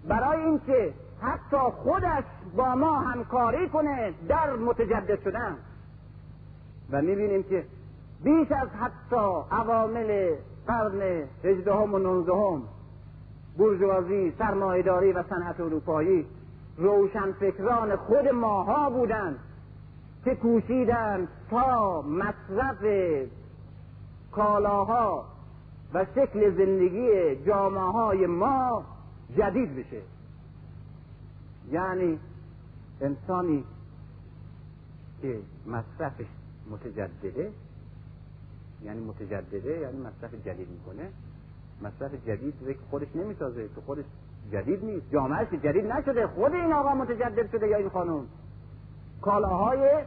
برای 0.07 0.43
اینکه 0.43 0.93
حتی 1.21 1.57
خودش 1.57 2.23
با 2.55 2.75
ما 2.75 2.99
همکاری 2.99 3.69
کنه 3.69 4.13
در 4.27 4.55
متجدد 4.55 5.23
شدن. 5.23 5.55
و 6.91 7.01
می‌بینیم 7.01 7.43
که 7.43 7.65
بیش 8.23 8.51
از 8.51 8.69
حتی 8.69 9.25
عوامل 9.51 10.35
قرن 10.67 11.23
هجدهم 11.43 11.93
و 11.93 11.97
نوزدهم 11.97 12.61
برجوازی 13.57 14.33
سرمایهداری 14.37 15.11
و 15.11 15.23
صنعت 15.23 15.59
اروپایی 15.59 16.25
روشنفکران 16.81 17.95
خود 17.95 18.27
ماها 18.27 18.89
بودند 18.89 19.39
که 20.25 20.35
کوشیدند 20.35 21.27
تا 21.49 22.01
مصرف 22.01 22.85
کالاها 24.31 25.25
و 25.93 26.05
شکل 26.15 26.57
زندگی 26.57 27.35
جامعه 27.45 27.91
های 27.91 28.25
ما 28.25 28.85
جدید 29.37 29.75
بشه. 29.75 30.01
یعنی 31.71 32.19
انسانی 33.01 33.63
که 35.21 35.39
مصرفش 35.67 36.25
متجدده 36.71 37.51
یعنی 38.83 38.99
متجدده 38.99 39.79
یعنی 39.79 39.97
مصرف 39.97 40.33
جدید 40.45 40.69
می‌کنه. 40.69 41.09
مصرف 41.81 42.27
جدید 42.27 42.53
که 42.67 42.75
خودش 42.89 43.07
نمی‌سازه 43.15 43.69
که 43.75 43.81
خودش 43.85 44.05
جدید 44.51 44.85
نیست. 44.85 45.11
جامعهش 45.11 45.47
جدید 45.47 45.85
نشده. 45.85 46.27
خود 46.27 46.53
این 46.53 46.73
آقا 46.73 46.93
متجدد 46.93 47.51
شده 47.51 47.67
یا 47.67 47.77
این 47.77 47.89
خانم؟ 47.89 48.25
کالاهای 49.21 50.03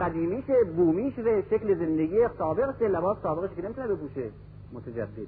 قدیمیش 0.00 0.44
بومیش 0.76 1.14
به 1.14 1.44
شکل 1.50 1.74
زندگی 1.74 2.28
سابقش 2.38 2.82
لباس 2.82 3.18
سابقش 3.22 3.56
که 3.56 3.62
نمی‌تونه 3.62 3.88
بپوشه. 3.88 4.30
متجدده 4.72 5.26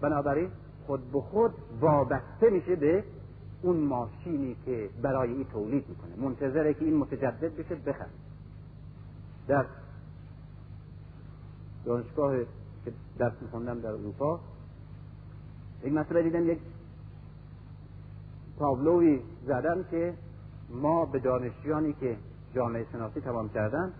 بنابراین 0.00 0.50
خود 0.86 1.12
به 1.12 1.20
خود 1.20 1.54
وابسته 1.80 2.50
میشه 2.50 2.76
به 2.76 3.04
اون 3.62 3.76
ماشینی 3.76 4.56
که 4.64 4.88
برای 5.02 5.32
این 5.32 5.44
تولید 5.44 5.84
می‌کنه. 5.88 6.26
منتظره 6.28 6.74
که 6.74 6.84
این 6.84 6.96
متجدد 6.96 7.56
بشه 7.56 7.74
بخره. 7.74 8.10
در 9.48 9.64
دانشگاه 11.84 12.36
که 12.84 12.92
درس 13.18 13.32
میخوندم 13.42 13.80
در 13.80 13.90
اروپا 13.90 14.40
یک 15.84 15.92
مسئله 15.92 16.22
دیدم 16.22 16.50
یک 16.50 16.58
تابلوی 18.58 19.20
زدن 19.46 19.84
که 19.90 20.14
ما 20.70 21.04
به 21.04 21.18
دانشجویانی 21.18 21.92
که 21.92 22.16
جامعه 22.54 22.86
شناسی 22.92 23.20
تمام 23.20 23.48
کردن 23.48 23.92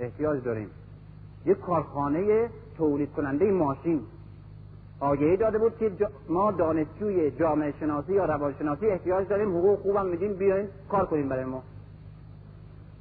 احتیاج 0.00 0.44
داریم. 0.44 0.70
یک 1.44 1.60
کارخانه 1.60 2.50
تولید 2.76 3.12
کننده 3.12 3.50
ماشین. 3.52 4.00
آگهی 5.00 5.36
داده 5.36 5.58
بود 5.58 5.76
که 5.78 5.92
ما 6.28 6.52
دانشجوی 6.52 7.30
جامعه 7.30 7.74
شناسی 7.80 8.12
یا 8.12 8.24
روانشناسی 8.24 8.86
احتیاج 8.86 9.28
داریم. 9.28 9.56
حقوق 9.56 9.78
خوبم 9.78 10.06
میدیم 10.06 10.32
بیاین 10.32 10.68
کار 10.88 11.06
کنیم 11.06 11.28
برای 11.28 11.44
ما. 11.44 11.62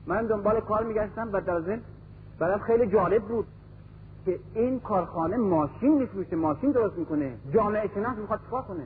من 0.07 0.25
دنبال 0.25 0.59
کار 0.59 0.83
میگشتم 0.83 1.29
و 1.33 1.41
در 1.41 1.61
ضمن 1.61 1.81
برام 2.39 2.59
خیلی 2.59 2.88
جالب 2.88 3.23
بود 3.23 3.45
که 4.25 4.39
این 4.53 4.79
کارخانه 4.79 5.38
ماشین 5.38 5.97
میفروشه. 5.97 6.36
ماشین 6.36 6.71
درست 6.71 6.97
می‌کنه. 6.97 7.38
جامعه 7.53 7.89
شناس 7.93 8.17
می‌خواد 8.17 8.39
چیکار 8.45 8.61
کنه؟ 8.61 8.83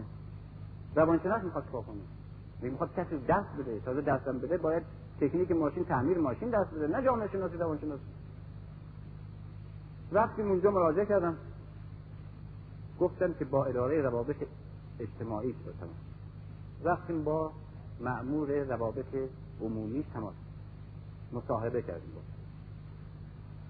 روانشناس 0.96 1.44
می‌خواد 1.44 1.66
چیکار 1.66 1.82
کنه؟ 1.82 2.02
می‌خواد 2.62 2.94
کسی 2.94 3.18
دست 3.20 3.50
بده 3.60 3.80
تازه 3.80 4.02
دستم 4.02 4.40
بده 4.40 4.58
باید 4.58 4.84
تکنیک 5.22 5.52
ماشین 5.52 5.86
تعمیر 5.86 6.18
ماشین 6.18 6.50
دست 6.50 6.74
بده 6.74 6.88
نه 6.88 7.04
جامعه 7.04 7.28
شناسی 7.28 7.58
روانشناسی 7.58 8.04
رفتیم 10.12 10.50
اونجا 10.50 10.72
مراجعه 10.72 11.06
کردم. 11.06 11.38
گفتن 13.00 13.34
که 13.40 13.46
با 13.46 13.66
اداره 13.66 14.02
روابط 14.02 14.36
اجتماعی 15.00 15.56
تماس 15.80 15.96
رفتیم 16.84 17.24
با 17.24 17.52
معمور 18.00 18.64
روابط 18.64 19.16
عمومی 19.62 20.06
تماس 20.14 20.36
مصاحبه 21.34 21.82
کردیم 21.82 22.12
با. 22.16 22.22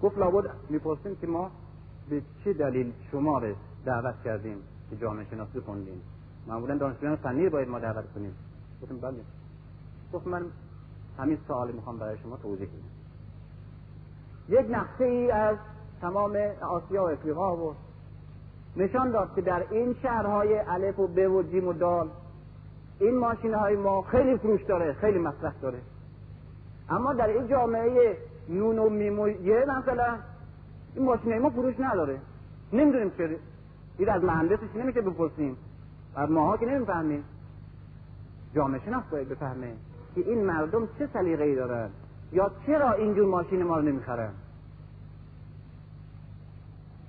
گفت 0.08 0.18
لابد 0.18 0.50
می‌پرسیم 0.70 1.16
که 1.16 1.28
ما 1.28 1.52
به 2.10 2.22
چه 2.44 2.54
دلیل 2.54 2.94
شما 3.12 3.40
رو 3.40 3.56
دعوت 3.86 4.16
کردیم 4.24 4.58
که 4.90 4.98
جامعه 4.98 5.26
شناسی 5.30 5.60
خوندیم؟ 5.60 6.02
معمولا 6.50 6.78
دانشجویان 6.78 7.16
فنی 7.16 7.50
باید 7.50 7.70
ما 7.70 7.80
دعوت 7.80 8.14
کنیم. 8.16 8.36
گفتم 8.82 8.98
بله. 8.98 9.20
گفت 10.14 10.28
من 10.28 10.46
همین 11.18 11.38
سوال 11.48 11.72
می‌خوام 11.72 11.98
برای 11.98 12.18
شما 12.18 12.38
توضیح 12.38 12.68
کنم 12.68 12.90
یک 14.50 14.66
نقشه 14.70 15.04
ای 15.04 15.32
از 15.32 15.58
تمام 16.02 16.36
آسیا 16.62 17.04
و 17.04 17.10
افریقا 17.10 17.58
و 17.58 17.76
نشان 18.76 19.12
داد 19.12 19.36
که 19.36 19.42
در 19.42 19.64
این 19.72 19.96
شهرهای 20.02 20.60
الف 20.60 21.00
و 21.00 21.08
ب 21.08 21.18
و 21.18 21.44
جیم 21.44 21.68
و 21.68 21.74
دال 21.74 22.10
این 23.00 23.18
ماشین 23.18 23.54
های 23.54 23.76
ما 23.76 24.02
خیلی 24.02 24.38
فروش 24.38 24.64
داره 24.64 24.94
خیلی 24.94 25.20
مصرف 25.20 25.62
داره. 25.62 25.80
اما 26.90 27.14
در 27.14 27.28
این 27.28 27.48
جامعه 27.48 28.18
نون 28.50 28.80
و 28.80 28.90
میم 28.90 29.20
و 29.20 29.28
یه 29.28 29.66
مثلا 29.80 30.18
این 30.96 31.06
ماشین 31.06 31.38
ما 31.38 31.50
فروش 31.50 31.76
نداره. 31.80 32.20
نمی‌دونیم 32.74 33.10
چه 33.10 33.38
این 33.98 34.10
از 34.10 34.24
مهندسش 34.24 34.76
نمیشه 34.76 35.02
بپرسیم. 35.02 35.58
ماها 36.26 36.58
که 36.58 36.66
نمی‌فهمیم 36.66 37.24
جامعه 38.56 38.82
شناس 38.86 39.04
باید 39.12 39.30
بفهمه 39.30 39.74
که 40.16 40.22
این 40.22 40.46
مردم 40.46 40.88
چه 41.00 41.10
سلیقه 41.14 41.44
ای 41.44 41.56
دارن 41.56 41.90
یا 42.32 42.52
چرا 42.66 42.92
اینجور 42.92 43.28
ماشین 43.28 43.64
ما 43.64 43.78
رو 43.78 43.82
نمی‌خرن. 43.82 44.32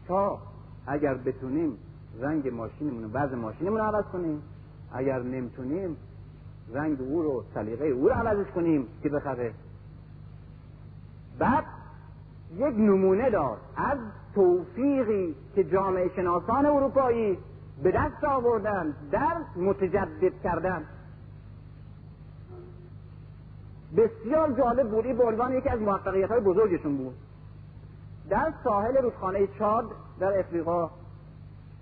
تا 0.09 0.39
اگر 0.87 1.15
بتونیم 1.15 1.77
رنگ 2.21 2.49
ماشینمون 2.49 3.11
وضع 3.13 3.35
ماشینمون 3.35 3.79
رو 3.79 3.85
عوض 3.85 4.05
کنیم 4.05 4.43
اگر 4.93 5.23
نمی‌تونیم 5.23 5.97
رنگ 6.73 7.01
او 7.01 7.23
رو 7.23 7.45
سلیقه 7.55 7.87
او 7.87 8.09
رو 8.09 8.15
عوضش 8.15 8.51
کنیم 8.51 8.87
که 9.03 9.09
بخره؟ 9.09 9.55
بعد 11.39 11.65
یک 12.57 12.75
نمونه 12.79 13.31
داد 13.31 13.59
از 13.77 13.99
توفیقی 14.35 15.35
که 15.55 15.65
جامعه 15.65 16.11
شناسان 16.17 16.67
اروپایی 16.67 17.39
به 17.83 17.91
دست 17.93 18.25
آوردن 18.25 18.95
در 19.11 19.37
متجدد 19.57 20.33
کردن. 20.45 20.85
بسیار 23.97 24.53
جالب 24.53 24.91
بود. 24.91 25.19
به 25.19 25.25
عنوان 25.25 25.53
یکی 25.53 25.69
از 25.69 25.81
موفقیت 25.81 26.29
های 26.29 26.41
بزرگشون 26.41 26.97
بود. 26.97 27.15
در 28.29 28.53
ساحل 28.65 28.97
رودخانه 28.97 29.47
چاد 29.59 29.91
در 30.21 30.39
افریقا 30.39 30.91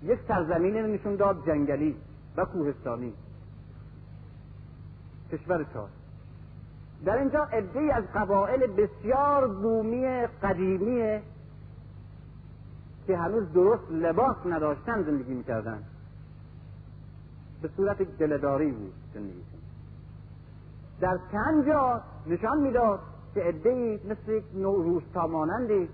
یک 0.03 0.19
سرزمین 0.27 0.77
نشون 0.77 1.15
داد 1.15 1.45
جنگلی 1.45 1.95
و 2.37 2.45
کوهستانی. 2.45 3.13
کشور 5.31 5.65
چاد. 5.73 5.89
در 7.05 7.17
اینجا 7.17 7.43
عده 7.43 7.93
از 7.93 8.03
قبایل 8.15 8.67
بسیار 8.67 9.47
بومی 9.47 10.05
قدیمی 10.43 11.19
که 13.09 13.17
هنوز 13.17 13.53
درست 13.53 13.91
لباس 13.91 14.35
نداشتن 14.45 15.03
زندگی 15.03 15.33
می‌کردن. 15.33 15.83
به 17.61 17.69
صورت 17.77 18.01
دلداری 18.01 18.71
بود 18.71 18.93
زندگی 19.13 19.43
در 21.01 21.19
چند 21.31 21.65
نشان 22.27 22.57
می‌داد 22.61 22.99
که 23.33 23.41
عده 23.41 23.99
مثل 24.05 24.31
یک 24.31 24.43
نوع 24.55 24.83
روستا 24.83 25.27
مانندی. 25.27 25.89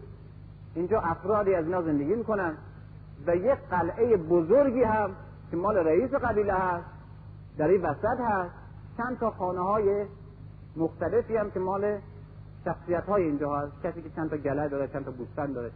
اینجا 0.75 0.99
افرادی 0.99 1.55
از 1.55 1.65
اینا 1.65 1.81
زندگی 1.81 2.15
می‌کنن 2.15 2.57
و 3.27 3.35
یک 3.35 3.59
قلعه 3.69 4.17
بزرگی 4.17 4.83
هم 4.83 5.11
که 5.51 5.57
مال 5.57 5.77
رئیس 5.77 6.11
قبیله 6.11 6.53
هست 6.53 6.85
در 7.57 7.67
این 7.67 7.81
وسط 7.81 8.19
هست. 8.19 8.53
چند 8.97 9.17
تا 9.19 9.31
خانه 9.31 9.59
های 9.59 10.05
مختلفی 10.75 11.37
هم 11.37 11.51
که 11.51 11.59
مال 11.59 11.99
شخصیت 12.65 13.03
های 13.03 13.23
اینجا 13.23 13.55
هست. 13.55 13.81
کسی 13.83 14.01
که 14.01 14.09
چند 14.09 14.29
تا 14.29 14.37
گله 14.37 14.67
داره 14.67 14.87
چند 14.87 15.05
تا 15.05 15.11
بوستان 15.11 15.53
داره. 15.53 15.71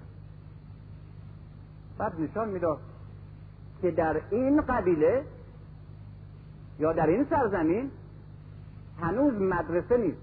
بعد 1.99 2.21
نشان 2.21 2.49
می‌داد 2.49 2.79
که 3.81 3.91
در 3.91 4.21
این 4.31 4.61
قبیله 4.61 5.25
یا 6.79 6.93
در 6.93 7.07
این 7.07 7.25
سرزمین 7.29 7.91
هنوز 9.01 9.33
مدرسه 9.33 9.97
نیست 9.97 10.21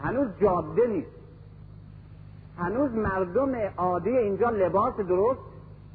هنوز 0.00 0.28
جاده 0.40 0.86
نیست 0.86 1.10
هنوز 2.58 2.92
مردم 2.92 3.54
عادی 3.76 4.10
اینجا 4.10 4.50
لباس 4.50 4.96
درست 4.96 5.40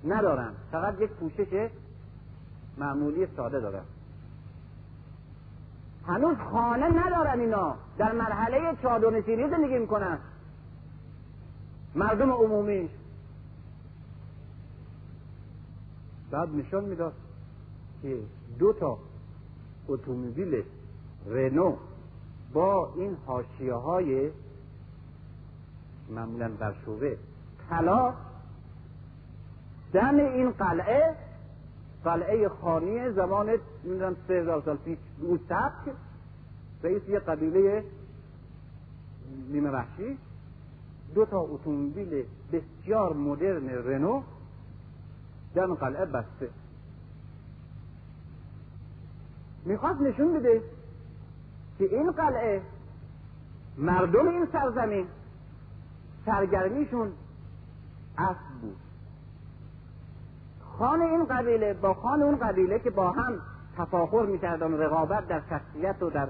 ندارن. 0.03 0.53
فقط 0.71 1.01
یک 1.01 1.11
پوشش 1.11 1.69
معمولی 2.77 3.27
ساده 3.35 3.59
دارن. 3.59 3.83
هنوز 6.07 6.37
خانه 6.37 7.05
ندارن 7.05 7.39
اینا. 7.39 7.75
در 7.97 8.11
مرحله 8.11 8.75
چادرنشینی 8.81 9.49
زندگی 9.49 9.77
می‌کنن. 9.77 10.17
مردم 11.95 12.31
عمومی 12.31 12.89
بعد 16.31 16.55
نشان 16.55 16.85
می‌داد 16.85 17.13
که 18.01 18.19
دو 18.59 18.73
تا 18.73 18.97
اتومبیل 19.87 20.63
رنو 21.25 21.75
با 22.53 22.93
این 22.95 23.17
حاشیه 23.25 23.73
های 23.73 24.31
معمولا 26.09 26.49
برشوبه 26.49 27.17
طلا 27.69 28.13
دم 29.93 30.15
این 30.15 30.51
قلعه 30.51 31.15
قلعه 32.03 32.49
خانی 32.49 33.11
زمان 33.11 33.49
نمی‌دونم 33.83 34.15
سه 34.27 34.33
هزار 34.33 34.61
سال 34.65 34.77
پیش 34.77 34.97
او 35.21 35.37
سبک 35.49 35.95
رئیس 36.83 37.01
یه 37.09 37.19
قبیله 37.19 37.83
نیمه 39.49 39.69
وحشی. 39.69 40.17
دو 41.15 41.25
تا 41.25 41.39
اتومبیل 41.39 42.23
بسیار 42.51 43.13
مدرن 43.13 43.69
رنو 43.69 44.23
دم 45.57 45.75
قلعه 45.75 46.05
بسته. 46.05 46.49
می‌خواست 49.65 50.01
نشون 50.01 50.33
بده 50.33 50.61
که 51.77 51.85
این 51.85 52.11
قلعه 52.11 52.61
مردم 53.77 54.27
این 54.27 54.47
سرزمین 54.51 55.07
سرگرمیشون 56.25 57.11
اسب 58.17 58.61
بود. 58.61 58.77
خان 60.61 61.01
این 61.01 61.25
قبیله 61.25 61.73
با 61.73 61.93
خان 61.93 62.21
اون 62.21 62.35
قبیله 62.35 62.79
که 62.79 62.89
با 62.89 63.11
هم 63.11 63.41
تفاخر 63.77 64.25
می‌کردن 64.25 64.73
رقابت 64.73 65.27
در 65.27 65.41
شخصیت 65.49 66.03
و 66.03 66.09
در 66.09 66.27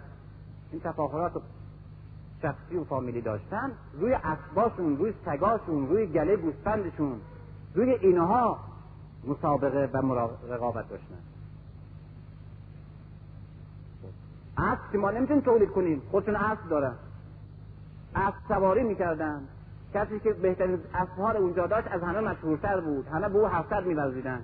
این 0.71 0.81
تفاخرات 0.81 1.35
و 1.35 1.41
شخصی 2.41 2.75
و 2.75 2.83
فامیلی 2.83 3.21
داشتن 3.21 3.71
روی 3.93 4.13
اسباشون 4.13 4.97
روی 4.97 5.13
سگاشون 5.25 5.87
روی 5.87 6.05
گله 6.05 6.35
گوسفندشون 6.35 7.21
روی 7.75 7.91
اینها 7.91 8.59
مسابقه 9.23 9.89
و 9.93 10.29
رقابت 10.49 10.89
داشتن. 10.89 11.15
اسب 14.57 14.91
که 14.91 14.97
ما 14.97 15.11
نمی‌تونیم 15.11 15.43
تولید 15.43 15.71
کنیم. 15.71 16.01
خودشون 16.11 16.35
اسب 16.35 16.69
دارن. 16.69 16.95
اسب 18.15 18.37
سواری 18.47 18.83
می‌کردن. 18.83 19.41
کسی 19.93 20.19
که 20.19 20.33
بهترین 20.33 20.79
اسبها 20.93 21.31
اونجا 21.31 21.67
داشت 21.67 21.87
از 21.91 22.03
همه 22.03 22.19
مشهورتر 22.19 22.79
بود. 22.79 23.07
همه 23.07 23.29
به 23.29 23.37
او 23.37 23.47
هفتر 23.47 23.83
میورزیدن. 23.83 24.41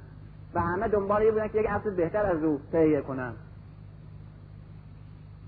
و 0.53 0.61
همه 0.61 0.87
دنبال 0.87 1.31
بودن 1.31 1.47
که 1.47 1.59
یک 1.59 1.65
اسب 1.69 1.95
بهتر 1.95 2.25
از 2.25 2.43
او 2.43 2.61
تهیه 2.71 3.01
کنن. 3.01 3.33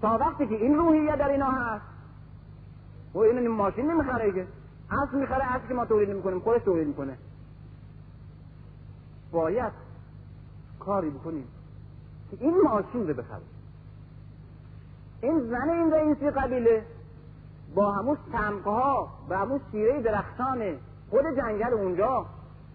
تا 0.01 0.17
وقتی 0.17 0.47
که 0.47 0.55
این 0.55 0.75
روحیه 0.75 1.15
در 1.15 1.29
اینا 1.29 1.51
هست 1.51 1.85
و 3.13 3.19
این 3.19 3.47
ماشین 3.47 3.91
نمی‌خره 3.91 4.31
که. 4.31 4.47
اسب 4.91 5.13
می‌خره 5.13 5.55
اسب 5.55 5.67
که 5.67 5.73
ما 5.73 5.85
تولید 5.85 6.09
می‌کنیم 6.09 6.39
خودش 6.39 6.61
تولید 6.61 6.87
می‌کنه. 6.87 7.17
باید 9.35 9.73
کاری 10.79 11.09
بکنیم 11.09 11.47
که 12.31 12.37
این 12.39 12.61
ماشین 12.61 13.07
رو 13.07 13.13
بخره 13.13 13.41
این 15.21 15.39
زن 15.39 15.69
این 15.69 15.91
رئیسی 15.91 16.29
قبیله 16.29 16.85
با 17.75 17.91
همون 17.91 18.17
سمقها 18.31 19.09
و 19.29 19.37
همون 19.37 19.61
سیره 19.71 20.01
درختان 20.01 20.77
خود 21.09 21.25
جنگل 21.37 21.73
اونجا 21.73 22.25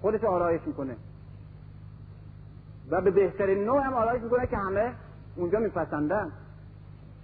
خودش 0.00 0.24
آرایش 0.24 0.60
می‌کنه. 0.66 0.96
و 2.90 3.00
به 3.00 3.10
بهترین 3.10 3.64
نوع 3.64 3.82
هم 3.82 3.92
آرایش 3.92 4.22
می‌کنه 4.22 4.46
که 4.46 4.56
همه 4.56 4.94
اونجا 5.36 5.58
میپسندن. 5.58 6.32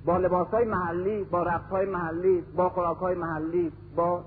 با 0.04 0.16
لباس 0.16 0.48
های 0.48 0.64
محلی 0.64 1.24
با 1.24 1.42
رقص 1.42 1.70
های 1.70 1.86
محلی 1.86 2.40
با 2.40 2.68
خوراک 2.68 2.96
های 2.96 3.14
محلی 3.14 3.72
با 3.96 4.24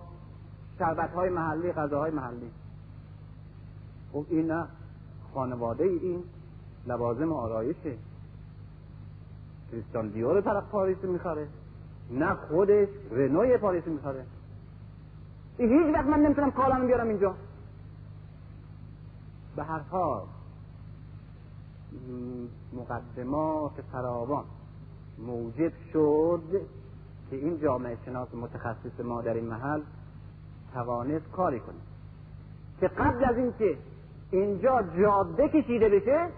شربت 0.80 1.12
های 1.12 1.30
محلی 1.30 1.72
غذاهای 1.72 2.12
محلی. 2.12 2.52
خب 4.14 4.26
این 4.30 4.52
خانواده 5.34 5.84
این 5.84 6.24
لوازم 6.88 7.34
آرایشه. 7.34 7.98
کریستان 9.72 10.10
دیور 10.10 10.42
طرف 10.42 10.64
پاریس 10.72 11.04
می‌خوره 11.04 11.48
نه 12.12 12.34
خودش 12.34 12.90
رنوی 13.12 13.58
پاریس 13.58 13.88
می‌خوره 13.88 14.26
هیچ 15.58 15.96
وقت 15.96 16.06
من 16.06 16.20
نمی‌تونم 16.20 16.52
کالم 16.52 16.88
بیارم 16.88 17.08
اینجا. 17.08 17.36
به 19.56 19.64
هر 19.64 19.80
حال 19.80 20.22
مقدمات 22.74 23.82
فراوان 23.92 24.44
موجب 25.18 25.72
شد 25.94 26.62
که 27.30 27.36
این 27.36 27.60
جامعه 27.60 27.98
شناس 28.06 28.34
متخصص 28.34 29.00
ما 29.00 29.22
در 29.22 29.34
این 29.34 29.46
محل 29.46 29.82
توانست 30.74 31.32
کاری 31.32 31.60
کنه. 31.60 31.76
که 32.80 32.88
قبل 32.88 33.26
از 33.26 33.38
اینکه 33.38 33.78
اینجا 34.32 34.84
جاده 34.98 35.50
کشیده 35.50 35.90
بشه 35.90 36.30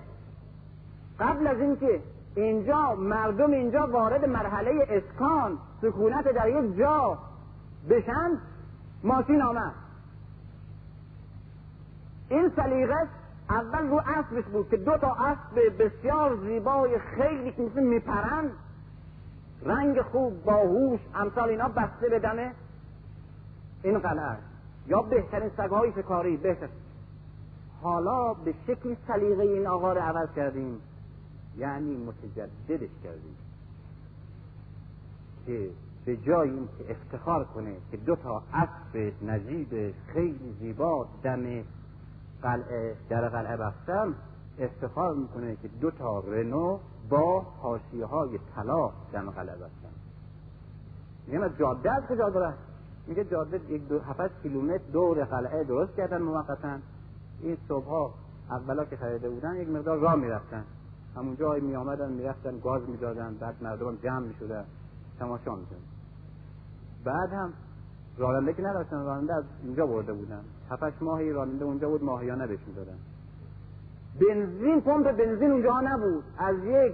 قبل 1.19 1.47
از 1.47 1.59
اینکه 1.59 2.01
اینجا 2.35 2.95
مردم 2.95 3.51
اینجا 3.51 3.87
وارد 3.87 4.25
مرحله 4.25 4.87
اسکان 4.89 5.57
سکونت 5.81 6.27
در 6.27 6.49
یک 6.49 6.77
جا 6.77 7.17
بشن 7.89 8.37
ماشین 9.03 9.41
آمد. 9.41 9.73
این 12.29 12.51
سلیقه 12.55 13.07
اول 13.49 13.87
رو 13.87 14.01
اسبش 14.05 14.43
بود 14.43 14.69
که 14.69 14.77
دو 14.77 14.97
تا 14.97 15.15
اسب 15.19 15.83
بسیار 15.83 16.37
زیبای 16.37 16.99
خیلی 16.99 17.51
که 17.51 17.61
مثل 17.61 17.83
میپرند 17.83 18.51
رنگ 19.65 20.01
خوب 20.01 20.43
باهوش 20.43 20.99
امثال 21.15 21.49
اینا 21.49 21.67
بسته 21.67 22.09
به 22.09 22.19
دم 22.19 22.51
این 23.83 23.99
قلعه. 23.99 24.37
یا 24.87 25.01
بهترین 25.01 25.49
سگهای 25.57 25.91
شکاری 25.91 26.37
بهتر. 26.37 26.67
حالا 27.81 28.33
به 28.33 28.53
شکلی 28.67 28.97
سلیقه 29.07 29.43
این 29.43 29.67
آقا 29.67 29.93
رو 29.93 30.01
عوض 30.01 30.29
کردیم. 30.35 30.81
یعنی 31.57 31.97
متجددش 31.97 32.89
کردیم. 33.03 33.35
که 35.45 35.69
به 36.05 36.17
جای 36.17 36.49
اینکه 36.49 36.91
افتخار 36.91 37.43
کنه 37.43 37.75
که 37.91 37.97
دو 37.97 38.15
تا 38.15 38.43
اسب 38.53 39.13
نجیب 39.25 39.93
خیلی 40.07 40.55
زیبا 40.59 41.07
دم 41.23 41.63
قلعه 42.41 42.95
در 43.09 43.29
قلعه 43.29 43.57
بستم 43.57 44.15
افتخار 44.59 45.15
می‌کنه 45.15 45.55
که 45.55 45.67
دو 45.67 45.91
تا 45.91 46.19
رنو 46.19 46.79
با 47.09 47.41
حاشیه 47.41 48.05
های 48.05 48.39
طلا 48.55 48.91
دم 49.13 49.31
قلعه 49.31 49.55
بستم 49.55 49.93
میگم 51.27 51.41
از 51.43 51.57
جاده 51.57 51.91
از 51.91 52.03
کجا 52.03 52.53
میگه 53.07 53.25
جاده 53.25 53.61
یک 53.69 53.87
دو 53.87 53.99
هفت 53.99 54.41
کیلومتر 54.43 54.83
دور 54.93 55.23
قلعه 55.23 55.63
درست 55.63 55.95
کردن 55.95 56.21
موقتا. 56.21 56.77
این 57.43 57.57
صبح 57.67 57.85
ها 57.85 58.13
اولا 58.49 58.85
که 58.85 58.95
خریده 58.95 59.29
بودن 59.29 59.55
یک 59.55 59.69
مقدار 59.69 59.97
راه 59.97 60.15
می‌رفتن. 60.15 60.63
همونجا 61.15 61.53
می 61.53 61.75
آمدن 61.75 62.11
می‌رفتن 62.11 62.59
گاز 62.59 62.89
می‌دادن 62.89 63.35
بعد 63.39 63.55
مردم 63.61 63.95
جمع 63.95 64.19
می‌شدن 64.19 64.63
تماشا 65.19 65.55
می‌کردن. 65.55 65.81
بعد 67.03 67.29
هم 67.33 67.53
راننده 68.17 68.53
که 68.53 68.61
نداشتن 68.61 69.03
راننده 69.03 69.33
از 69.33 69.43
اینجا 69.63 69.85
برده 69.85 70.13
بودن. 70.13 70.41
هفتش 70.69 70.93
ماهی 71.01 71.31
راننده 71.31 71.65
اونجا 71.65 71.89
بود 71.89 72.03
ماهیانه 72.03 72.47
بهش 72.47 72.59
می‌دادن. 72.67 72.97
بنزین 74.21 74.81
پمپ 74.81 75.11
بنزین 75.11 75.51
اونجا 75.51 75.81
نبود. 75.81 76.23
از 76.37 76.55
یک 76.65 76.93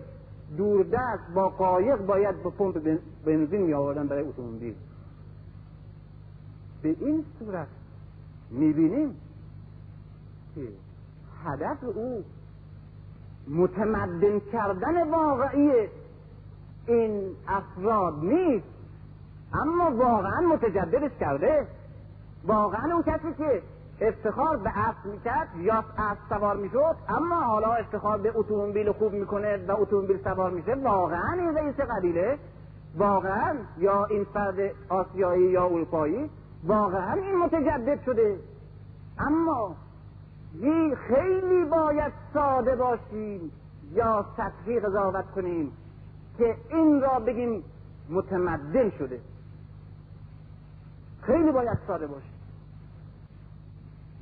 دوردست 0.57 1.33
با 1.35 1.49
قایق 1.49 2.05
باید 2.05 2.43
با 2.43 2.49
پمپ 2.49 2.99
بنزین 3.25 3.61
می 3.61 3.73
آوردن 3.73 4.07
برای 4.07 4.23
اتومبیل. 4.23 4.75
به 6.81 6.95
این 6.99 7.25
صورت 7.39 7.67
می‌بینیم 8.51 9.15
که 10.57 10.67
هدف 11.45 11.77
او 11.95 12.23
متمدن 13.49 14.39
کردن 14.39 15.09
واقعی 15.11 15.71
این 16.87 17.35
افراد 17.47 18.13
نیست. 18.23 18.65
اما 19.53 19.91
واقعا 19.95 20.41
متجددش 20.41 21.11
کرده. 21.19 21.67
واقعا 22.45 22.93
اون 22.93 23.03
کسی 23.03 23.33
که 23.37 23.61
افتخار 24.01 24.57
به 24.57 24.79
اسب 24.79 25.05
می‌کرد 25.05 25.47
یا 25.57 25.83
اسب 25.97 26.19
سوار 26.29 26.55
می‌شد 26.55 26.95
اما 27.09 27.35
حالا 27.35 27.73
افتخار 27.73 28.17
به 28.17 28.31
اتومبیل 28.35 28.91
خوب 28.91 29.13
می‌کنه 29.13 29.65
و 29.67 29.71
اتومبیل 29.81 30.23
سوار 30.23 30.51
میشه. 30.51 30.75
واقعا 30.75 31.33
این 31.33 31.57
رئیس 31.57 31.75
قبیله. 31.75 32.37
واقعا 32.97 33.55
یا 33.77 34.05
این 34.05 34.23
فرد 34.23 34.55
آسیایی 34.89 35.51
یا 35.51 35.65
اروپایی. 35.65 36.29
واقعا 36.63 37.13
این 37.13 37.37
متجدد 37.37 38.01
شده. 38.05 38.39
اما 39.19 39.75
خیلی 41.07 41.65
باید 41.65 42.13
ساده 42.33 42.75
باشیم 42.75 43.51
یا 43.91 44.25
سطحی 44.37 44.79
قضاوت 44.79 45.31
کنیم 45.31 45.71
که 46.37 46.55
این 46.69 47.01
را 47.01 47.19
بگیم 47.19 47.63
متمدن 48.09 48.89
شده. 48.89 49.19
خیلی 51.21 51.51
باید 51.51 51.77
ساده 51.87 52.07
باشیم. 52.07 52.33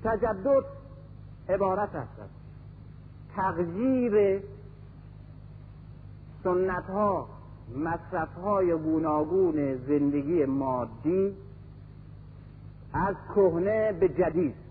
تجدد 0.04 0.66
عبارت 1.50 1.96
است. 1.96 2.20
از 2.20 2.30
تغییر 3.36 4.44
سنت 6.44 6.84
ها 6.84 7.28
مصرف 7.76 8.34
های 8.34 8.74
گوناگون 8.74 9.76
زندگی 9.76 10.46
مادی 10.46 11.36
از 12.94 13.16
کهنه 13.36 13.94
به 13.94 14.10
جدید. 14.10 14.65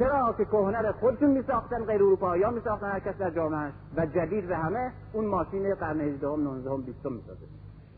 چرا 0.00 0.34
که 0.38 0.44
کهنه 0.44 0.78
رو 0.78 0.92
خودشون 0.92 1.30
می 1.30 1.42
ساختن 1.42 1.84
غیر 1.84 2.02
اروپایی؟ 2.02 2.42
ها 2.42 2.50
می 2.50 2.60
ساختن 2.60 2.90
هر 2.90 3.00
کس 3.00 3.18
در 3.18 3.30
جامعه 3.30 3.72
و 3.96 4.06
جدید 4.06 4.46
به 4.46 4.56
همه 4.56 4.92
اون 5.12 5.26
ماشین 5.26 5.74
قرن 5.74 6.00
18 6.00 6.28
هم 6.28 6.42
19 6.44 6.70
هم 6.70 6.82
20 6.82 7.06
می 7.06 7.20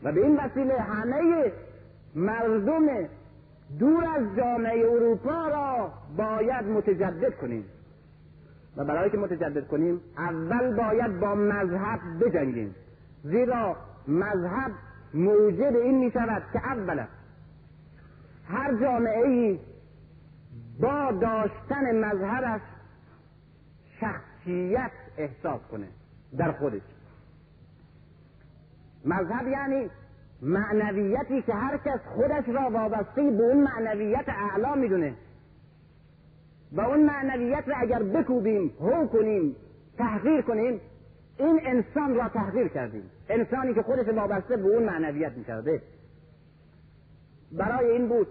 و 0.03 0.11
به 0.11 0.23
این 0.25 0.37
وسیله 0.37 0.73
همه 0.73 1.51
مردم 2.15 2.87
دور 3.79 4.03
از 4.03 4.35
جامعه 4.37 4.91
اروپا 4.91 5.47
را 5.47 5.91
باید 6.17 6.65
متجدد 6.65 7.37
کنیم. 7.41 7.65
و 8.77 8.85
برای 8.85 9.09
که 9.09 9.17
متجدد 9.17 9.67
کنیم 9.67 10.01
اول 10.17 10.75
باید 10.75 11.19
با 11.19 11.35
مذهب 11.35 11.99
بجنگیم. 12.21 12.75
زیرا 13.23 13.75
مذهب 14.07 14.71
موجب 15.13 15.75
این 15.75 15.99
می 15.99 16.11
شود 16.11 16.43
که 16.53 16.59
اولا 16.67 17.07
هر 18.47 18.75
جامعه 18.81 19.27
ای 19.27 19.59
با 20.79 21.11
داشتن 21.11 21.95
مذهبش 21.95 22.61
شخصیت 23.99 24.91
احساس 25.17 25.61
کنه 25.71 25.87
در 26.37 26.51
خودش. 26.51 26.81
مذهب 29.05 29.47
یعنی 29.47 29.89
معنویتی 30.41 31.41
که 31.41 31.53
هر 31.53 31.77
کس 31.77 31.99
خودش 32.15 32.43
را 32.47 32.69
وابسته 32.69 33.31
به 33.31 33.43
اون 33.43 33.63
معنویت 33.63 34.25
اعلا 34.27 34.75
می‌دونه. 34.75 35.13
و 36.71 36.81
اون 36.81 37.03
معنویت 37.05 37.67
را 37.67 37.75
اگر 37.77 38.03
بکوبیم 38.03 38.73
هو 38.79 39.07
کنیم 39.07 39.55
تحقیر 39.97 40.41
کنیم 40.41 40.81
این 41.37 41.59
انسان 41.63 42.15
را 42.15 42.29
تحقیر 42.29 42.67
کردیم. 42.67 43.09
انسانی 43.29 43.73
که 43.73 43.81
خودش 43.81 44.07
وابسته 44.07 44.57
به 44.57 44.69
اون 44.69 44.83
معنویت 44.83 45.31
می‌کرده. 45.31 45.81
برای 47.51 47.91
این 47.91 48.07
بود 48.07 48.27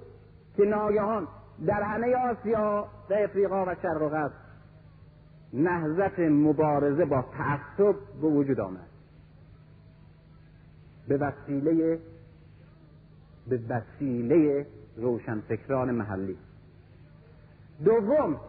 که 0.57 0.65
ناگهان 0.65 1.29
در 1.67 1.83
همه 1.83 2.17
آسیا 2.17 2.89
و 3.11 3.15
افریقا 3.15 3.65
و 3.65 3.75
شرق 3.83 4.03
و 4.03 4.09
غرب 4.09 4.33
نهضت 5.53 6.19
مبارزه 6.19 7.05
با 7.05 7.25
تعصب 7.39 7.95
به 8.23 8.29
وجود 8.29 8.61
آمد. 8.61 8.89
به 11.09 11.17
وسیله 11.17 11.99
به 13.49 13.61
وسیله 13.69 14.67
روشنفکران 14.97 15.91
محلی. 15.91 16.37
دوم 17.85 18.41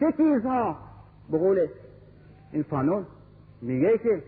چه 0.00 0.12
چیزها؟ 0.16 0.76
به 1.30 1.38
قول 1.38 1.66
این 2.52 2.62
فانون 2.62 3.06
میگه 3.62 3.98
که 3.98 4.22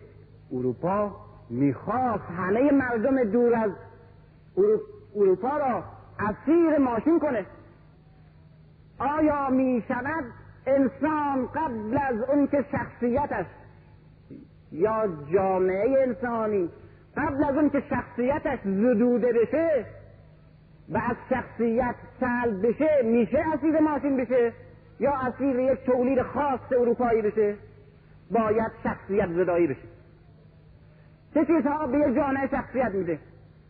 اروپا 0.53 1.17
می‌خواست 1.51 2.25
همه 2.25 2.71
مردم 2.71 3.25
دور 3.25 3.55
از 3.55 3.71
اروپا 5.17 5.57
را 5.57 5.85
اسیر 6.19 6.79
ماشین 6.79 7.19
کنه. 7.19 7.47
آیا 9.01 9.51
می 9.51 9.83
شود 9.89 10.25
انسان 10.67 11.47
قبل 11.47 11.99
از 12.09 12.23
اون 12.31 12.47
که 12.47 12.65
شخصیتش 12.73 13.47
یا 14.73 15.09
جامعه 15.33 16.03
انسانی 16.07 16.69
قبل 17.17 17.45
از 17.45 17.57
اون 17.57 17.71
که 17.71 17.83
شخصیتش 17.91 18.59
زدوده 18.65 19.33
بشه 19.33 19.87
و 20.89 20.97
از 20.97 21.17
شخصیت 21.31 21.95
سلب 22.21 22.67
بشه 22.67 23.03
میشه 23.05 23.45
اسیر 23.55 23.81
ماشین 23.81 24.17
بشه؟ 24.17 24.53
یا 25.01 25.13
اسیر 25.13 25.59
یک 25.59 25.85
تولید 25.87 26.23
خاص 26.23 26.61
اروپایی 26.73 27.23
بشه؟ 27.23 27.57
باید 28.31 28.73
شخصیت 28.85 29.29
زدایی 29.29 29.67
بشه. 29.67 29.89
چه 31.35 31.45
چیزها 31.45 31.87
به 31.87 31.99
یک 31.99 32.15
جامعه 32.15 32.49
شخصیت 32.51 32.95
میده؟ 32.95 33.19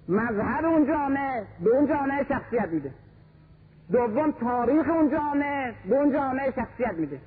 مذهب 0.09 0.65
اون 0.65 0.87
جامعه 0.87 1.47
به 1.65 1.71
اون 1.71 1.87
جامعه 1.87 2.25
شخصیت 2.29 2.69
میده. 2.69 2.91
دوم 3.93 4.31
تاریخ 4.31 4.89
اون 4.89 5.11
جامعه 5.11 5.75
به 5.89 5.97
اون 5.97 6.13
جامعه 6.13 6.51
شخصیت 6.51 6.95
میده. 6.99 7.21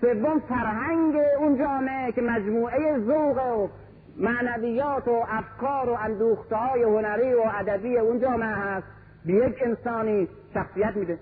سوم 0.00 0.40
فرهنگ 0.48 1.16
اون 1.38 1.58
جامعه 1.58 2.12
که 2.12 2.22
مجموعه 2.22 2.98
ذوق 2.98 3.36
و 3.36 3.68
معنویات 4.16 5.08
و 5.08 5.24
افکار 5.28 5.90
و 5.90 5.96
اندوخته 6.00 6.56
های 6.56 6.82
هنری 6.82 7.34
و 7.34 7.42
ادبی 7.60 7.98
اون 7.98 8.20
جامعه 8.20 8.48
هست 8.48 8.86
به 9.26 9.32
یک 9.32 9.62
انسانی 9.62 10.28
شخصیت 10.54 10.96
میده. 10.96 11.18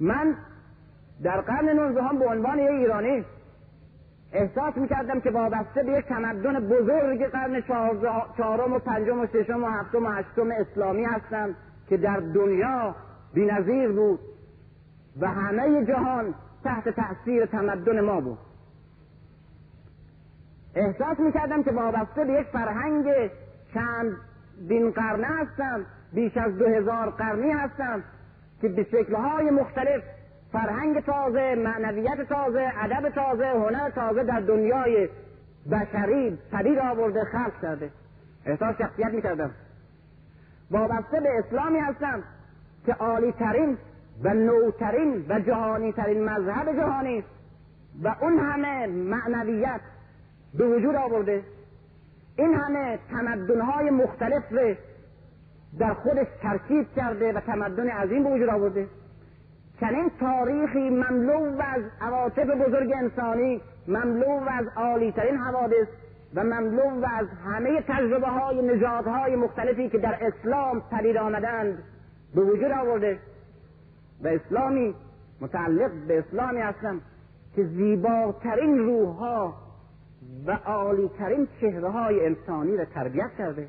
من 0.00 0.34
در 1.22 1.40
قرن 1.40 1.68
نوزدهم 1.68 2.18
به 2.18 2.26
عنوان 2.26 2.58
یک 2.58 2.70
ایرانی 2.70 3.24
احساس 4.32 4.76
می‌کردم 4.76 5.20
که 5.20 5.30
وابسته 5.30 5.82
به 5.82 5.92
یک 5.92 6.04
تمدن 6.04 6.60
بزرگ 6.60 7.26
قرن 7.26 7.62
چهارم 8.36 8.72
و 8.72 8.78
پنجم 8.78 9.20
و 9.20 9.26
ششم 9.26 9.64
و 9.64 9.66
هفتم 9.66 10.06
و 10.06 10.08
هشتم 10.08 10.50
اسلامی 10.50 11.04
هستم 11.04 11.54
که 11.88 11.96
در 11.96 12.16
دنیا 12.16 12.94
بینظیر 13.34 13.88
بود 13.88 14.20
و 15.20 15.26
همه 15.26 15.84
جهان 15.84 16.34
تحت 16.64 16.88
تأثیر 16.88 17.46
تمدن 17.46 18.00
ما 18.00 18.20
بود. 18.20 18.38
احساس 20.74 21.20
می‌کردم 21.20 21.62
که 21.62 21.70
وابسته 21.70 22.24
به 22.24 22.32
یک 22.32 22.46
فرهنگ 22.46 23.30
چند 23.74 24.12
بین 24.68 24.90
قرنه 24.90 25.26
هستم 25.26 25.86
بیش 26.12 26.36
از 26.36 26.58
دو 26.58 26.66
هزار 26.66 27.10
قرنی 27.10 27.50
هستم 27.50 28.02
که 28.60 28.68
به 28.68 28.84
شکلهای 28.84 29.50
مختلف 29.50 30.02
فرهنگ 30.52 31.00
تازه 31.00 31.54
معنویت 31.54 32.28
تازه 32.28 32.72
ادب 32.76 33.08
تازه 33.08 33.46
هنر 33.46 33.90
تازه 33.90 34.24
در 34.24 34.40
دنیای 34.40 35.08
بشری 35.72 36.38
پدید 36.52 36.78
آورده 36.78 37.24
خلق 37.24 37.60
کرده. 37.62 37.90
احساس 38.46 38.76
شخصیت 38.78 39.14
می‌کردم. 39.14 39.50
وابسته 40.70 41.20
به 41.20 41.28
اسلامی 41.38 41.78
هستم. 41.78 42.22
که 42.86 42.92
عالی 42.92 43.32
ترین 43.32 43.78
و 44.22 44.34
نوترین 44.34 45.24
و 45.28 45.40
جهانی 45.40 45.92
ترین 45.92 46.24
مذهب 46.24 46.76
جهانی 46.76 47.24
و 48.02 48.14
اون 48.20 48.38
همه 48.38 48.86
معنویت 48.86 49.80
به 50.54 50.66
وجود 50.66 50.94
آورده. 50.94 51.42
این 52.36 52.54
همه 52.54 52.98
تمدنهای 53.10 53.90
مختلف 53.90 54.42
در 55.78 55.94
خودش 55.94 56.26
ترکیب 56.42 56.86
کرده 56.96 57.32
و 57.32 57.40
تمدن 57.40 57.88
عظیم 57.88 58.24
به 58.24 58.30
وجود 58.30 58.48
آورده. 58.48 58.86
چنین 59.80 60.10
تاریخی 60.20 60.90
مملو 60.90 61.60
از 61.60 61.82
عواطف 62.00 62.46
بزرگ 62.46 62.92
انسانی 62.92 63.60
مملو 63.88 64.40
از 64.48 64.66
عالیترین 64.76 65.36
حوادث 65.36 65.86
و 66.34 66.44
مملو 66.44 67.06
از 67.18 67.26
همه 67.44 67.82
تجربه 67.88 68.26
های 68.26 68.62
نجات 68.62 69.06
های 69.06 69.36
مختلفی 69.36 69.88
که 69.88 69.98
در 69.98 70.18
اسلام 70.20 70.82
پدید 70.90 71.16
آمدند 71.16 71.82
به 72.34 72.40
وجود 72.40 72.72
آورده 72.72 73.18
و 74.22 74.28
اسلامی 74.28 74.94
متعلق 75.40 75.90
به 76.08 76.18
اسلامی 76.18 76.60
هستم 76.60 77.00
که 77.56 77.64
زیباترین 77.64 78.78
روح 78.78 79.16
ها 79.16 79.54
و 80.46 80.52
عالیترین 80.52 81.48
چهره 81.60 81.90
های 81.90 82.26
انسانی 82.26 82.76
را 82.76 82.84
تربیت 82.84 83.30
کرده 83.38 83.68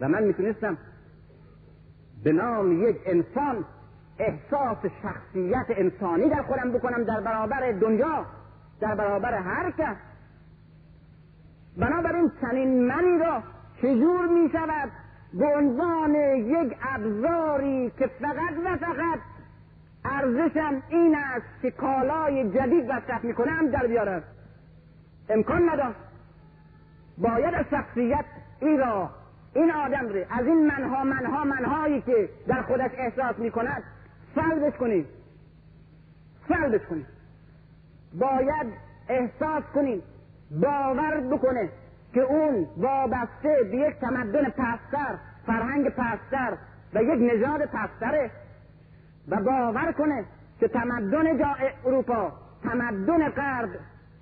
و 0.00 0.08
من 0.08 0.22
می‌تونستم 0.22 0.78
به 2.24 2.32
نام 2.32 2.88
یک 2.88 2.96
انسان 3.06 3.64
احساس 4.18 4.78
شخصیت 5.02 5.66
انسانی 5.68 6.28
در 6.28 6.42
خودم 6.42 6.72
بکنم 6.72 7.04
در 7.04 7.20
برابر 7.20 7.72
دنیا 7.72 8.26
در 8.80 8.94
برابر 8.94 9.34
هر 9.34 9.70
کس. 9.70 9.96
بنابراین 11.76 12.32
چنین 12.40 12.86
منی 12.86 13.18
را 13.18 13.42
چجور 13.82 14.26
می 14.26 14.50
شود 14.52 14.90
به 15.32 15.46
عنوان 15.46 16.14
یک 16.34 16.76
ابزاری 16.82 17.92
که 17.98 18.06
فقط 18.06 18.54
و 18.64 18.76
فقط 18.76 19.18
ارزشم 20.04 20.82
این 20.88 21.16
است 21.16 21.62
که 21.62 21.70
کالای 21.70 22.50
جدید 22.50 22.92
مصرف 22.92 23.24
می‌کنم 23.24 23.70
در 23.70 23.86
بیارم 23.86 24.22
امکان 25.28 25.68
نداشت. 25.68 25.98
باید 27.18 27.54
از 27.54 27.64
شخصیت 27.70 28.24
این 28.60 28.78
را 28.78 29.10
این 29.54 29.70
آدم 29.70 30.08
ره 30.08 30.26
از 30.30 30.46
این 30.46 30.66
منها 30.66 31.04
منها 31.04 31.44
منهایی 31.44 32.00
که 32.00 32.28
در 32.46 32.62
خودش 32.62 32.90
احساس 32.98 33.38
می‌کند 33.38 33.82
سلبش 34.34 34.76
کنید. 34.76 35.06
سلبش 36.48 36.86
کنید. 36.86 37.06
باید 38.14 38.66
احساس 39.08 39.64
کنید. 39.74 40.02
باور 40.50 41.20
بکنه. 41.20 41.68
که 42.14 42.20
اون 42.20 42.66
وابسته 42.76 43.56
به 43.70 43.76
یک 43.76 43.94
تمدن 44.00 44.44
پستر 44.44 45.18
فرهنگ 45.46 45.88
پستر 45.88 46.56
و 46.94 47.02
یک 47.02 47.32
نژاد 47.32 47.64
پستره 47.66 48.30
و 49.28 49.36
باور 49.36 49.92
کنه 49.92 50.24
که 50.60 50.68
تمدن 50.68 51.38
جا 51.38 51.56
اروپا 51.86 52.32
تمدن 52.62 53.28
غرب 53.28 53.70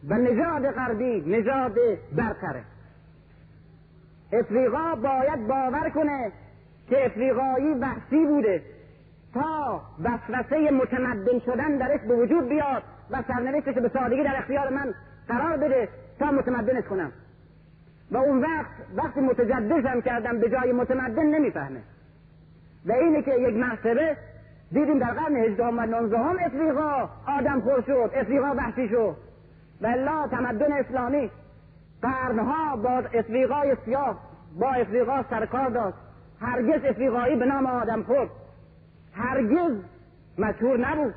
و 0.08 0.14
نژاد 0.14 0.70
غربی 0.70 1.20
نژاد 1.20 1.74
برتره. 2.16 2.64
افریقا 4.32 4.94
باید 4.94 5.46
باور 5.46 5.90
کنه 5.90 6.32
که 6.88 7.06
افریقایی 7.06 7.74
وحشی 7.74 8.26
بوده 8.26 8.62
تا 9.34 9.80
وسوسه 10.04 10.70
متمدن 10.70 11.38
شدن 11.46 11.76
درش 11.76 12.00
به 12.00 12.14
وجود 12.16 12.48
بیاد 12.48 12.82
و 13.10 13.22
سرنوشتش 13.28 13.74
به 13.74 13.88
سادگی 13.88 14.22
در 14.22 14.36
اختیار 14.38 14.68
من 14.68 14.94
قرار 15.28 15.56
بده 15.56 15.88
تا 16.18 16.30
متمدنش 16.30 16.84
کنم. 16.84 17.12
و 18.10 18.16
اون 18.16 18.40
وقت 18.40 18.70
وقتی 18.96 19.20
متجددشم 19.20 20.00
کردم 20.00 20.38
به 20.38 20.50
جای 20.50 20.72
متمدن 20.72 21.26
نمی‌فهمه. 21.26 21.80
و 22.86 22.92
اینه 22.92 23.22
که 23.22 23.34
یک 23.34 23.54
مرتبه 23.54 24.16
دیدیم 24.72 24.98
در 24.98 25.10
قرن 25.10 25.36
هجدهم 25.36 25.78
و 25.78 25.80
نوزدهم 25.80 26.36
افریقا 26.40 27.08
آدم 27.26 27.60
خور 27.60 27.80
شد 27.80 28.10
افریقا 28.14 28.54
وحشی 28.56 28.88
شد. 28.88 29.16
و 29.80 29.86
لا 29.86 30.28
تمدن 30.28 30.72
اسلامی 30.72 31.30
قرنها 32.02 32.76
با 32.76 32.98
افریقای 33.14 33.76
سیاه 33.84 34.20
با 34.58 34.72
افریقا 34.72 35.22
سرکار 35.30 35.70
داشت. 35.70 35.96
هرگز 36.40 36.84
افریقایی 36.84 37.36
به 37.36 37.44
نام 37.44 37.66
آدم 37.66 38.02
خورد 38.02 38.30
هرگز 39.12 39.76
مشهور 40.38 40.88
نبود. 40.88 41.14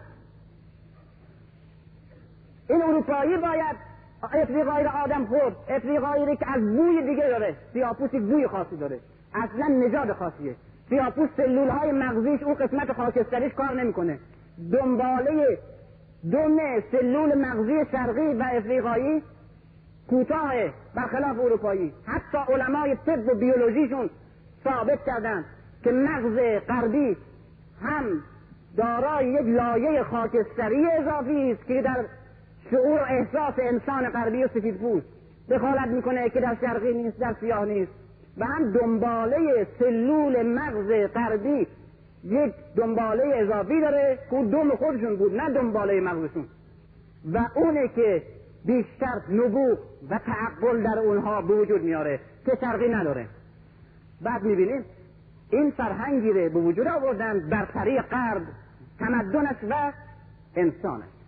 این 2.70 2.82
اروپایی 2.82 3.38
باید 3.38 3.89
افریقایی 4.24 4.86
را 4.86 4.92
آدم 4.92 5.26
خورد. 5.26 5.56
افریقایی 5.70 6.36
که 6.36 6.52
از 6.52 6.62
بوی 6.62 7.02
دیگه 7.02 7.28
داره. 7.28 7.56
سیاپوس 7.74 8.12
بوی 8.12 8.48
خاصی 8.48 8.78
داره. 8.78 9.00
اصلا 9.34 9.68
نژاد 9.68 10.14
خاصیه. 10.14 10.56
سیاپوس 10.90 11.30
سلول 11.38 11.70
های 11.70 11.92
مغزیش 11.92 12.44
اون 12.44 12.54
قسمت 12.54 12.94
خاکستریش 12.94 13.54
کار 13.54 13.74
نمی‌کنه. 13.74 14.20
دنباله 14.72 15.58
دم 16.32 16.58
سلول 16.92 17.46
مغزی 17.46 17.92
شرقی 17.92 18.34
و 18.34 18.44
افریقایی 18.54 19.24
کوتاه 20.10 20.52
برخلاف 20.96 21.40
اروپایی. 21.40 21.94
حتی 22.06 22.54
علمای 22.54 22.96
طب 22.96 23.28
و 23.28 23.36
بیولوژیشون 23.36 24.10
ثابت 24.64 25.06
کردن 25.06 25.46
که 25.84 25.92
مغز 25.92 26.66
غربی 26.68 27.18
هم 27.82 28.06
دارای 28.78 29.28
یک 29.34 29.46
لایه 29.46 30.04
خاکستری 30.04 30.86
اضافی 30.86 31.52
است 31.52 31.66
که 31.66 31.82
در 31.82 32.06
شعور 32.72 33.00
و 33.00 33.06
احساس 33.10 33.54
انسان 33.58 34.10
غربی 34.10 34.44
و 34.44 34.48
سفید 34.48 34.78
پوست 34.78 35.06
دخالت 35.50 35.88
می‌کنه 35.88 36.30
که 36.30 36.40
در 36.40 36.58
شرقی 36.62 36.94
نیست 36.94 37.20
در 37.20 37.36
سیاه 37.40 37.66
نیست. 37.66 37.92
و 38.38 38.46
هم 38.46 38.72
دنباله 38.72 39.68
سلول 39.80 40.54
مغز 40.54 41.12
غربی 41.14 41.68
یک 42.24 42.54
دنباله 42.76 43.24
اضافی 43.36 43.82
داره 43.82 44.20
که 44.32 44.44
دم 44.44 44.76
خودشون 44.76 45.16
بود 45.16 45.36
نه 45.36 45.50
دنباله 45.50 46.02
مغزشون. 46.02 46.46
و 47.34 47.40
اونه 47.56 47.88
که 47.88 48.24
بیشتر 48.66 49.22
نبوغ 49.30 49.78
و 50.10 50.20
تعقل 50.26 50.84
در 50.84 51.00
اونها 51.00 51.42
به 51.42 51.54
وجود 51.56 51.84
میاره 51.84 52.20
که 52.46 52.58
شرقی 52.62 52.90
نداره. 52.90 53.26
بعد 54.22 54.44
می‌بینیم 54.44 54.86
این 55.52 55.72
فرهنگی 55.72 56.30
رو 56.30 56.50
به 56.50 56.60
وجود 56.60 56.88
آوردن 56.88 57.50
برتری 57.50 58.02
غرب 58.02 58.42
تمدنش 59.00 59.58
و 59.70 59.92
انسانش. 60.56 61.19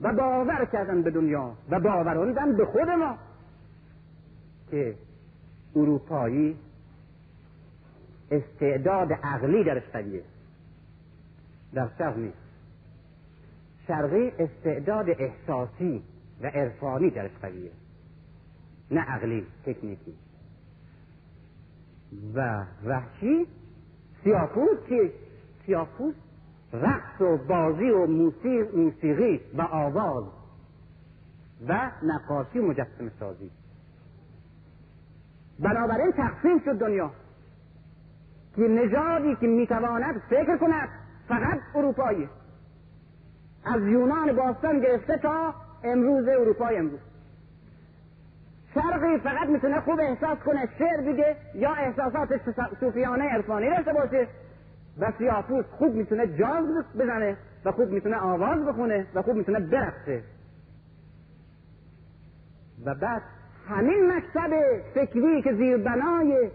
و 0.00 0.12
باور 0.12 0.64
کردن 0.72 1.02
به 1.02 1.10
دنیا 1.10 1.54
و 1.70 1.80
باوروندن 1.80 2.56
به 2.56 2.64
خود 2.64 2.88
ما. 2.88 3.18
که 4.70 4.94
اروپایی 5.76 6.56
استعداد 8.30 9.12
عقلی 9.12 9.64
درش 9.64 9.82
قویه 9.92 10.22
در 11.74 11.88
شرق 11.98 12.18
نیست. 12.18 12.36
شرقی 13.86 14.32
استعداد 14.38 15.06
احساسی 15.10 16.02
و 16.40 16.46
عرفانی 16.46 17.10
درش 17.10 17.30
قویه 17.42 17.70
نه 18.90 19.00
عقلی 19.00 19.46
تکنیکی. 19.66 20.14
و 22.34 22.64
وحشی 22.84 23.46
سیاپوس 24.24 24.78
که 24.88 25.12
سیاپوس 25.66 26.14
رقص 26.72 27.20
و 27.20 27.36
بازی 27.36 27.90
و 27.90 28.06
موسیقی 28.06 29.40
و 29.54 29.62
آواز 29.62 30.24
و 31.68 31.90
نقاشی 32.02 32.58
مجسم 32.58 33.10
سازی. 33.20 33.50
بنابراین 35.58 36.12
تقسیم 36.12 36.58
شد 36.64 36.78
دنیا. 36.78 37.10
که 38.56 38.62
نژادی 38.62 39.36
که 39.40 39.46
می‌تواند 39.46 40.22
فکر 40.30 40.56
کند 40.56 40.88
فقط 41.28 41.60
اروپایی. 41.74 42.28
از 43.64 43.82
یونان 43.82 44.36
باستان 44.36 44.80
گرفته 44.80 45.18
تا 45.18 45.54
امروز 45.84 46.28
اروپای 46.28 46.76
امروز. 46.76 47.00
شرقی 48.74 49.18
فقط 49.18 49.48
می‌تونه 49.48 49.80
خوب 49.80 50.00
احساس 50.00 50.38
کنه 50.38 50.68
شعر 50.78 51.00
بگه 51.12 51.36
یا 51.54 51.74
احساسات 51.74 52.28
صوفیانه 52.80 53.24
عرفانی 53.24 53.70
داشته 53.70 53.92
باشه. 53.92 54.28
و 54.98 55.12
سیاپوس 55.18 55.64
خوب 55.78 55.94
می‌تونه 55.94 56.26
جاز 56.26 56.84
بزنه 56.98 57.36
و 57.64 57.72
خوب 57.72 57.90
می‌تونه 57.90 58.16
آواز 58.16 58.66
بخونه 58.66 59.06
و 59.14 59.22
خوب 59.22 59.36
می‌تونه 59.36 59.60
برقصه. 59.60 60.22
و 62.84 62.94
بعد 62.94 63.22
همین 63.68 64.12
مکتب 64.12 64.50
فکری 64.94 65.42
که 65.42 65.54
زیربنای 65.54 66.50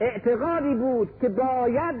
اعتقادی 0.00 0.74
بود 0.74 1.08
که 1.20 1.28
باید 1.28 1.96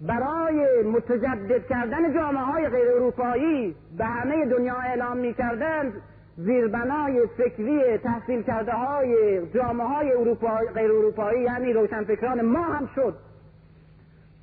برای 0.00 0.82
متجدد 0.82 1.66
کردن 1.66 2.14
جامعه 2.14 2.42
های 2.42 2.68
غیر 2.68 2.88
اروپایی 2.88 3.76
به 3.98 4.04
همه 4.04 4.46
دنیا 4.46 4.74
اعلام 4.74 5.16
می 5.16 5.34
کردند 5.34 5.92
زیربنای 6.36 7.26
فکری 7.26 7.98
تحصیل 7.98 8.42
کرده 8.42 8.72
های 8.72 9.40
جامعه 9.54 9.86
های 9.86 10.12
اروپایی 10.12 10.68
غیر 10.68 10.92
اروپایی 10.92 11.42
یعنی 11.42 11.72
روشنفکران 11.72 12.40
ما 12.40 12.62
هم 12.62 12.88
شد. 12.94 13.14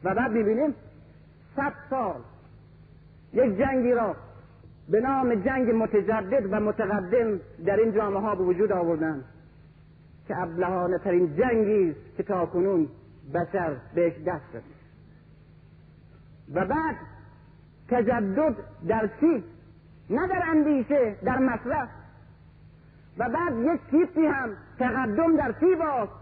و 0.04 0.16
بعد 0.16 0.32
می‌بینیم 0.32 0.76
صد 1.56 1.74
سال 1.90 2.22
یک 3.34 3.58
جنگی 3.58 3.92
را 3.92 4.16
به 4.90 5.02
نام 5.02 5.36
جنگ 5.36 5.70
متجدد 5.70 6.54
و 6.54 6.60
متقدم 6.60 7.40
در 7.66 7.76
این 7.76 7.94
جامعه 7.94 8.20
ها 8.22 8.36
به 8.36 8.44
وجود 8.44 8.72
آوردند 8.72 9.24
که 10.28 10.42
ابلهانه 10.42 10.98
ترین 10.98 11.36
جنگی 11.36 11.90
است 11.90 12.18
که 12.18 12.24
تا 12.24 12.46
کنون 12.46 12.88
بشر 13.34 13.76
بهش 13.96 14.14
دست 14.26 14.44
زد 14.54 14.64
و 16.54 16.66
بعد 16.66 16.96
تجدد 17.90 18.56
در 18.88 19.10
چی 19.20 19.44
نه 20.10 20.28
در 20.28 20.44
اندیشه 20.50 21.16
در 21.24 21.38
مصرف. 21.38 21.90
و 23.18 23.30
بعد 23.30 23.54
یک 23.58 23.82
چیزی 23.92 24.26
هم 24.26 24.50
تقدم 24.80 25.36
در 25.36 25.52
چی 25.60 25.76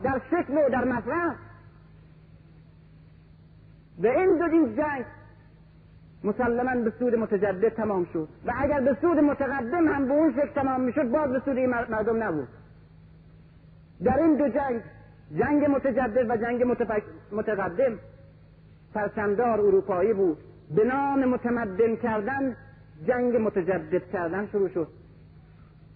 در 0.03 0.21
شکل 0.31 0.53
و 0.53 0.69
در 0.69 0.83
مصرف. 0.83 1.35
و 4.03 4.07
این 4.07 4.37
دو 4.37 4.43
این 4.43 4.75
جنگ 4.75 5.05
مسلما 6.23 6.83
به 6.83 6.93
سود 6.99 7.15
متجدد 7.15 7.69
تمام 7.69 8.07
شد. 8.13 8.27
و 8.45 8.53
اگر 8.57 8.81
به 8.81 8.97
سود 9.01 9.17
متقدم 9.17 9.87
هم 9.87 10.07
به 10.07 10.13
اون 10.13 10.33
شکل 10.33 10.53
تمام 10.61 10.81
می‌شد 10.81 11.11
باز 11.11 11.31
به 11.31 11.39
سود 11.39 11.59
مردم 11.59 12.23
نبود. 12.23 12.47
در 14.03 14.19
این 14.19 14.37
دو 14.37 14.47
جنگ 14.47 14.81
جنگ 15.35 15.65
متجدد 15.65 16.29
و 16.29 16.37
جنگ 16.37 16.63
متقدم 17.31 17.99
پرچمدار 18.93 19.61
اروپایی 19.61 20.13
بود. 20.13 20.37
به 20.75 20.83
نام 20.83 21.25
متمدن 21.25 21.95
کردن 21.95 22.55
جنگ 23.07 23.35
متجدد 23.35 24.11
کردن 24.11 24.47
شروع 24.47 24.69
شد. 24.69 24.87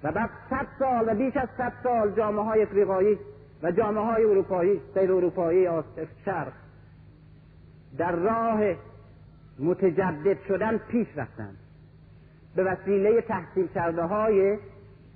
و 0.04 0.12
بعد 0.12 0.30
صد 0.50 0.68
سال 0.80 1.04
و 1.08 1.16
بیش 1.16 1.38
از 1.38 1.50
صد 1.58 1.74
سال 1.84 2.12
جامعه 2.12 2.44
های 2.44 2.62
افریقایی 2.62 3.18
و 3.64 3.72
جامعه 3.72 4.04
های 4.04 4.26
اروپایی 4.26 4.82
غیر 4.96 5.12
اروپایی 5.12 5.68
شرق 6.26 6.54
در 7.98 8.12
راه 8.12 8.76
متجدد 9.60 10.38
شدن 10.48 10.78
پیش 10.78 11.08
رفتند 11.16 11.58
به 12.56 12.64
وسیله 12.64 13.22
تحصیل 13.22 13.68
کرده 13.68 14.02
های 14.02 14.58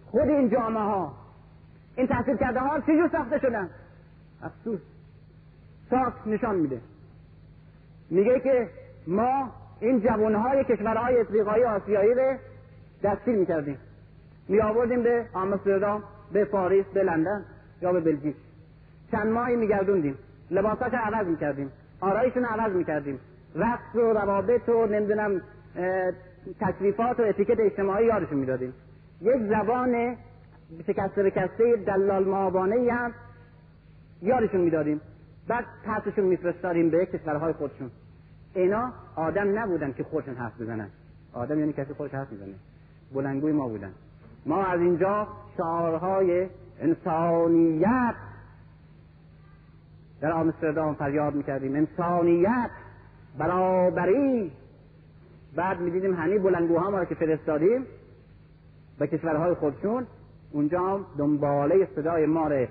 خود 0.06 0.30
این 0.30 0.49
جامعه 0.49 0.84
ها. 0.84 1.14
این 1.95 2.07
تحصیل 2.07 2.38
کرده 2.38 2.60
ها 2.60 2.80
چجور 2.80 3.10
ساخته 3.11 3.39
شدن؟ 3.39 3.69
افسوس. 4.43 4.80
ساخت 5.89 6.27
نشان 6.27 6.56
میده. 6.56 6.81
میگه 8.10 8.39
که 8.39 8.69
ما 9.07 9.52
این 9.80 9.99
جوانهای 9.99 10.64
کشورهای 10.64 11.22
افریقایی 11.22 11.64
آسیایی 11.64 12.14
رو 12.14 12.38
دستگیر 13.03 13.35
می‌کردیم. 13.35 13.77
می 14.47 14.61
آوردیم 14.61 15.03
به 15.03 15.26
آمستردام 15.34 16.03
به 16.34 16.45
پاریس 16.45 16.85
به 16.85 17.03
لندن 17.03 17.45
یا 17.81 17.93
به 17.93 17.99
بلژیک. 17.99 18.35
چند 19.11 19.27
ماهی 19.27 19.56
میگردوندیم. 19.56 20.18
لباساش 20.52 20.93
عوض 20.93 21.27
می‌کردیم. 21.27 21.72
آرایشون 22.01 22.45
عوض 22.45 22.72
می‌کردیم. 22.76 23.19
رقص 23.55 23.95
و 23.95 23.99
روابط 23.99 24.69
و 24.69 24.85
نمی‌دونم 24.85 25.41
تشریفات 26.59 27.19
و 27.19 27.23
اتیکت 27.23 27.59
اجتماعی 27.59 28.05
یادشون 28.05 28.38
می‌دادیم. 28.38 28.73
یک 29.22 29.41
زبان 29.49 30.15
شکسته 30.88 31.23
بکسته 31.23 31.76
دلال 31.76 32.23
معابانه 32.23 32.91
هم 32.91 33.11
یادشون 34.22 34.61
می‌دادیم. 34.61 35.01
بعد 35.47 35.65
پسشون 35.85 36.26
میفرستادیم 36.26 36.89
به 36.89 37.05
کشورهای 37.05 37.53
خودشون. 37.53 37.91
اینا 38.55 38.93
آدم 39.15 39.59
نبودن 39.59 39.93
که 39.93 40.03
خودشون 40.03 40.35
حرف 40.35 40.61
بزنن. 40.61 40.88
آدم 41.34 41.59
یعنی 41.59 41.73
کسی 41.73 41.93
خودش 41.93 42.13
حرف 42.13 42.31
می‌زنه. 42.31 42.53
بلنگوی 43.13 43.51
ما 43.51 43.67
بودن. 43.67 43.91
ما 44.45 44.65
از 44.65 44.80
اینجا 44.80 45.27
شعارهای 45.57 46.47
انسانیت 46.81 48.15
در 50.22 50.32
آمستردام 50.32 50.96
فریاد 50.96 51.36
می‌کردیم. 51.36 51.76
انسانیت 51.76 52.70
برابری 53.38 54.52
بعد 55.56 55.80
می‌دیدیم 55.80 56.14
همین 56.14 56.44
بلنگوها 56.44 56.90
ما 56.90 57.06
که 57.06 57.16
فرستادیم 57.16 57.86
به 59.00 59.08
کشورهای 59.08 59.54
خودشون 59.54 60.08
اونجا 60.52 60.80
هم 60.80 61.06
دنباله 61.18 61.88
صدای 61.96 62.26
ما 62.26 62.48
رو 62.48 62.68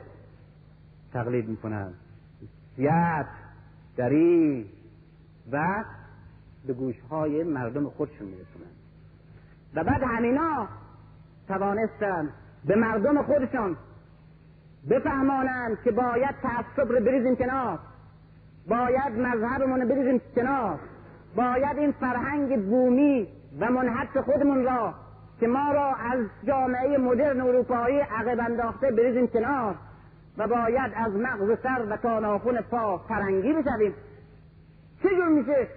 تقلید 1.13 1.49
می‌کنن. 1.49 1.93
زیاد 2.77 3.27
دری 3.97 4.71
و 5.53 5.85
به 6.67 6.73
گوشهای 6.73 7.45
مردم 7.45 7.89
خودشون 7.89 8.27
میرسونن. 8.27 8.71
و 9.75 9.85
بعد 9.85 10.03
همینا 10.03 10.69
توانستن 11.49 12.31
به 12.65 12.77
مردم 12.77 13.23
خودشون 13.23 13.77
بفهمانند 14.91 15.79
که 15.85 15.91
باید 15.91 16.35
تعصب 16.43 16.93
رو 16.93 17.05
بریزیم 17.05 17.37
کنار. 17.37 17.79
باید 18.69 19.19
مذهبمون 19.19 19.81
رو 19.81 19.89
بریزیم 19.89 20.21
کنار. 20.35 20.79
باید 21.37 21.79
این 21.79 21.93
فرهنگ 21.93 22.67
بومی 22.67 23.29
و 23.61 23.71
منحط 23.71 24.19
خودمون 24.19 24.65
را 24.65 24.95
که 25.41 25.47
ما 25.47 25.73
را 25.73 25.95
از 25.95 26.27
جامعه 26.47 26.99
مدرن 26.99 27.41
اروپایی 27.41 27.99
عقب 27.99 28.41
انداخته 28.41 28.91
بریزیم 28.91 29.27
کنار 29.27 29.75
و 30.39 30.49
باید 30.49 30.93
از 30.97 31.13
مغز 31.13 31.59
سر 31.63 31.87
و 31.91 31.97
تا 31.97 32.19
ناخون 32.19 32.61
پا 32.61 32.99
فرنگی 32.99 33.53
بشویم. 33.53 33.95
چجور 35.03 35.29
میشه 35.29 35.69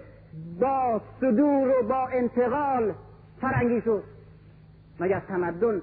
با 0.60 1.00
صدور 1.20 1.68
و 1.68 1.88
با 1.88 2.08
انتقال 2.08 2.94
فرنگی 3.40 3.80
شد؟ 3.80 4.02
مگر 5.00 5.20
تمدن 5.20 5.82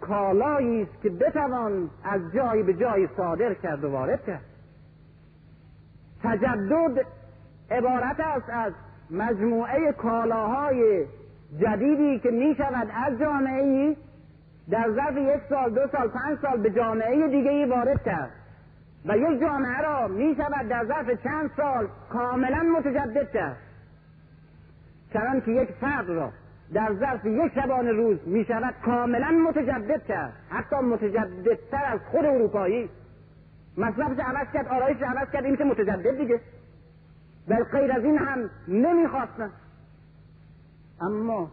کالایی 0.00 0.82
است 0.82 1.02
که 1.02 1.10
بتوان 1.10 1.90
از 2.04 2.20
جایی 2.34 2.62
به 2.62 2.74
جایی 2.74 3.08
صادر 3.16 3.54
کرد 3.54 3.84
و 3.84 3.90
وارد 3.90 4.26
کرد. 4.26 4.44
تجدد 6.22 7.06
عبارت 7.70 8.20
است 8.20 8.50
از 8.50 8.72
مجموعه 9.10 9.92
کالاهای 9.92 11.06
جدیدی 11.60 12.18
که 12.18 12.30
می 12.30 12.54
شود 12.54 12.88
از 13.06 13.18
جامعه 13.18 13.62
ای 13.62 13.96
در 14.70 14.90
ظرف 14.90 15.16
یک 15.16 15.40
سال 15.48 15.70
دو 15.70 15.86
سال 15.92 16.08
پنج 16.08 16.38
سال 16.42 16.60
به 16.60 16.70
جامعه 16.70 17.28
دیگه 17.28 17.50
ای 17.50 17.64
وارد 17.64 18.02
کرد. 18.02 18.30
و 19.04 19.18
یک 19.18 19.40
جامعه 19.40 19.80
را 19.82 20.08
می 20.08 20.34
شود 20.36 20.68
در 20.68 20.84
ظرف 20.84 21.22
چند 21.22 21.50
سال 21.56 21.88
کاملا 22.10 22.62
متجدد 22.78 23.32
کرد. 23.32 23.56
چنان 25.12 25.40
که 25.40 25.50
یک 25.50 25.68
فرد 25.80 26.08
را 26.08 26.30
در 26.72 26.94
ظرف 26.94 27.24
یک 27.24 27.52
شبانه 27.54 27.92
روز 27.92 28.18
می 28.26 28.44
شود 28.44 28.74
کاملا 28.84 29.30
متجدد 29.30 30.04
کرد. 30.04 30.32
حتی 30.48 30.76
متجددتر 30.76 31.84
از 31.84 32.00
خود 32.10 32.24
اروپایی. 32.24 32.90
مصرفش 33.76 34.18
عوض 34.18 34.46
کرد 34.52 34.68
آرایش 34.68 35.02
عوض 35.02 35.30
کرد 35.30 35.44
این 35.44 35.52
میشه 35.52 35.64
متجدد 35.64 36.18
دیگه. 36.18 36.40
ولی 37.48 37.64
غیر 37.64 37.92
از 37.92 38.04
این 38.04 38.18
هم 38.18 38.50
نمی‌خواستن. 38.68 39.50
اما 41.00 41.50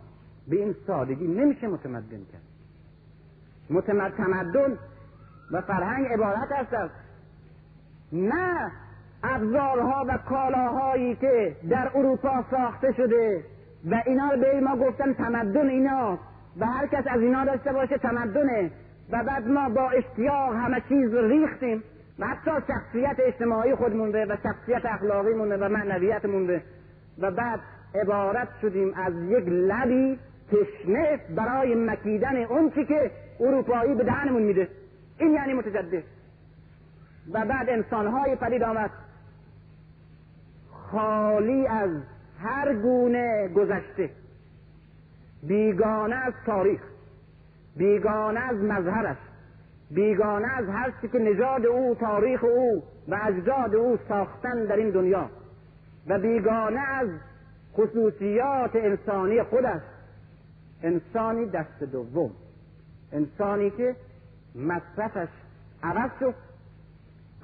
به 0.48 0.56
این 0.56 0.76
سادگی 0.88 1.28
نمیشه 1.28 1.68
متمدن 1.68 2.22
کرد. 2.32 2.42
متمد 3.70 4.12
تمدن 4.12 4.78
و 5.52 5.62
فرهنگ 5.62 6.06
عبارت 6.06 6.52
است 6.52 6.74
از 6.74 6.90
نه 8.14 8.72
ابزارها 9.24 10.06
و 10.08 10.18
کالاهایی 10.18 11.16
که 11.16 11.56
در 11.70 11.92
اروپا 11.96 12.46
ساخته 12.52 12.94
شده 12.98 13.44
و 13.86 14.02
اینا 14.06 14.30
رو 14.30 14.40
به 14.40 14.60
ما 14.60 14.76
گفتن 14.76 15.14
تمدن 15.14 15.70
اینا. 15.70 16.20
و 16.58 16.66
هر 16.66 16.88
کس 16.88 17.04
از 17.08 17.22
اینا 17.22 17.46
داشته 17.46 17.74
باشه 17.74 17.98
تمدنه. 17.98 18.72
و 19.12 19.24
بعد 19.24 19.48
ما 19.48 19.70
با 19.70 19.90
اشتیاق 19.90 20.56
همه 20.56 20.82
چیز 20.90 21.16
ریختیم. 21.16 21.84
و 22.20 22.28
حتی 22.28 22.52
شخصیت 22.68 23.16
اجتماعی 23.20 23.76
خود 23.76 23.96
مونده 23.96 24.26
و 24.26 24.36
شخصیت 24.44 24.86
اخلاقی 24.86 25.34
مونده 25.34 25.58
و 25.58 25.70
معنویت 25.70 26.26
مونده. 26.26 26.64
و 27.20 27.32
بعد 27.32 27.60
عبارت 27.96 28.48
شدیم 28.62 28.94
از 28.96 29.14
یک 29.14 29.44
لبی 29.48 30.20
تشنه 30.52 31.20
برای 31.36 31.76
مکیدن 31.76 32.36
اون 32.36 32.72
چی 32.72 32.86
که 32.86 33.12
اروپایی 33.40 33.96
به 33.96 34.04
دهنمون 34.04 34.42
میده. 34.42 34.68
این 35.20 35.34
یعنی 35.34 35.54
متجدد. 35.54 36.04
و 37.34 37.46
بعد 37.46 37.70
انسانهای 37.70 38.36
پدید 38.36 38.64
آمد. 38.64 38.90
خالی 40.92 41.68
از 41.68 41.90
هر 42.44 42.74
گونه 42.76 43.48
گذشته. 43.48 44.10
بیگانه 45.44 46.16
از 46.16 46.34
تاریخ 46.46 46.82
بیگانه 47.76 48.40
از 48.40 48.58
مذهبش 48.58 49.18
بیگانه 49.92 50.48
از 50.48 50.70
هر 50.70 50.94
که 51.12 51.20
نژاد 51.20 51.66
او 51.66 51.96
تاریخ 51.96 52.44
او 52.44 52.84
و 53.08 53.20
اجداد 53.24 53.76
او 53.76 53.98
ساختن 54.08 54.66
در 54.66 54.76
این 54.76 54.90
دنیا. 54.90 55.30
و 56.08 56.20
بیگانه 56.20 56.80
از 56.80 57.10
خصوصیات 57.74 58.76
انسانی 58.76 59.44
خودش 59.44 59.82
انسانی 60.84 61.46
دست 61.46 61.84
دوم. 61.84 62.32
انسانی 63.12 63.70
که 63.70 63.96
مصرفش 64.56 65.30
عوض 65.84 66.12
شد 66.20 66.36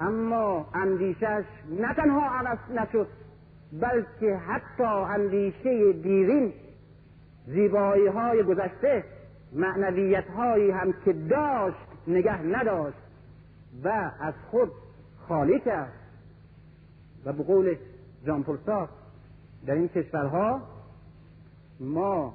اما 0.00 0.66
اندیشش 0.74 1.44
نه 1.70 1.94
تنها 1.94 2.30
عوض 2.38 2.58
نشد 2.70 3.08
بلکه 3.72 4.36
حتی 4.36 4.84
اندیشه 4.84 5.92
دیرین 5.92 6.52
زیبایی 7.46 8.06
های 8.06 8.42
گذشته 8.42 9.04
معنویت 9.52 10.30
هایی 10.30 10.70
هم 10.70 10.94
که 11.04 11.12
داشت 11.12 11.76
نگه 12.06 12.42
نداشت 12.42 12.98
و 13.84 14.10
از 14.20 14.34
خود 14.50 14.70
خالی 15.28 15.60
کرد. 15.60 15.92
و 17.24 17.32
به 17.32 17.42
قول 17.42 17.76
جان 18.26 18.44
در 19.66 19.74
این 19.74 19.88
کشورها 19.88 20.60
ما 21.80 22.34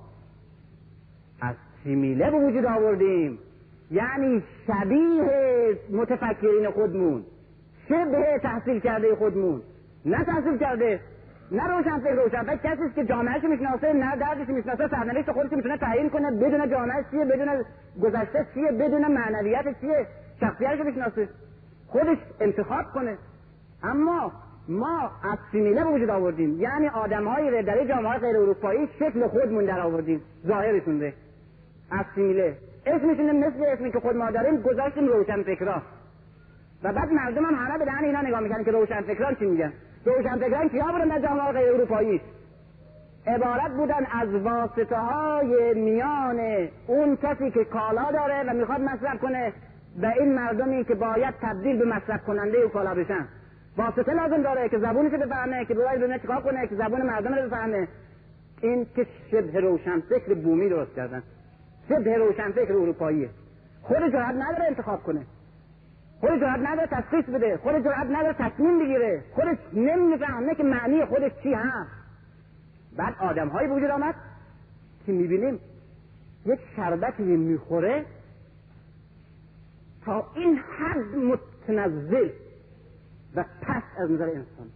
از 1.41 1.55
سیمیله 1.84 2.31
به 2.31 2.38
وجود 2.38 2.65
آوردیم. 2.65 3.39
یعنی 3.91 4.43
شبیه 4.68 5.77
متفکرین 5.91 6.72
خودمون. 6.72 7.23
شبه 7.89 8.39
تحصیل 8.43 8.80
کرده 8.80 9.15
خودمون. 9.15 9.61
نه 10.05 10.26
تحصیل 10.26 10.57
کرده 10.57 10.99
نه 11.53 11.67
روشن 11.67 11.99
فکر 11.99 12.13
روشن 12.13 12.43
فکر. 12.43 12.75
کسی 12.75 12.81
که 12.95 13.05
جامعهش 13.05 13.43
می‌شناسه 13.43 13.93
نه 13.93 14.15
دردش 14.15 14.49
می‌شناسه 14.49 14.88
سرنوشت 14.88 15.31
خودش 15.31 15.51
می‌تونه 15.51 15.77
تعیین 15.77 16.09
کنه 16.09 16.31
بدون 16.31 16.69
جامعه 16.69 17.05
چیه 17.11 17.25
بدون 17.25 17.63
گذشته 18.03 18.47
چیه 18.53 18.71
بدون 18.71 19.07
معنویت 19.07 19.81
چیه 19.81 20.07
شخصیتش 20.39 20.80
می‌شناسه. 20.85 21.30
خودش 21.88 22.17
انتخاب 22.39 22.85
کنه. 22.93 23.17
اما 23.84 24.31
ما 24.69 25.11
از 25.23 25.38
به 25.51 25.84
وجود 25.84 26.09
آوردیم. 26.09 26.61
یعنی 26.61 26.88
آدم 26.88 27.27
های 27.27 27.63
در 27.63 27.85
جامعه 27.85 28.19
غیر 28.19 28.38
اروپایی 28.38 28.88
شکل 28.99 29.27
خودمون 29.27 29.65
در 29.65 29.80
آوردیم. 29.80 30.21
ظاهرشون 30.47 30.97
ده 30.99 31.13
از 31.91 32.05
اسمشون 32.85 33.31
مثل 33.35 33.65
اسمی 33.67 33.91
که 33.91 33.99
خود 33.99 34.15
ما 34.15 34.31
داریم 34.31 34.61
گذاشتیم 34.61 35.07
روشن 35.07 35.43
فکرا 35.43 35.81
و 36.84 36.93
بعد 36.93 37.11
مردم 37.11 37.45
هم 37.45 37.55
همه 37.55 37.77
به 37.77 37.85
دهن 37.85 38.03
اینا 38.03 38.21
نگاه 38.21 38.39
می‌کنن 38.39 38.63
که 38.63 38.71
روشن 38.71 39.01
فکران 39.01 39.35
چی 39.35 39.45
میگن؟ 39.45 39.73
روشن 40.05 40.38
فکران 40.38 40.69
کیا 40.69 40.85
بودن 40.85 41.07
در 41.07 41.27
جامعه 41.27 41.51
غیر 41.51 41.73
اروپایی. 41.73 42.21
عبارت 43.27 43.71
بودن 43.71 44.05
از 44.11 44.35
واسطه 44.35 44.97
های 44.97 45.73
میان 45.73 46.67
اون 46.88 47.15
کسی 47.15 47.51
که 47.51 47.63
کالا 47.63 48.11
داره 48.11 48.43
و 48.49 48.53
می‌خواد 48.53 48.81
مصرف 48.81 49.19
کنه 49.19 49.53
و 50.01 50.05
این 50.19 50.35
مردمی 50.35 50.85
که 50.85 50.95
باید 50.95 51.34
تبدیل 51.41 51.77
به 51.77 51.85
مصرف 51.85 52.23
کننده 52.23 52.57
او 52.57 52.69
کالا 52.69 52.95
بشن. 52.95 53.27
واسطه 53.77 54.13
لازم 54.13 54.41
داره 54.41 54.69
که 54.69 54.77
زبونش 54.77 55.11
بفهمه 55.11 55.65
که 55.65 55.73
ببینه 55.73 56.19
چیکار 56.19 56.41
کنه 56.41 56.67
که 56.67 56.75
زبون 56.75 57.01
مردم 57.01 57.34
رو 57.35 57.41
بفهمه. 57.41 57.88
این 58.61 58.88
که 58.95 59.07
شبه 59.31 59.59
روشن 59.59 59.99
فکر 59.99 60.34
بومی 60.34 60.69
درست 60.69 60.95
کردن. 60.95 61.23
شبه 61.89 62.17
روشن 62.17 62.51
فکر 62.51 62.73
اروپاییه 62.73 63.30
خود 63.81 64.11
جرأت 64.11 64.35
نداره 64.35 64.65
انتخاب 64.67 65.03
کنه. 65.03 65.25
خود 66.24 66.40
جرأت 66.40 66.60
نداره 66.60 66.88
تشخیص 66.88 67.26
بده. 67.26 67.58
خود 67.58 67.84
جرأت 67.84 68.08
نداره 68.08 68.34
تصمیم 68.34 68.80
بگیره. 68.80 69.24
خودش 69.36 69.58
نمی‌فهمه 69.74 70.56
که 70.56 70.64
معنی 70.64 71.06
خودش 71.06 71.32
چی 71.44 71.54
هست. 71.54 71.90
بعد 72.98 73.16
آدم 73.20 73.48
های 73.48 73.68
وجود 73.68 73.90
آمد 73.90 74.16
که 75.06 75.12
می‌بینیم 75.12 75.60
یک 76.45 76.60
شربتی 76.76 77.24
می‌خوره 77.24 78.06
تا 80.06 80.32
این 80.36 80.58
حد 80.58 81.16
متنزل 81.16 82.30
و 83.36 83.45
پس 83.62 83.84
از 83.98 84.12
نظر 84.12 84.26
انسان. 84.26 84.68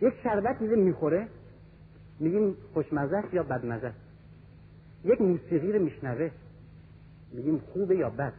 یک 0.00 0.14
شربتی 0.22 0.64
می‌خوره 0.64 1.28
میگیم 2.20 2.56
خوشمزه 2.74 3.22
یا 3.32 3.42
بدمزه 3.42 3.92
یک 5.04 5.20
موسیقی 5.20 5.72
رو 5.72 5.84
میشنوه 5.84 6.30
میگیم 7.32 7.58
خوبه 7.72 7.96
یا 7.96 8.10
بد؟ 8.10 8.32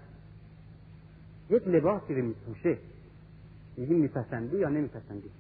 یک 1.50 1.68
لباسی 1.68 2.16
رو 2.16 2.26
میپوشه. 2.26 2.78
میگیم 3.78 4.00
میپسندی 4.00 4.58
یا 4.58 4.70
نمیپسندی؟ 4.70 5.32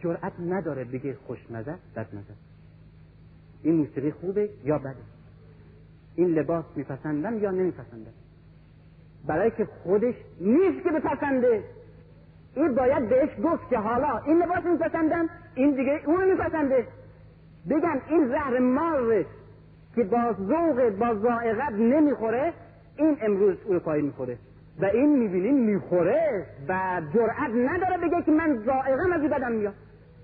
جرأت 0.00 0.32
نداره 0.40 0.84
بگه 0.84 1.16
خوشمزه 1.26 1.74
بدمزه 1.96 2.34
این 3.62 3.74
موسیقی 3.74 4.10
خوبه 4.10 4.50
یا 4.64 4.78
بده؟ 4.78 4.96
این 6.14 6.28
لباس 6.28 6.64
میپسندم 6.76 7.38
یا 7.38 7.50
نمیپسندم؟ 7.50 8.12
برای 9.26 9.50
که 9.50 9.64
خودش 9.64 10.14
نیست 10.40 10.84
که 10.84 10.90
بپسنده. 10.90 11.64
این 12.56 12.74
باید 12.74 13.08
بهش 13.08 13.30
گفت 13.44 13.70
که 13.70 13.78
حالا 13.78 14.18
این 14.18 14.42
لباس 14.42 14.64
میپسندم 14.64 15.28
این 15.54 15.70
دیگه 15.70 16.02
اون 16.06 16.30
میپسنده. 16.30 16.86
بگن 17.70 18.00
این 18.08 18.28
زهر 18.28 18.58
مار 18.58 19.24
که 19.94 20.04
با 20.04 20.32
ذوق 20.32 20.88
با 20.98 21.14
ذائقت 21.14 21.72
نمی‌خوره 21.72 22.52
این 22.96 23.16
امروز 23.22 23.56
اروپایی 23.68 24.02
می‌خوره. 24.02 24.38
و 24.80 24.84
این 24.84 25.18
می‌بینیم 25.18 25.54
می‌خوره 25.54 26.46
و 26.68 27.02
جرأت 27.14 27.50
نداره 27.50 27.98
بگه 27.98 28.22
که 28.22 28.30
من 28.30 28.62
ذائقم 28.66 29.12
از 29.12 29.22
بدم 29.30 29.52
میاد 29.52 29.74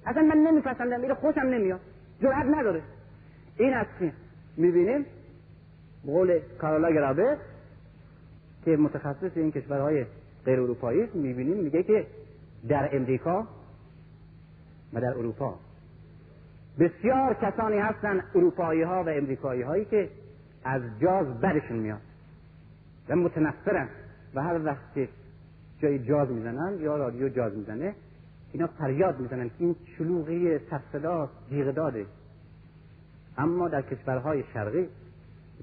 اصلا 0.07 0.23
من 0.23 0.37
نمیپسندم 0.37 1.03
این 1.03 1.15
خوشم 1.15 1.41
نمیاد. 1.41 1.81
جرأت 2.23 2.47
نداره. 2.47 2.83
این 3.57 3.75
از 3.75 3.87
که 3.99 4.13
می‌بینیم 4.57 5.07
قول 6.07 6.41
کارولا 6.59 6.91
گرابه 6.91 7.37
که 8.65 8.77
متخصص 8.77 9.31
این 9.35 9.53
کشورهای 9.53 10.07
غیر 10.45 10.61
اروپایی 10.61 11.09
می‌بینیم 11.15 11.57
میگه 11.57 11.83
که 11.83 12.07
در 12.69 12.97
امریکا 12.97 13.47
و 14.93 15.01
در 15.01 15.19
اروپا 15.19 15.55
بسیار 16.79 17.35
کسانی 17.35 17.79
هستن 17.79 18.23
اروپایی 18.35 18.83
ها 18.83 19.05
و 19.05 19.09
امریکایی 19.09 19.63
هایی 19.63 19.85
که 19.85 20.09
از 20.65 20.83
جاز 21.01 21.41
بدشون 21.41 21.77
میاد 21.77 22.01
و 23.11 23.17
متنفرن. 23.17 23.89
و 24.35 24.43
هر 24.43 24.65
وقت 24.65 24.95
که 24.95 25.09
جای 25.79 25.99
جاز 25.99 26.31
می‌زنن 26.31 26.79
یا 26.81 26.97
رادیو 26.97 27.29
جاز 27.29 27.57
می‌زنه 27.57 27.95
اینا 28.53 28.67
فریاد 28.67 29.21
می‌زنن 29.21 29.49
که 29.49 29.55
این 29.59 29.77
شلوغی 29.99 30.59
سرصدا 30.59 31.31
جیغ 31.49 31.75
داده 31.75 32.07
اما 33.39 33.69
در 33.69 33.83
کشورهای 33.83 34.45
شرقی 34.55 34.89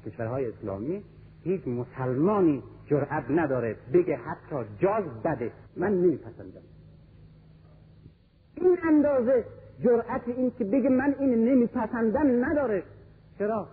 کشورهای 0.05 0.45
اسلامی 0.45 1.03
هیچ 1.43 1.67
مسلمانی 1.67 2.63
جرأت 2.85 3.23
نداره 3.29 3.75
بگه 3.93 4.17
حتی 4.17 4.55
جاز 4.79 5.03
بده. 5.23 5.51
من 5.77 5.93
نمیپسندم. 5.93 6.61
این 8.55 8.77
اندازه 8.87 9.45
جرأت 9.83 10.27
این 10.27 10.51
که 10.57 10.63
بگه 10.63 10.89
من 10.89 11.15
این 11.19 11.45
نمیپسندم 11.45 12.45
نداره. 12.45 12.83
چرا؟ 13.37 13.67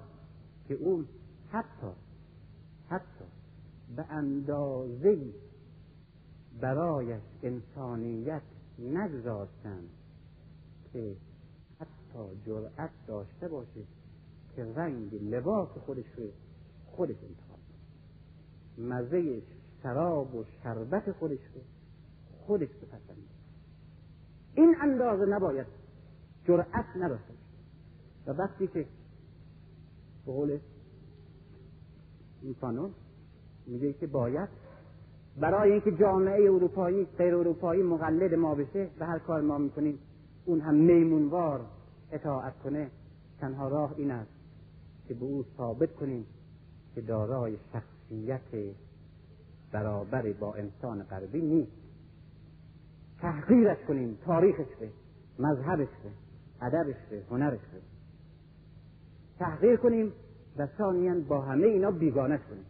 که 0.69 0.75
اون 0.75 1.05
حتی 1.53 1.87
به 3.97 4.05
اندازه 4.11 5.19
برایش 6.61 7.23
انسانیت 7.43 8.43
نگذاشتن 8.79 9.81
که 10.93 11.17
حتی 11.81 12.41
جرأت 12.47 12.91
داشته 13.07 13.49
باشه 13.49 13.81
که 14.57 14.65
رنگ 14.65 15.15
لباس 15.15 15.69
خودش 15.69 16.07
رو 16.17 16.25
خودش 16.87 17.17
انتخاب 17.23 17.59
مزه 18.79 19.43
شراب 19.83 20.35
و 20.35 20.45
شربت 20.63 21.13
خودش 21.13 21.41
رو 21.55 21.61
خودش 22.47 22.69
بپسنده 22.69 23.35
این 24.55 24.77
اندازه 24.83 25.27
نباید 25.27 25.67
جرأت 26.45 26.87
نداشته 26.97 27.35
و 28.27 28.31
وقتی 28.31 28.67
که 28.67 28.87
به 30.27 30.33
قول 30.33 30.59
این 32.43 32.55
میگه 33.67 33.93
که 33.93 34.07
باید 34.07 34.49
برای 35.41 35.73
اینکه 35.73 35.93
جامعه 35.93 36.43
اروپایی 36.45 37.05
غیر 37.19 37.35
اروپایی 37.35 37.83
مقلد 37.83 38.35
ما 38.35 38.55
بشه 38.55 38.89
و 39.01 39.07
هر 39.07 39.19
کار 39.19 39.41
ما 39.41 39.59
می‌کنیم 39.59 39.99
اون 40.45 40.61
هم 40.61 40.75
میمونوار 40.75 41.61
اطاعت 42.13 42.59
کنه. 42.59 42.91
تنها 43.41 43.69
راه 43.69 43.95
این 43.97 44.11
است 44.11 44.31
که 45.09 45.15
به 45.15 45.25
او 45.25 45.45
ثابت 45.57 45.95
کنیم 45.95 46.27
که 46.95 47.01
دارای 47.01 47.57
شخصیت 47.73 48.75
برابری 49.73 50.33
با 50.33 50.55
انسان 50.55 51.03
غربی 51.03 51.41
نیست. 51.41 51.73
تحقیرش 53.21 53.79
کنیم 53.89 54.19
تاریخش 54.25 54.75
به 54.81 54.89
مذهبش 55.39 55.89
به 55.89 56.11
ادبش 56.67 56.97
به 57.11 57.23
هنرش 57.31 57.61
به 57.61 57.81
تحقیر 59.39 59.77
کنیم 59.77 60.13
و 60.57 60.67
ثانیا 60.79 61.15
با 61.29 61.41
همه 61.41 61.67
اینا 61.67 61.91
بیگانش 61.91 62.41
کنیم 62.51 62.65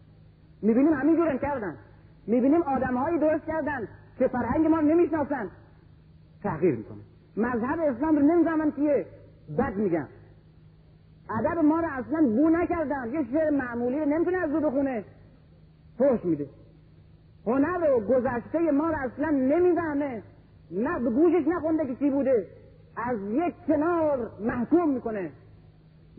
می‌بینیم 0.65 0.93
همین 0.93 1.17
جور 1.17 1.37
کردن. 1.37 1.75
می‌بینیم 2.27 2.63
آدمهایی 2.63 3.19
درست 3.19 3.45
کردن 3.45 3.89
که 4.19 4.29
فرهنگ 4.29 4.67
ما 4.67 4.81
نمی‌شناسن. 4.81 5.49
تحقیر 6.43 6.77
می‌کنن 6.77 7.01
مذهب 7.37 7.81
اسلام 7.81 8.17
رو 8.17 8.23
نمی‌فهمن 8.23 8.71
کیه. 8.71 9.07
بد 9.59 9.77
میگن. 9.77 10.09
ادب 11.31 11.59
ما 11.59 11.81
رو 11.81 11.89
اصلا 11.91 12.23
بو 12.23 12.51
نکردن. 12.51 13.13
یه 13.13 13.27
شعر 13.33 13.51
معمولی 13.51 13.99
رو 13.99 14.05
نمی‌تونه 14.05 14.39
از 14.39 14.51
رو 14.51 14.61
بخونه. 14.61 15.05
فوش 15.99 16.25
میده. 16.25 16.47
هنر 17.47 17.91
و 17.91 18.01
گذشته 18.01 18.71
ما 18.71 18.91
رو 18.91 18.97
اصلا 18.99 19.31
نمیدهمه 19.31 20.23
نه 20.71 20.99
به 20.99 21.11
گوشش 21.11 21.49
نخونده 21.49 21.87
که 21.87 21.95
چی 21.95 22.11
بوده. 22.11 22.47
از 22.97 23.19
یک 23.31 23.55
کنار 23.67 24.31
محکوم 24.41 24.89
می‌کنه. 24.91 25.31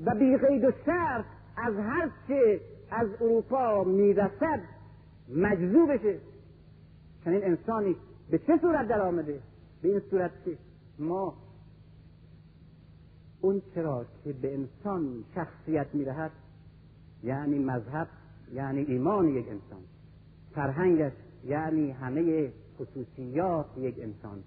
و 0.06 0.16
بی 0.16 0.38
قید 0.38 0.64
و 0.64 0.72
شرط 0.86 1.26
از 1.58 1.74
هر 1.78 2.10
چه 2.28 2.60
از 2.92 3.08
اروپا 3.22 3.84
می‌رسد 3.84 4.60
مجذوبشه 5.36 6.20
چنین 7.26 7.44
انسانی 7.44 7.96
به 8.30 8.38
چه 8.38 8.58
صورت 8.62 8.88
در 8.88 9.02
آمده؟ 9.02 9.40
به 9.82 9.90
این 9.90 10.02
صورت 10.10 10.32
که 10.46 10.58
ما 11.00 11.34
اون 13.42 13.62
چرا 13.76 14.06
که 14.24 14.34
به 14.34 14.54
انسان 14.54 15.24
شخصیت 15.36 15.88
می‌دهد 15.94 16.32
یعنی 17.24 17.60
مذهب 17.60 18.08
یعنی 18.54 18.82
ایمان 18.82 19.28
یک 19.28 19.46
انسان 19.48 19.82
فرهنگش 20.56 21.12
یعنی 21.46 21.92
همه 21.92 22.52
خصوصیات 22.80 23.66
یک 23.78 23.96
انسان 24.00 24.44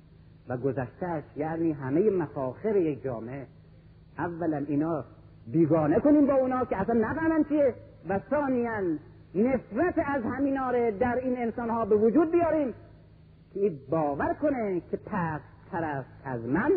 و 0.48 0.56
گذشتهش 0.56 1.24
یعنی 1.36 1.72
همه 1.72 2.10
مفاخر 2.10 2.76
یک 2.76 3.02
جامعه 3.02 3.46
اولا 4.18 4.56
اینا 4.56 5.04
بیگانه 5.46 6.00
کنیم 6.00 6.26
با 6.26 6.34
اونا 6.34 6.64
که 6.64 6.76
اصلا 6.76 6.94
نفهمن 6.94 7.44
چیه. 7.44 7.74
و 8.08 8.20
ثانیا 8.30 8.80
نفرت 9.34 9.98
از 10.06 10.22
همینا 10.24 10.72
در 10.90 11.14
این 11.14 11.38
انسان 11.38 11.70
ها 11.70 11.84
به 11.84 11.96
وجود 11.96 12.32
بیاریم 12.32 12.74
که 13.54 13.72
باور 13.90 14.34
کنه 14.34 14.82
که 14.90 14.96
پس 14.96 15.40
طرف 15.70 16.04
از 16.24 16.44
من 16.44 16.72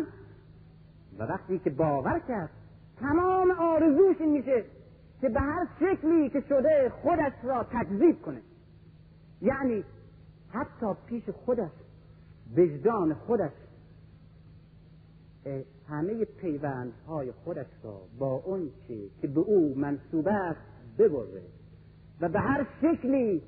و 1.18 1.22
وقتی 1.22 1.58
که 1.58 1.70
باور 1.70 2.18
کرد 2.28 2.50
تمام 3.00 3.50
آرزوش 3.50 4.16
این 4.20 4.30
میشه 4.30 4.64
که 5.20 5.28
به 5.28 5.40
هر 5.40 5.66
شکلی 5.80 6.30
که 6.30 6.40
شده 6.48 6.92
خودش 7.02 7.32
را 7.42 7.64
تکذیب 7.64 8.22
کنه. 8.22 8.40
یعنی 9.42 9.84
حتی 10.48 10.86
پیش 11.06 11.30
خودش 11.30 11.70
وجدان 12.56 13.14
خودش 13.14 13.52
همه 15.88 16.24
پیوندهای 16.24 17.32
خودش 17.32 17.66
را 17.82 18.00
با 18.18 18.42
اون 18.44 18.70
که 19.22 19.28
به 19.28 19.40
او 19.40 19.74
منصوب 19.76 20.28
است 20.28 20.71
ببره 20.98 21.42
و 22.20 22.28
به 22.28 22.40
هر 22.40 22.66
شکلی 22.82 23.42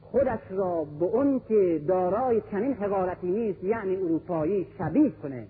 خودش 0.00 0.40
را 0.50 0.84
به 0.84 1.04
اون 1.04 1.40
که 1.48 1.84
دارای 1.88 2.42
چنین 2.50 2.72
حقارتی 2.74 3.26
نیست 3.26 3.64
یعنی 3.64 3.96
اروپایی 3.96 4.66
شبیه 4.78 5.10
کنه. 5.10 5.46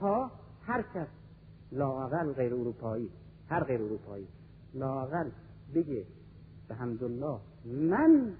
تا 0.00 0.30
هر 0.62 0.82
کس 0.82 1.06
لاقل 1.72 2.32
غیر 2.32 2.54
اروپایی 2.54 3.10
هر 3.48 3.64
غیر 3.64 3.82
اروپایی 3.82 4.26
لاقل 4.74 5.30
بگه 5.74 6.04
به 6.68 6.74
حمدالله 6.74 7.38
من 7.64 8.32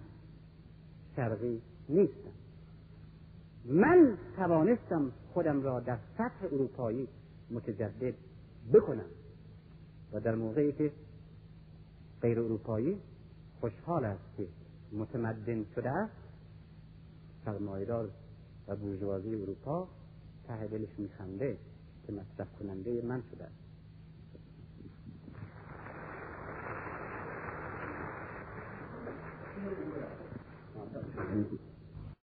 شرقی 1.17 1.63
نیستم. 1.89 2.31
من 3.65 4.19
توانستم 4.37 5.13
خودم 5.33 5.63
را 5.63 5.81
در 5.81 5.99
سطح 6.19 6.45
اروپایی 6.53 7.09
متجدد 7.51 8.15
بکنم. 8.73 9.07
و 10.13 10.21
در 10.21 10.35
موقعی 10.35 10.73
که 10.73 10.93
غیر 12.27 12.41
اروپایی 12.41 12.97
خوشحال 13.61 14.05
است 14.05 14.37
که 14.37 14.47
متمدن 14.93 15.65
شده 15.75 15.91
است 15.91 16.13
سرمایدار 17.45 18.11
و 18.69 18.77
بورژوازی 18.77 19.35
اروپا 19.35 19.89
ته 20.49 20.67
دلش 20.67 20.99
میخنده 20.99 21.57
که 22.07 22.13
مصرف 22.13 22.49
کننده 22.59 23.03
من 23.03 23.23
شده 23.31 23.45
است 23.45 23.67